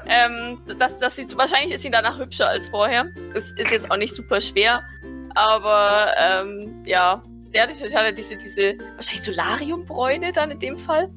ähm, 0.08 0.62
dass, 0.78 1.00
dass 1.00 1.16
sie, 1.16 1.26
wahrscheinlich 1.36 1.74
ist 1.74 1.82
sie 1.82 1.92
danach 1.92 2.20
hübscher 2.20 2.48
als 2.48 2.70
vorher. 2.70 3.08
Es 3.34 3.52
ist 3.52 3.72
jetzt 3.72 3.92
auch 3.92 3.98
nicht 3.98 4.14
super 4.14 4.40
schwer, 4.40 4.82
aber 5.34 6.14
ähm, 6.18 6.84
ja, 6.86 7.22
ja, 7.54 7.68
die 7.68 7.96
hat 7.96 8.18
diese, 8.18 8.38
diese 8.38 8.78
wahrscheinlich 8.96 9.24
Solariumbräune 9.24 10.32
dann 10.32 10.52
in 10.52 10.60
dem 10.60 10.78
Fall. 10.78 11.10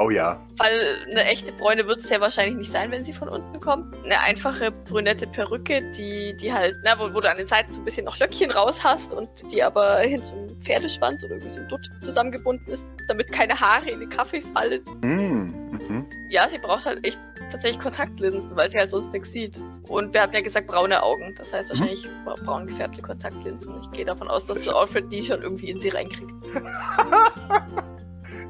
Oh 0.00 0.10
ja. 0.10 0.40
Weil 0.58 0.80
eine 1.10 1.24
echte 1.24 1.50
Bräune 1.50 1.84
wird 1.88 1.98
es 1.98 2.08
ja 2.08 2.20
wahrscheinlich 2.20 2.54
nicht 2.56 2.70
sein, 2.70 2.92
wenn 2.92 3.04
sie 3.04 3.12
von 3.12 3.28
unten 3.28 3.58
kommt. 3.58 3.96
Eine 4.04 4.20
einfache 4.20 4.70
brünette 4.70 5.26
Perücke, 5.26 5.90
die, 5.90 6.36
die 6.36 6.52
halt, 6.52 6.76
na, 6.84 6.96
wo, 6.98 7.12
wo 7.12 7.20
du 7.20 7.28
an 7.28 7.36
den 7.36 7.48
Seiten 7.48 7.68
so 7.70 7.80
ein 7.80 7.84
bisschen 7.84 8.04
noch 8.04 8.16
Löckchen 8.20 8.52
raus 8.52 8.84
hast 8.84 9.12
und 9.12 9.28
die 9.50 9.60
aber 9.60 9.98
hin 10.00 10.22
zum 10.22 10.36
Pferdeschwanz 10.60 11.24
oder 11.24 11.32
irgendwie 11.34 11.50
so 11.50 11.58
ein 11.58 11.66
Dutt 11.68 11.90
zusammengebunden 12.00 12.72
ist, 12.72 12.88
damit 13.08 13.32
keine 13.32 13.58
Haare 13.60 13.90
in 13.90 13.98
den 13.98 14.08
Kaffee 14.08 14.40
fallen. 14.40 14.82
Mm, 15.02 15.52
mhm. 15.72 16.06
Ja, 16.30 16.48
sie 16.48 16.58
braucht 16.58 16.86
halt 16.86 17.04
echt 17.04 17.18
tatsächlich 17.50 17.80
Kontaktlinsen, 17.80 18.54
weil 18.54 18.70
sie 18.70 18.78
halt 18.78 18.90
sonst 18.90 19.12
nichts 19.12 19.32
sieht. 19.32 19.60
Und 19.88 20.14
wir 20.14 20.22
hatten 20.22 20.34
ja 20.34 20.42
gesagt 20.42 20.68
braune 20.68 21.02
Augen. 21.02 21.34
Das 21.36 21.52
heißt 21.52 21.70
wahrscheinlich 21.70 22.06
bra- 22.24 22.36
braun 22.44 22.68
gefärbte 22.68 23.02
Kontaktlinsen. 23.02 23.74
Ich 23.82 23.90
gehe 23.90 24.04
davon 24.04 24.28
aus, 24.28 24.46
dass 24.46 24.62
so 24.62 24.76
Alfred 24.76 25.10
die 25.10 25.24
schon 25.24 25.42
irgendwie 25.42 25.70
in 25.70 25.78
sie 25.80 25.88
reinkriegt. 25.88 26.30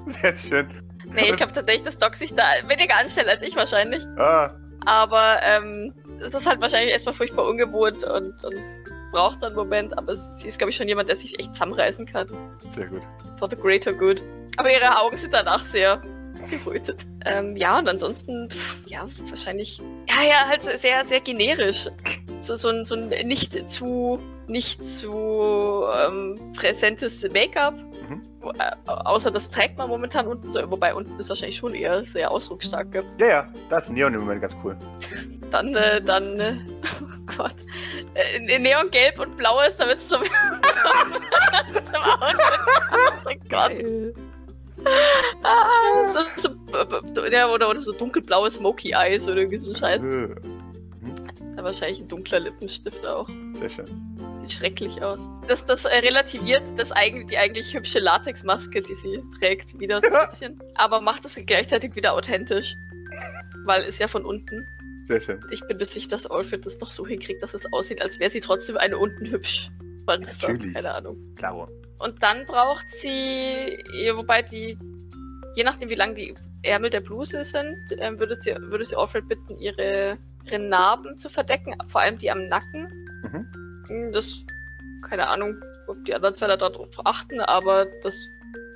Sehr 0.07 0.37
schön. 0.37 0.69
Nee, 1.23 1.31
ich 1.31 1.37
glaube 1.37 1.53
tatsächlich, 1.53 1.83
dass 1.85 1.99
Doc 1.99 2.15
sich 2.17 2.35
da 2.35 2.43
weniger 2.67 2.97
anstellt 2.99 3.29
als 3.29 3.43
ich 3.43 3.55
wahrscheinlich. 3.57 4.05
Ah, 4.17 4.51
Aber 4.87 5.39
ähm, 5.43 5.93
es 6.25 6.35
ist 6.35 6.47
halt 6.47 6.61
wahrscheinlich 6.61 6.93
erstmal 6.93 7.15
furchtbar 7.15 7.47
ungewohnt 7.47 8.05
und, 8.05 8.43
und 8.45 8.55
braucht 9.13 9.43
dann 9.43 9.49
einen 9.51 9.57
Moment. 9.57 9.97
Aber 9.99 10.13
es- 10.13 10.41
sie 10.41 10.49
ist, 10.49 10.59
glaube 10.59 10.71
ich, 10.71 10.77
schon 10.77 10.89
jemand, 10.89 11.09
der 11.09 11.17
sich 11.17 11.39
echt 11.39 11.55
zusammenreißen 11.55 12.07
kann. 12.07 12.27
sehr 12.69 12.87
gut. 12.89 13.03
For 13.39 13.49
the 13.51 13.57
greater 13.57 13.93
good. 13.93 14.23
Aber 14.57 14.71
ihre 14.73 14.99
Augen 15.01 15.17
sind 15.17 15.33
danach 15.35 15.61
sehr 15.61 16.03
gerötet. 16.51 17.05
Ähm, 17.25 17.57
ja, 17.57 17.79
und 17.79 17.89
ansonsten, 17.89 18.49
pff, 18.51 18.77
ja, 18.87 19.07
wahrscheinlich. 19.29 19.79
Ja, 20.09 20.23
ja, 20.29 20.47
halt 20.49 20.63
sehr, 20.63 21.05
sehr 21.05 21.21
generisch. 21.21 21.89
So, 22.41 22.55
so, 22.55 22.69
ein, 22.69 22.85
so 22.85 22.95
ein 22.95 23.09
nicht 23.27 23.69
zu, 23.69 24.21
nicht 24.47 24.85
zu 24.85 25.85
ähm, 26.07 26.53
präsentes 26.57 27.23
Make-up. 27.33 27.75
Mhm. 28.09 28.23
Wo- 28.41 28.51
äh, 28.51 28.73
Außer 28.87 29.31
das 29.31 29.51
trägt 29.51 29.77
man 29.79 29.89
momentan 29.89 30.27
unten 30.27 30.51
so, 30.51 30.61
wobei 30.71 30.95
unten 30.95 31.19
ist 31.19 31.29
wahrscheinlich 31.29 31.57
schon 31.57 31.75
eher 31.75 32.05
sehr 32.05 32.31
ausdrucksstark. 32.31 32.91
Gell? 32.93 33.05
Ja, 33.19 33.27
ja, 33.27 33.49
das 33.69 33.85
ist 33.85 33.91
Neon 33.91 34.15
im 34.15 34.21
Moment 34.21 34.41
ganz 34.41 34.55
cool. 34.65 34.77
Dann, 35.51 35.75
äh, 35.75 36.01
dann, 36.03 36.39
äh, 36.41 36.57
oh 37.03 37.35
Gott, 37.37 37.55
äh, 38.15 38.37
in, 38.37 38.47
in 38.49 38.63
Neongelb 38.63 39.19
und 39.19 39.37
Blau 39.37 39.61
ist, 39.63 39.77
damit 39.79 39.99
es 39.99 40.09
zum, 40.09 40.23
zum, 40.23 40.31
zum 41.85 42.03
Outfit. 42.03 42.41
Oh 42.91 43.25
Gott. 43.25 43.49
Geil. 43.49 44.15
Ah, 45.43 46.07
so, 46.07 46.21
so, 46.37 46.49
äh, 47.27 47.33
ja, 47.33 47.49
oder, 47.49 47.69
oder 47.71 47.81
so 47.83 47.93
dunkelblaue 47.93 48.51
Smoky 48.51 48.93
Eyes 48.93 49.27
oder 49.27 49.39
irgendwie 49.39 49.57
so 49.59 49.71
ein 49.71 49.75
Scheiß. 49.75 50.05
Äh, 50.05 50.35
Da 51.57 51.65
wahrscheinlich 51.65 52.01
ein 52.03 52.09
dunkler 52.09 52.41
Lippenstift 52.41 53.05
auch. 53.07 53.29
Sehr 53.53 53.69
schön. 53.69 53.87
Sieht 54.49 54.59
schrecklich 54.59 55.03
aus. 55.03 55.29
Das, 55.47 55.67
das 55.67 55.85
äh, 55.85 55.99
relativiert 55.99 56.63
das 56.79 56.93
eigentlich, 56.93 57.27
die 57.27 57.39
eigentlich 57.39 57.75
hübsche 57.75 58.01
Latexmaske, 58.01 58.81
die 58.81 58.95
sie 58.95 59.23
trägt, 59.39 59.79
wieder 59.79 60.01
so 60.01 60.09
ein 60.09 60.27
bisschen. 60.31 60.63
Aber 60.75 61.01
macht 61.01 61.25
es 61.25 61.41
gleichzeitig 61.45 61.95
wieder 61.95 62.15
authentisch. 62.15 62.75
Weil 63.65 63.83
ist 63.83 63.99
ja 63.99 64.09
von 64.09 64.25
unten. 64.25 64.67
Sehr 65.05 65.21
schön. 65.21 65.41
Ich 65.51 65.61
bin 65.67 65.77
mir 65.77 65.85
sicher, 65.85 66.09
dass 66.09 66.27
Alfred 66.27 66.65
das 66.65 66.79
doch 66.79 66.91
so 66.91 67.07
hinkriegt, 67.07 67.43
dass 67.43 67.55
es 67.55 67.71
aussieht, 67.73 68.03
als 68.03 68.19
wäre 68.21 68.31
sie 68.31 68.41
trotzdem 68.41 68.77
eine 68.77 68.97
unten 68.97 69.27
hübsch. 69.27 69.71
Barista. 70.07 70.53
Natürlich. 70.53 70.75
Keine 70.75 70.95
Ahnung. 70.95 71.17
Klaro. 71.37 71.69
Und 71.99 72.23
dann 72.23 72.47
braucht 72.47 72.89
sie, 72.89 73.79
wobei 74.15 74.43
die, 74.43 74.79
je 75.57 75.65
nachdem 75.65 75.91
wie 75.91 75.95
lang 75.95 76.15
die 76.15 76.35
Ärmel 76.63 76.91
der 76.91 77.01
Bluse 77.01 77.45
sind, 77.45 77.77
ähm, 77.99 78.19
würde 78.19 78.35
sie, 78.35 78.55
würde 78.57 78.85
sie 78.85 78.97
Alfred 78.97 79.29
bitten, 79.29 79.59
ihre, 79.59 80.17
ihre 80.45 80.59
Narben 80.59 81.17
zu 81.17 81.29
verdecken, 81.29 81.75
vor 81.87 82.01
allem 82.01 82.17
die 82.17 82.31
am 82.31 82.49
Nacken. 82.49 82.89
Mhm. 83.31 83.68
Das, 84.13 84.45
keine 85.09 85.29
Ahnung, 85.29 85.57
ob 85.87 86.05
die 86.05 86.15
anderen 86.15 86.35
zwei 86.35 86.47
da 86.47 86.57
darauf 86.57 86.89
achten, 87.05 87.41
aber 87.41 87.87
das 88.03 88.29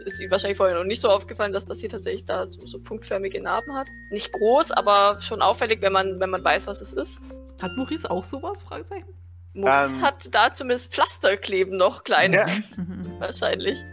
ist 0.04 0.20
ihm 0.20 0.30
wahrscheinlich 0.30 0.56
vorher 0.56 0.76
noch 0.76 0.84
nicht 0.84 1.00
so 1.00 1.08
aufgefallen, 1.08 1.52
dass 1.52 1.64
das 1.64 1.80
hier 1.80 1.88
tatsächlich 1.88 2.24
da 2.24 2.46
so, 2.46 2.64
so, 2.66 2.78
punktförmige 2.80 3.40
Narben 3.40 3.74
hat. 3.74 3.86
Nicht 4.10 4.32
groß, 4.32 4.72
aber 4.72 5.20
schon 5.20 5.42
auffällig, 5.42 5.80
wenn 5.80 5.92
man, 5.92 6.20
wenn 6.20 6.30
man 6.30 6.42
weiß, 6.42 6.66
was 6.66 6.80
es 6.80 6.92
ist. 6.92 7.20
Hat 7.60 7.70
Maurice 7.76 8.10
auch 8.10 8.24
sowas? 8.24 8.62
Fragezeichen? 8.62 9.08
Maurice 9.54 9.96
ähm, 9.96 10.02
hat 10.02 10.34
da 10.34 10.52
zumindest 10.52 10.92
Pflaster 10.92 11.36
kleben 11.36 11.76
noch, 11.76 12.04
kleine. 12.04 12.36
Ja. 12.36 12.46
wahrscheinlich. 13.18 13.84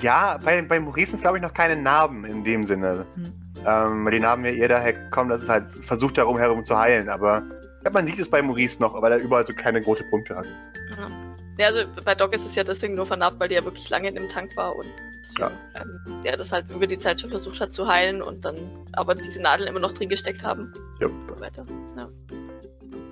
Ja, 0.00 0.38
bei, 0.42 0.62
bei 0.62 0.80
Maurice 0.80 1.10
sind 1.10 1.22
glaube 1.22 1.38
ich, 1.38 1.42
noch 1.42 1.52
keine 1.52 1.76
Narben 1.76 2.24
in 2.24 2.42
dem 2.42 2.64
Sinne. 2.64 3.06
Hm. 3.14 3.32
Ähm, 3.66 4.04
weil 4.04 4.12
die 4.12 4.20
Narben 4.20 4.44
ja 4.44 4.50
eher 4.50 4.68
daher 4.68 5.10
kommen, 5.10 5.30
dass 5.30 5.42
es 5.44 5.48
halt 5.48 5.66
versucht, 5.82 6.18
darum 6.18 6.38
herum 6.38 6.64
zu 6.64 6.78
heilen. 6.78 7.08
Aber 7.08 7.42
ja, 7.84 7.90
man 7.90 8.06
sieht 8.06 8.18
es 8.18 8.28
bei 8.28 8.42
Maurice 8.42 8.80
noch, 8.80 9.00
weil 9.00 9.12
er 9.12 9.18
überall 9.18 9.46
so 9.46 9.52
kleine 9.52 9.82
rote 9.82 10.04
Punkte 10.10 10.36
hat. 10.36 10.46
Ja. 10.96 11.08
Ja, 11.56 11.68
also 11.68 11.84
bei 12.04 12.16
Doc 12.16 12.34
ist 12.34 12.44
es 12.44 12.56
ja 12.56 12.64
deswegen 12.64 12.94
nur 12.94 13.06
vernarbt, 13.06 13.38
weil 13.38 13.48
die 13.48 13.54
ja 13.54 13.64
wirklich 13.64 13.88
lange 13.88 14.08
in 14.08 14.16
dem 14.16 14.28
Tank 14.28 14.56
war 14.56 14.74
und 14.74 14.88
deswegen, 15.20 15.42
ja. 15.42 15.80
ähm, 15.80 16.22
der 16.24 16.36
das 16.36 16.50
halt 16.50 16.68
über 16.68 16.88
die 16.88 16.98
Zeit 16.98 17.20
schon 17.20 17.30
versucht 17.30 17.60
hat 17.60 17.72
zu 17.72 17.86
heilen 17.86 18.22
und 18.22 18.44
dann 18.44 18.56
aber 18.92 19.14
diese 19.14 19.40
Nadeln 19.40 19.68
immer 19.68 19.78
noch 19.78 19.92
drin 19.92 20.08
gesteckt 20.08 20.42
haben. 20.42 20.72
Ja. 21.00 21.06
Und 21.06 21.40
weiter. 21.40 21.64
Ja. 21.96 22.08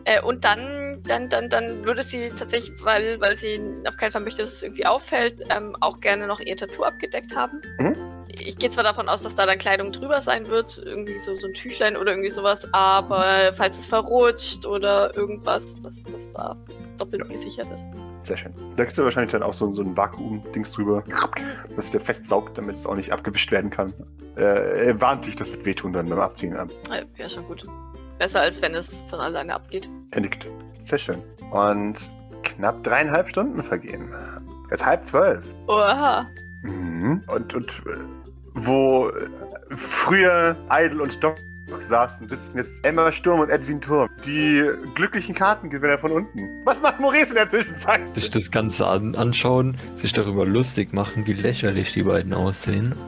Äh, 0.05 0.21
und 0.23 0.45
dann, 0.45 1.03
dann, 1.05 1.29
dann, 1.29 1.49
dann 1.49 1.85
würde 1.85 2.03
sie 2.03 2.31
tatsächlich, 2.31 2.75
weil, 2.85 3.21
weil 3.21 3.37
sie 3.37 3.61
auf 3.87 3.97
keinen 3.97 4.12
Fall 4.12 4.23
möchte, 4.23 4.43
dass 4.43 4.55
es 4.55 4.62
irgendwie 4.62 4.87
auffällt, 4.87 5.43
ähm, 5.51 5.77
auch 5.81 6.01
gerne 6.01 6.27
noch 6.27 6.41
ihr 6.41 6.57
Tattoo 6.57 6.83
abgedeckt 6.83 7.37
haben. 7.37 7.61
Mhm. 7.79 7.95
Ich 8.29 8.57
gehe 8.57 8.71
zwar 8.71 8.85
davon 8.85 9.09
aus, 9.09 9.23
dass 9.23 9.35
da 9.35 9.47
dann 9.47 9.59
Kleidung 9.59 9.93
drüber 9.93 10.21
sein 10.21 10.49
wird, 10.49 10.83
irgendwie 10.85 11.19
so, 11.19 11.35
so 11.35 11.47
ein 11.47 11.55
Tüchlein 11.55 11.97
oder 11.97 12.12
irgendwie 12.12 12.31
sowas, 12.31 12.69
aber 12.73 13.53
falls 13.55 13.79
es 13.79 13.87
verrutscht 13.87 14.67
oder 14.67 15.17
irgendwas, 15.17 15.81
dass 15.81 16.03
das 16.03 16.33
da 16.33 16.57
doppelt 16.99 17.23
ja. 17.25 17.31
gesichert 17.31 17.71
ist. 17.71 17.87
Sehr 18.23 18.37
schön. 18.37 18.55
Da 18.77 18.85
kriegst 18.85 18.99
du 18.99 19.05
wahrscheinlich 19.05 19.33
dann 19.33 19.43
auch 19.43 19.55
so, 19.55 19.73
so 19.73 19.83
ein 19.83 19.97
Vakuum-Dings 19.97 20.73
drüber, 20.73 21.05
das 21.77 21.91
dir 21.91 22.01
festsaugt, 22.01 22.57
damit 22.57 22.77
es 22.77 22.87
auch 22.87 22.97
nicht 22.97 23.12
abgewischt 23.12 23.51
werden 23.53 23.71
kann. 23.71 23.93
Äh, 24.37 24.87
er 24.87 25.01
warnt 25.01 25.27
dich, 25.27 25.37
das 25.37 25.53
wird 25.53 25.65
wehtun 25.67 25.93
dann 25.93 26.09
beim 26.09 26.21
Abziehen. 26.21 26.57
Ja, 27.19 27.29
schon 27.29 27.45
gut. 27.47 27.67
Besser, 28.23 28.43
als 28.43 28.63
wenn 28.63 28.77
es 28.77 29.03
von 29.09 29.19
alleine 29.19 29.53
abgeht. 29.53 29.91
Er 30.13 30.21
nickt. 30.21 30.47
Sehr 30.85 30.99
schön. 30.99 31.19
Und 31.51 32.15
knapp 32.45 32.85
dreieinhalb 32.85 33.29
Stunden 33.29 33.65
vergehen. 33.65 34.15
Jetzt 34.71 34.87
halb 34.87 35.05
zwölf. 35.05 35.45
Oha. 35.67 36.29
Mhm. 36.63 37.21
Und, 37.27 37.53
und 37.53 37.83
äh, 37.85 37.99
wo 38.55 39.11
früher 39.71 40.57
Idle 40.71 41.03
und 41.03 41.21
Doc 41.21 41.35
saßen, 41.81 42.29
sitzen 42.29 42.59
jetzt 42.59 42.85
Emma 42.85 43.11
Sturm 43.11 43.41
und 43.41 43.51
Edwin 43.51 43.81
Turm. 43.81 44.09
Die 44.25 44.71
glücklichen 44.95 45.35
Kartengewinner 45.35 45.99
von 45.99 46.13
unten. 46.13 46.39
Was 46.65 46.81
macht 46.81 47.01
Maurice 47.01 47.31
in 47.31 47.35
der 47.35 47.49
Zwischenzeit? 47.49 48.03
Sich 48.15 48.31
das 48.31 48.53
Ganze 48.53 48.87
an 48.87 49.17
anschauen, 49.17 49.77
sich 49.97 50.13
darüber 50.13 50.47
lustig 50.47 50.93
machen, 50.93 51.27
wie 51.27 51.33
lächerlich 51.33 51.91
die 51.93 52.05
beiden 52.05 52.35
aussehen. 52.35 52.95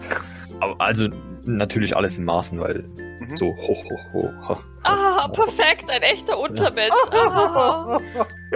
Also 0.78 1.08
natürlich 1.44 1.94
alles 1.94 2.16
in 2.16 2.24
Maßen, 2.24 2.58
weil 2.58 2.84
mhm. 3.30 3.36
so 3.36 3.56
hoch, 3.56 3.84
hoch, 3.90 4.12
hoch. 4.12 4.62
Ah, 4.82 5.28
perfekt, 5.28 5.90
ein 5.90 6.02
echter 6.02 6.38
Untermensch. 6.38 6.94
Ah. 7.12 7.98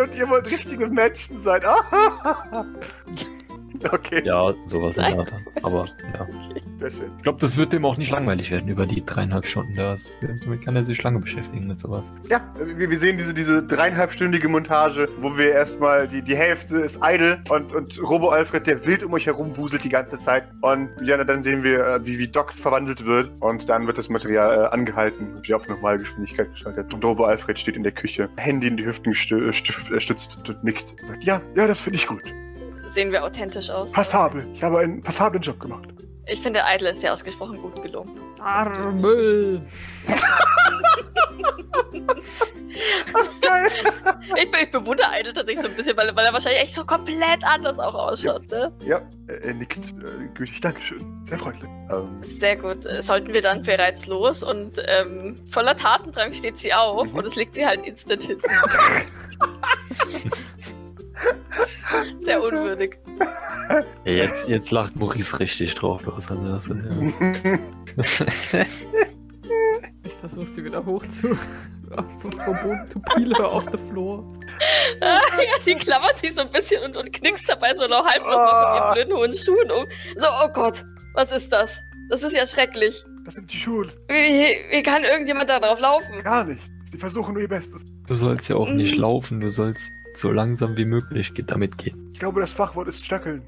Und 0.01 0.15
ihr 0.15 0.29
wollt 0.29 0.51
richtige 0.51 0.87
Menschen 0.89 1.41
sein. 1.41 1.63
Okay. 3.93 4.23
Ja, 4.25 4.55
sowas 4.67 4.97
in 4.99 5.05
der 5.05 5.19
Art. 5.19 5.33
Aber 5.63 5.87
ja. 6.15 6.23
Okay. 6.23 6.63
Ich 6.81 7.23
glaube, 7.23 7.39
das 7.41 7.57
wird 7.57 7.73
dem 7.73 7.85
auch 7.85 7.97
nicht 7.97 8.11
langweilig 8.11 8.51
werden 8.51 8.69
über 8.69 8.87
die 8.87 9.05
dreieinhalb 9.05 9.47
Stunden. 9.47 9.75
Das, 9.75 10.19
damit 10.43 10.65
kann 10.65 10.77
er 10.77 10.85
sich 10.85 11.03
lange 11.03 11.19
beschäftigen 11.19 11.67
mit 11.67 11.81
sowas. 11.81 12.13
Ja, 12.29 12.41
wir, 12.59 12.99
sehen 12.99 13.19
diese, 13.19 13.35
diese 13.35 13.63
dreieinhalbstündige 13.63 14.49
Montage, 14.49 15.09
wo 15.21 15.37
wir 15.37 15.53
erstmal 15.53 16.07
die, 16.07 16.23
die 16.23 16.37
Hälfte 16.37 16.79
ist 16.79 17.01
idle 17.03 17.43
und, 17.51 17.75
und 17.75 18.01
Robo 18.09 18.31
Alfred, 18.31 18.67
der 18.67 18.85
wild 18.87 19.03
um 19.03 19.13
euch 19.15 19.27
herum 19.27 19.57
wuselt 19.57 19.85
die 19.85 19.89
ganze 19.89 20.19
Zeit. 20.19 20.45
Und 20.61 20.91
ja, 21.03 21.23
dann 21.23 21.43
sehen 21.43 21.63
wir, 21.63 21.85
äh, 21.85 22.07
wie, 22.07 22.19
wie 22.19 22.29
Doc 22.29 22.53
verwandelt 22.53 23.05
wird. 23.05 23.31
Und 23.41 23.69
dann 23.69 23.87
wird 23.87 23.99
das 23.99 24.09
Material 24.09 24.65
äh, 24.65 24.75
angehalten 24.75 25.35
und 25.35 25.47
wieder 25.47 25.57
auf 25.57 25.69
Normalgeschwindigkeit 25.69 26.51
geschaltet. 26.53 26.93
Und 26.93 27.05
Robo 27.05 27.25
Alfred 27.25 27.59
steht 27.59 27.77
in 27.77 27.83
der 27.83 27.93
Küche, 27.93 28.29
Handy 28.37 28.69
in 28.69 28.77
die 28.77 28.87
Hüften 28.87 29.13
gestützt 29.13 30.49
und 30.49 30.65
nickt. 30.65 30.93
Und 31.03 31.09
sagt, 31.09 31.25
ja, 31.25 31.41
ja, 31.57 31.67
das 31.67 31.81
finde 31.81 31.97
ich 31.97 32.07
gut 32.07 32.23
sehen 32.95 33.13
wir 33.13 33.25
authentisch 33.25 33.71
aus. 33.71 33.93
Passabel. 33.93 34.45
Ich 34.53 34.63
habe 34.63 34.79
einen 34.79 35.03
passablen 35.03 35.43
Job 35.43 35.61
gemacht. 35.61 35.89
Ich 36.27 36.41
finde, 36.41 36.61
Idle 36.67 36.91
ist 36.91 37.03
ja 37.03 37.13
ausgesprochen 37.13 37.61
gut 37.61 37.83
gelungen. 37.83 38.21
Armel. 38.39 39.63
geil. 43.41 43.71
Ich, 44.37 44.49
ich 44.63 44.71
bewundere 44.71 45.09
Idle 45.19 45.33
tatsächlich 45.33 45.61
so 45.61 45.69
ein 45.69 45.75
bisschen, 45.75 45.97
weil, 45.97 46.15
weil, 46.15 46.27
er 46.27 46.33
wahrscheinlich 46.33 46.61
echt 46.61 46.75
so 46.75 46.85
komplett 46.85 47.43
anders 47.43 47.79
auch 47.79 47.95
ausschaut, 47.95 48.43
ja. 48.53 48.59
ne? 48.59 48.73
Ja, 48.85 49.01
er 49.27 49.55
nickt 49.55 49.79
äh, 49.79 50.29
gütig. 50.35 50.61
Dankeschön. 50.61 51.03
Sehr 51.25 51.39
freundlich. 51.39 51.69
Ähm. 51.91 52.23
Sehr 52.23 52.57
gut. 52.57 52.85
Sollten 53.01 53.33
wir 53.33 53.41
dann 53.41 53.63
bereits 53.63 54.07
los 54.07 54.43
und 54.43 54.83
ähm, 54.87 55.37
voller 55.51 55.77
Tatendrang 55.77 56.35
steht 56.35 56.59
sie 56.59 56.75
auf 56.75 57.11
mhm. 57.11 57.19
und 57.19 57.27
es 57.27 57.37
legt 57.37 57.55
sie 57.55 57.67
halt 57.67 57.87
instant 57.87 58.23
hin. 58.23 58.39
Sehr 62.21 62.43
unwürdig. 62.43 62.99
Jetzt, 64.05 64.49
jetzt 64.49 64.71
lacht 64.71 64.97
Maurice 64.97 65.39
richtig 65.41 65.75
drauf 65.75 66.05
los. 66.05 66.31
Also 66.31 66.49
das 66.49 66.69
ist 66.69 68.53
ja. 68.53 68.65
ich 70.05 70.13
versuche 70.21 70.47
sie 70.47 70.65
wieder 70.65 70.85
hoch 70.85 71.05
zu. 71.07 71.39
Vom 71.91 72.57
Boden 72.63 73.03
peel 73.15 73.35
her 73.35 73.53
off 73.53 73.65
the 73.73 73.79
floor. 73.91 74.25
ja, 75.01 75.61
sie 75.61 75.75
klammert 75.75 76.19
sich 76.19 76.35
so 76.35 76.43
ein 76.43 76.51
bisschen 76.51 76.83
und, 76.83 76.97
und 76.97 77.13
knickst 77.13 77.49
dabei 77.49 77.75
so 77.75 77.87
noch 77.87 78.05
halb 78.05 78.25
noch 78.25 78.33
oh. 78.33 78.45
mit 78.45 78.75
ihren 78.75 78.93
blöden 78.95 79.15
hohen 79.15 79.33
Schuhen 79.33 79.71
um. 79.71 79.87
So, 80.17 80.27
oh 80.45 80.49
Gott, 80.53 80.85
was 81.15 81.33
ist 81.33 81.51
das? 81.53 81.81
Das 82.11 82.23
ist 82.23 82.37
ja 82.37 82.47
schrecklich. 82.47 83.05
Das 83.25 83.35
sind 83.35 83.53
die 83.53 83.57
Schuhe. 83.57 83.89
Wie, 84.09 84.57
wie 84.71 84.83
kann 84.83 85.05
irgendjemand 85.05 85.51
da 85.51 85.61
drauf 85.61 85.81
laufen? 85.81 86.23
Gar 86.23 86.45
nicht. 86.45 86.63
Sie 86.91 86.99
versuchen 86.99 87.35
nur 87.35 87.43
ihr 87.43 87.49
Bestes. 87.49 87.85
Du 88.07 88.15
sollst 88.15 88.49
ja 88.49 88.57
auch 88.57 88.71
nicht 88.71 88.95
mhm. 88.95 89.03
laufen, 89.03 89.41
du 89.41 89.51
sollst 89.51 89.93
so 90.15 90.33
langsam 90.33 90.77
wie 90.77 90.85
möglich 90.85 91.33
damit 91.47 91.79
gehen. 91.79 92.11
Ich 92.13 92.19
glaube, 92.19 92.41
das 92.41 92.53
Fachwort 92.53 92.89
ist 92.89 93.05
stöckeln. 93.05 93.43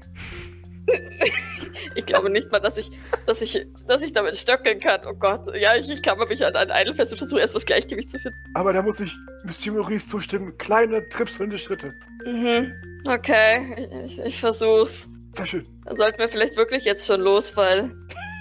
ich 1.95 2.05
glaube 2.05 2.29
nicht 2.29 2.51
mal, 2.51 2.59
dass 2.59 2.77
ich, 2.77 2.91
dass 3.25 3.41
ich, 3.41 3.65
dass 3.87 4.03
ich 4.03 4.13
damit 4.13 4.37
stöckeln 4.37 4.79
kann. 4.79 5.01
Oh 5.05 5.13
Gott. 5.13 5.53
Ja, 5.55 5.75
ich, 5.75 5.89
ich 5.89 6.01
klammer 6.01 6.27
mich 6.27 6.45
an 6.45 6.55
ein 6.55 6.71
Eidelfest 6.71 7.11
und 7.11 7.17
versuche 7.17 7.39
erst 7.39 7.55
was 7.55 7.65
Gleichgewicht 7.65 8.09
zu 8.09 8.19
finden. 8.19 8.37
Aber 8.53 8.73
da 8.73 8.81
muss 8.81 8.99
ich 8.99 9.15
Monsieur 9.43 9.75
Maurice 9.75 10.07
zustimmen. 10.07 10.57
Kleine, 10.57 11.07
tripselnde 11.09 11.57
Schritte. 11.57 11.93
Mhm. 12.25 12.73
Okay, 13.07 13.89
ich, 14.05 14.19
ich 14.19 14.39
versuch's. 14.39 15.07
Sehr 15.31 15.45
schön. 15.45 15.63
Dann 15.85 15.95
sollten 15.95 16.19
wir 16.19 16.29
vielleicht 16.29 16.57
wirklich 16.57 16.85
jetzt 16.85 17.05
schon 17.05 17.21
los, 17.21 17.55
weil 17.57 17.95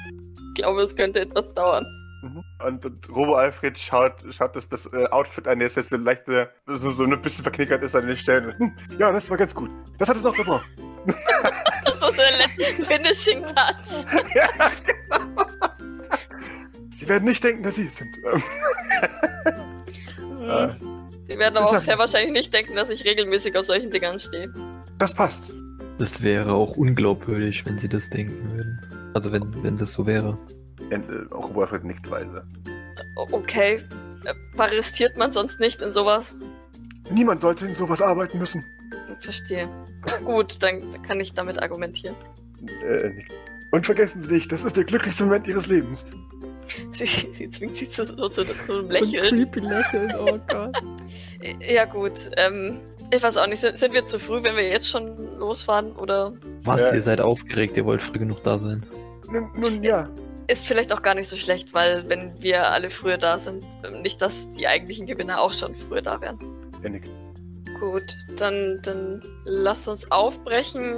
ich 0.49 0.55
glaube, 0.55 0.83
es 0.83 0.97
könnte 0.97 1.21
etwas 1.21 1.55
dauern. 1.55 1.87
Mhm. 2.23 2.45
Und, 2.65 2.85
und 2.85 3.09
Robo 3.09 3.35
Alfred 3.35 3.79
schaut, 3.79 4.25
schaut 4.31 4.55
das, 4.55 4.69
das 4.69 4.87
äh, 4.93 5.07
Outfit 5.11 5.49
an, 5.49 5.61
das 5.61 5.77
jetzt 5.77 5.93
eine 5.93 6.03
leichte, 6.03 6.51
so, 6.67 6.91
so 6.91 7.05
ein 7.05 7.23
bisschen 7.23 7.43
verknickert 7.43 7.83
ist 7.83 7.95
an 7.95 8.07
den 8.07 8.17
Stellen. 8.17 8.55
Ja, 8.99 9.11
das 9.13 9.31
war 9.31 9.37
ganz 9.37 9.55
gut. 9.55 9.71
Das 9.99 10.09
hat 10.09 10.17
es 10.17 10.23
noch 10.23 10.35
gebraucht. 10.35 10.67
so 11.99 12.07
eine 12.07 12.85
Finishing 12.85 13.43
Touch. 13.43 14.05
ja, 14.35 14.49
genau. 14.85 15.47
Sie 16.97 17.09
werden 17.09 17.25
nicht 17.25 17.43
denken, 17.43 17.63
dass 17.63 17.77
Sie 17.77 17.87
es 17.87 17.97
sind. 17.97 18.15
hm. 20.39 20.91
Sie 21.27 21.39
werden 21.39 21.57
aber 21.57 21.71
auch 21.71 21.81
sehr 21.81 21.97
wahrscheinlich 21.97 22.33
nicht 22.33 22.53
denken, 22.53 22.75
dass 22.75 22.91
ich 22.91 23.05
regelmäßig 23.05 23.57
auf 23.57 23.65
solchen 23.65 23.91
Dingern 23.91 24.19
stehe. 24.19 24.53
Das 24.99 25.15
passt. 25.15 25.53
Das 25.99 26.23
wäre 26.23 26.53
auch 26.53 26.77
unglaubwürdig, 26.77 27.65
wenn 27.67 27.79
Sie 27.79 27.89
das 27.89 28.11
denken 28.11 28.57
würden. 28.57 28.81
Also 29.15 29.33
wenn, 29.33 29.63
wenn 29.63 29.77
das 29.77 29.93
so 29.93 30.07
wäre. 30.07 30.37
Äh, 30.91 31.01
auch 31.31 31.55
Wilfred 31.55 31.85
nickt 31.85 32.11
weise. 32.11 32.45
Okay. 33.17 33.83
Paristiert 34.57 35.17
man 35.17 35.33
sonst 35.33 35.61
nicht 35.61 35.81
in 35.81 35.93
sowas? 35.93 36.37
Niemand 37.11 37.41
sollte 37.41 37.67
in 37.67 37.75
sowas 37.75 38.03
arbeiten 38.03 38.39
müssen. 38.39 38.65
Verstehe. 39.21 39.69
Gut, 40.25 40.63
dann 40.63 40.81
kann 41.03 41.21
ich 41.21 41.33
damit 41.33 41.63
argumentieren. 41.63 42.15
Äh, 42.87 43.11
und 43.73 43.87
vergessen 43.87 44.21
Sie 44.21 44.33
nicht, 44.33 44.53
das 44.53 44.65
ist 44.65 44.77
der 44.77 44.85
glücklichste 44.85 45.25
Moment 45.25 45.47
Ihres 45.47 45.67
Lebens. 45.67 46.07
Sie, 46.93 47.05
sie 47.05 47.51
zwingt 47.51 47.77
sie 47.77 47.89
zu, 47.89 48.05
zu, 48.05 48.29
zu, 48.29 48.45
zu 48.45 48.73
einem 48.73 48.91
Lächeln. 48.91 49.25
Ein 49.25 49.51
creepy 49.51 49.59
Lächeln, 49.59 50.15
oh 50.21 50.39
Gott. 50.47 50.77
ja, 51.69 51.85
gut. 51.85 52.31
Ähm, 52.37 52.79
ich 53.11 53.21
weiß 53.21 53.39
auch 53.39 53.49
nicht, 53.49 53.59
sind, 53.59 53.77
sind 53.77 53.93
wir 53.93 54.07
zu 54.07 54.21
früh, 54.21 54.41
wenn 54.45 54.55
wir 54.55 54.69
jetzt 54.69 54.89
schon 54.89 55.37
losfahren, 55.37 55.91
oder? 55.97 56.33
Was, 56.63 56.83
ja. 56.83 56.95
ihr 56.95 57.03
seid 57.03 57.21
aufgeregt, 57.21 57.77
ihr 57.77 57.85
wollt 57.85 58.01
früh 58.01 58.21
genug 58.21 58.45
da 58.45 58.57
sein. 58.57 58.87
Nun, 59.33 59.51
nun 59.57 59.83
ja 59.83 60.09
ist 60.51 60.67
vielleicht 60.67 60.93
auch 60.93 61.03
gar 61.03 61.15
nicht 61.15 61.29
so 61.29 61.37
schlecht, 61.37 61.73
weil 61.75 62.09
wenn 62.09 62.33
wir 62.43 62.71
alle 62.71 62.91
früher 62.91 63.19
da 63.19 63.39
sind, 63.39 63.65
nicht, 64.03 64.21
dass 64.21 64.51
die 64.51 64.67
eigentlichen 64.67 65.07
Gewinner 65.07 65.41
auch 65.41 65.53
schon 65.53 65.75
früher 65.75 66.03
da 66.03 66.21
wären. 66.21 66.39
Ennig. 66.83 67.05
Gut, 67.79 68.03
dann, 68.37 68.81
dann 68.83 69.23
lasst 69.45 69.89
uns 69.89 70.11
aufbrechen. 70.11 70.97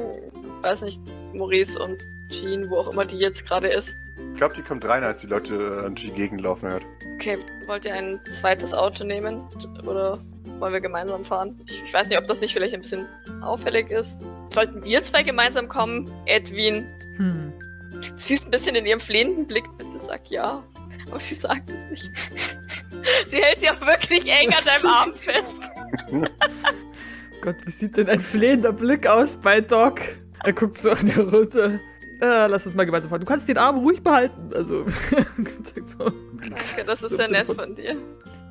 Weiß 0.62 0.82
nicht, 0.82 1.00
Maurice 1.32 1.78
und 1.78 2.02
Jean, 2.30 2.68
wo 2.70 2.78
auch 2.78 2.90
immer 2.90 3.04
die 3.04 3.18
jetzt 3.18 3.46
gerade 3.46 3.68
ist. 3.68 3.94
glaube, 4.36 4.54
die 4.56 4.62
kommt 4.62 4.84
rein, 4.84 5.04
als 5.04 5.20
die 5.20 5.26
Leute 5.26 5.54
äh, 5.54 5.82
durch 5.88 6.02
die 6.02 6.10
Gegend 6.10 6.40
laufen 6.40 6.70
hört. 6.70 6.82
Okay, 7.16 7.38
wollt 7.66 7.84
ihr 7.84 7.94
ein 7.94 8.20
zweites 8.30 8.74
Auto 8.74 9.04
nehmen? 9.04 9.42
Oder 9.86 10.18
wollen 10.58 10.72
wir 10.72 10.80
gemeinsam 10.80 11.24
fahren? 11.24 11.56
Ich, 11.66 11.82
ich 11.84 11.94
weiß 11.94 12.08
nicht, 12.08 12.18
ob 12.18 12.26
das 12.26 12.40
nicht 12.40 12.52
vielleicht 12.52 12.74
ein 12.74 12.80
bisschen 12.80 13.06
auffällig 13.42 13.90
ist. 13.90 14.18
Sollten 14.50 14.82
wir 14.82 15.02
zwei 15.02 15.22
gemeinsam 15.22 15.68
kommen, 15.68 16.10
Edwin? 16.26 16.86
Hm. 17.18 17.51
Du 18.10 18.12
siehst 18.16 18.46
ein 18.46 18.50
bisschen 18.50 18.74
in 18.74 18.86
ihrem 18.86 19.00
flehenden 19.00 19.46
Blick, 19.46 19.64
bitte 19.78 19.98
sag 19.98 20.30
ja. 20.30 20.62
Aber 21.10 21.20
sie 21.20 21.34
sagt 21.34 21.70
es 21.70 21.90
nicht. 21.90 22.10
sie 23.26 23.36
hält 23.36 23.60
sie 23.60 23.70
auch 23.70 23.80
wirklich 23.80 24.28
eng 24.28 24.48
an 24.48 24.64
deinem 24.64 24.86
Arm 24.86 25.14
fest. 25.14 25.60
Gott, 27.42 27.56
wie 27.64 27.70
sieht 27.70 27.96
denn 27.96 28.08
ein 28.08 28.20
flehender 28.20 28.72
Blick 28.72 29.06
aus 29.06 29.36
bei 29.36 29.60
Doc? 29.60 30.00
Er 30.44 30.52
guckt 30.52 30.78
so 30.78 30.90
an 30.90 31.06
der 31.06 31.28
runter. 31.28 31.80
Äh, 32.20 32.46
lass 32.46 32.66
uns 32.66 32.74
mal 32.76 32.86
gemeinsam 32.86 33.10
fahren. 33.10 33.20
Du 33.20 33.26
kannst 33.26 33.48
den 33.48 33.58
Arm 33.58 33.78
ruhig 33.78 34.02
behalten. 34.02 34.50
Also, 34.54 34.84
so. 35.86 36.04
Danke, 36.40 36.84
das 36.86 37.02
ist 37.02 37.10
So 37.10 37.16
sehr 37.16 37.28
nett 37.28 37.46
von 37.46 37.74
dir. 37.74 37.96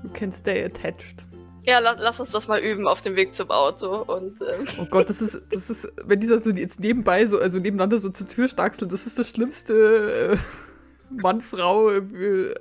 You 0.04 0.10
can 0.14 0.32
stay 0.32 0.66
attached. 0.66 1.26
Ja, 1.66 1.80
la 1.80 1.96
lass 2.00 2.20
uns 2.20 2.32
das 2.32 2.48
mal 2.48 2.60
üben 2.60 2.88
auf 2.88 3.02
dem 3.02 3.16
Weg 3.16 3.36
zum 3.36 3.52
Auto. 3.52 4.02
Und 4.02 4.42
ähm, 4.42 4.66
Oh 4.80 4.86
Gott, 4.86 5.10
das 5.10 5.22
ist, 5.22 5.42
das 5.52 5.70
ist, 5.70 5.88
wenn 6.06 6.20
dieser 6.20 6.42
so 6.42 6.50
jetzt 6.50 6.80
nebenbei 6.80 7.26
so, 7.28 7.40
also 7.40 7.60
nebeneinander 7.60 8.00
so 8.00 8.10
zur 8.10 8.28
Tür 8.28 8.48
staxeln, 8.48 8.90
das 8.90 9.06
ist 9.06 9.20
das 9.20 9.30
schlimmste 9.30 10.34
äh, 10.34 11.22
Mann-Frau 11.22 11.92
äh, 11.92 12.56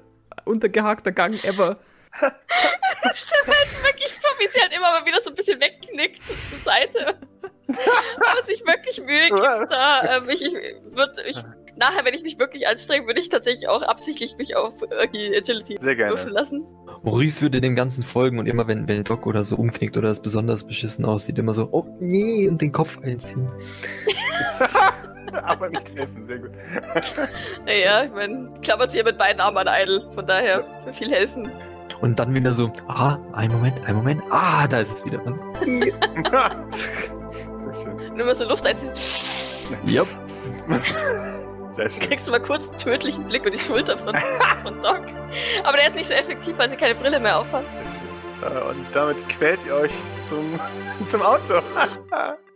untergehakter 0.44 1.12
Gang 1.12 1.42
ever. 1.44 1.78
stimmt 3.14 3.46
halt 3.46 3.84
wirklich 3.84 4.20
wie 4.40 4.48
sie 4.48 4.60
halt 4.60 4.72
immer 4.72 4.90
mal 4.90 5.06
wieder 5.06 5.20
so 5.20 5.30
ein 5.30 5.36
bisschen 5.36 5.60
wegknickt 5.60 6.24
so 6.26 6.34
zur 6.34 6.58
Seite. 6.58 7.18
Aber 8.30 8.42
sich 8.44 8.66
wirklich 8.66 9.00
Mühe 9.00 9.28
gibt 9.28 9.70
da. 9.70 10.16
Ähm, 10.16 10.28
ich, 10.28 10.44
ich 10.44 10.52
würd, 10.90 11.18
ich, 11.26 11.36
nachher, 11.80 12.04
wenn 12.04 12.14
ich 12.14 12.22
mich 12.22 12.38
wirklich 12.38 12.68
anstrenge, 12.68 13.06
würde 13.06 13.20
ich 13.20 13.28
tatsächlich 13.28 13.68
auch 13.68 13.82
absichtlich 13.82 14.36
mich 14.36 14.56
auf 14.56 14.82
äh, 14.82 15.08
die 15.08 15.36
Agility 15.36 15.76
Sehr 15.80 15.96
gerne. 15.96 16.12
würfeln 16.12 16.34
lassen. 16.34 16.66
Maurice 17.02 17.40
würde 17.42 17.60
dem 17.60 17.74
Ganzen 17.74 18.02
folgen 18.02 18.38
und 18.38 18.46
immer 18.46 18.68
wenn, 18.68 18.86
wenn 18.86 19.02
Doc 19.02 19.26
oder 19.26 19.44
so 19.44 19.56
umknickt 19.56 19.96
oder 19.96 20.10
es 20.10 20.20
besonders 20.20 20.64
beschissen 20.64 21.04
aussieht, 21.04 21.38
immer 21.38 21.54
so, 21.54 21.68
oh 21.72 21.86
nee, 22.00 22.46
und 22.48 22.60
den 22.60 22.70
Kopf 22.72 22.98
einziehen. 23.02 23.48
Aber 25.32 25.70
nicht 25.70 25.96
helfen, 25.96 26.24
sehr 26.24 26.38
gut. 26.38 26.50
Naja, 27.66 28.04
ich 28.04 28.12
meine, 28.12 28.52
klappert 28.62 28.90
sich 28.90 28.98
ja 28.98 29.04
mit 29.04 29.16
beiden 29.16 29.40
Armen 29.40 29.58
an 29.58 29.68
Idle. 29.82 30.10
Von 30.14 30.26
daher, 30.26 30.64
für 30.84 30.92
viel 30.92 31.10
helfen. 31.10 31.50
Und 32.00 32.18
dann 32.18 32.34
wieder 32.34 32.52
so, 32.52 32.72
ah, 32.88 33.18
ein 33.32 33.50
Moment, 33.52 33.86
ein 33.86 33.94
Moment, 33.94 34.22
ah, 34.30 34.66
da 34.66 34.80
ist 34.80 34.92
es 34.92 35.04
wieder. 35.04 35.24
Und, 35.24 35.38
Sehr 35.64 35.92
schön. 37.74 38.16
Nur 38.16 38.26
mal 38.26 38.34
so 38.34 38.48
Luft 38.48 38.66
einziehen. 38.66 38.92
Jupp. 39.86 40.08
Sehr 41.70 41.90
schön. 41.90 42.02
Kriegst 42.02 42.26
du 42.26 42.32
mal 42.32 42.40
kurz 42.40 42.68
einen 42.68 42.78
tödlichen 42.78 43.24
Blick 43.24 43.42
über 43.42 43.50
die 43.50 43.58
Schulter 43.58 43.96
von, 43.98 44.14
von 44.62 44.82
Doc. 44.82 45.00
Aber 45.64 45.76
der 45.76 45.86
ist 45.86 45.94
nicht 45.96 46.08
so 46.08 46.14
effektiv, 46.14 46.58
weil 46.58 46.68
sie 46.70 46.76
keine 46.76 46.94
Brille 46.94 47.20
mehr 47.20 47.38
aufhat. 47.38 47.64
Äh, 48.42 48.68
Und 48.70 48.84
damit 48.94 49.28
quält 49.28 49.60
ihr 49.66 49.74
euch 49.74 49.92
zum, 50.28 50.58
zum 51.06 51.22
Auto. 51.22 51.54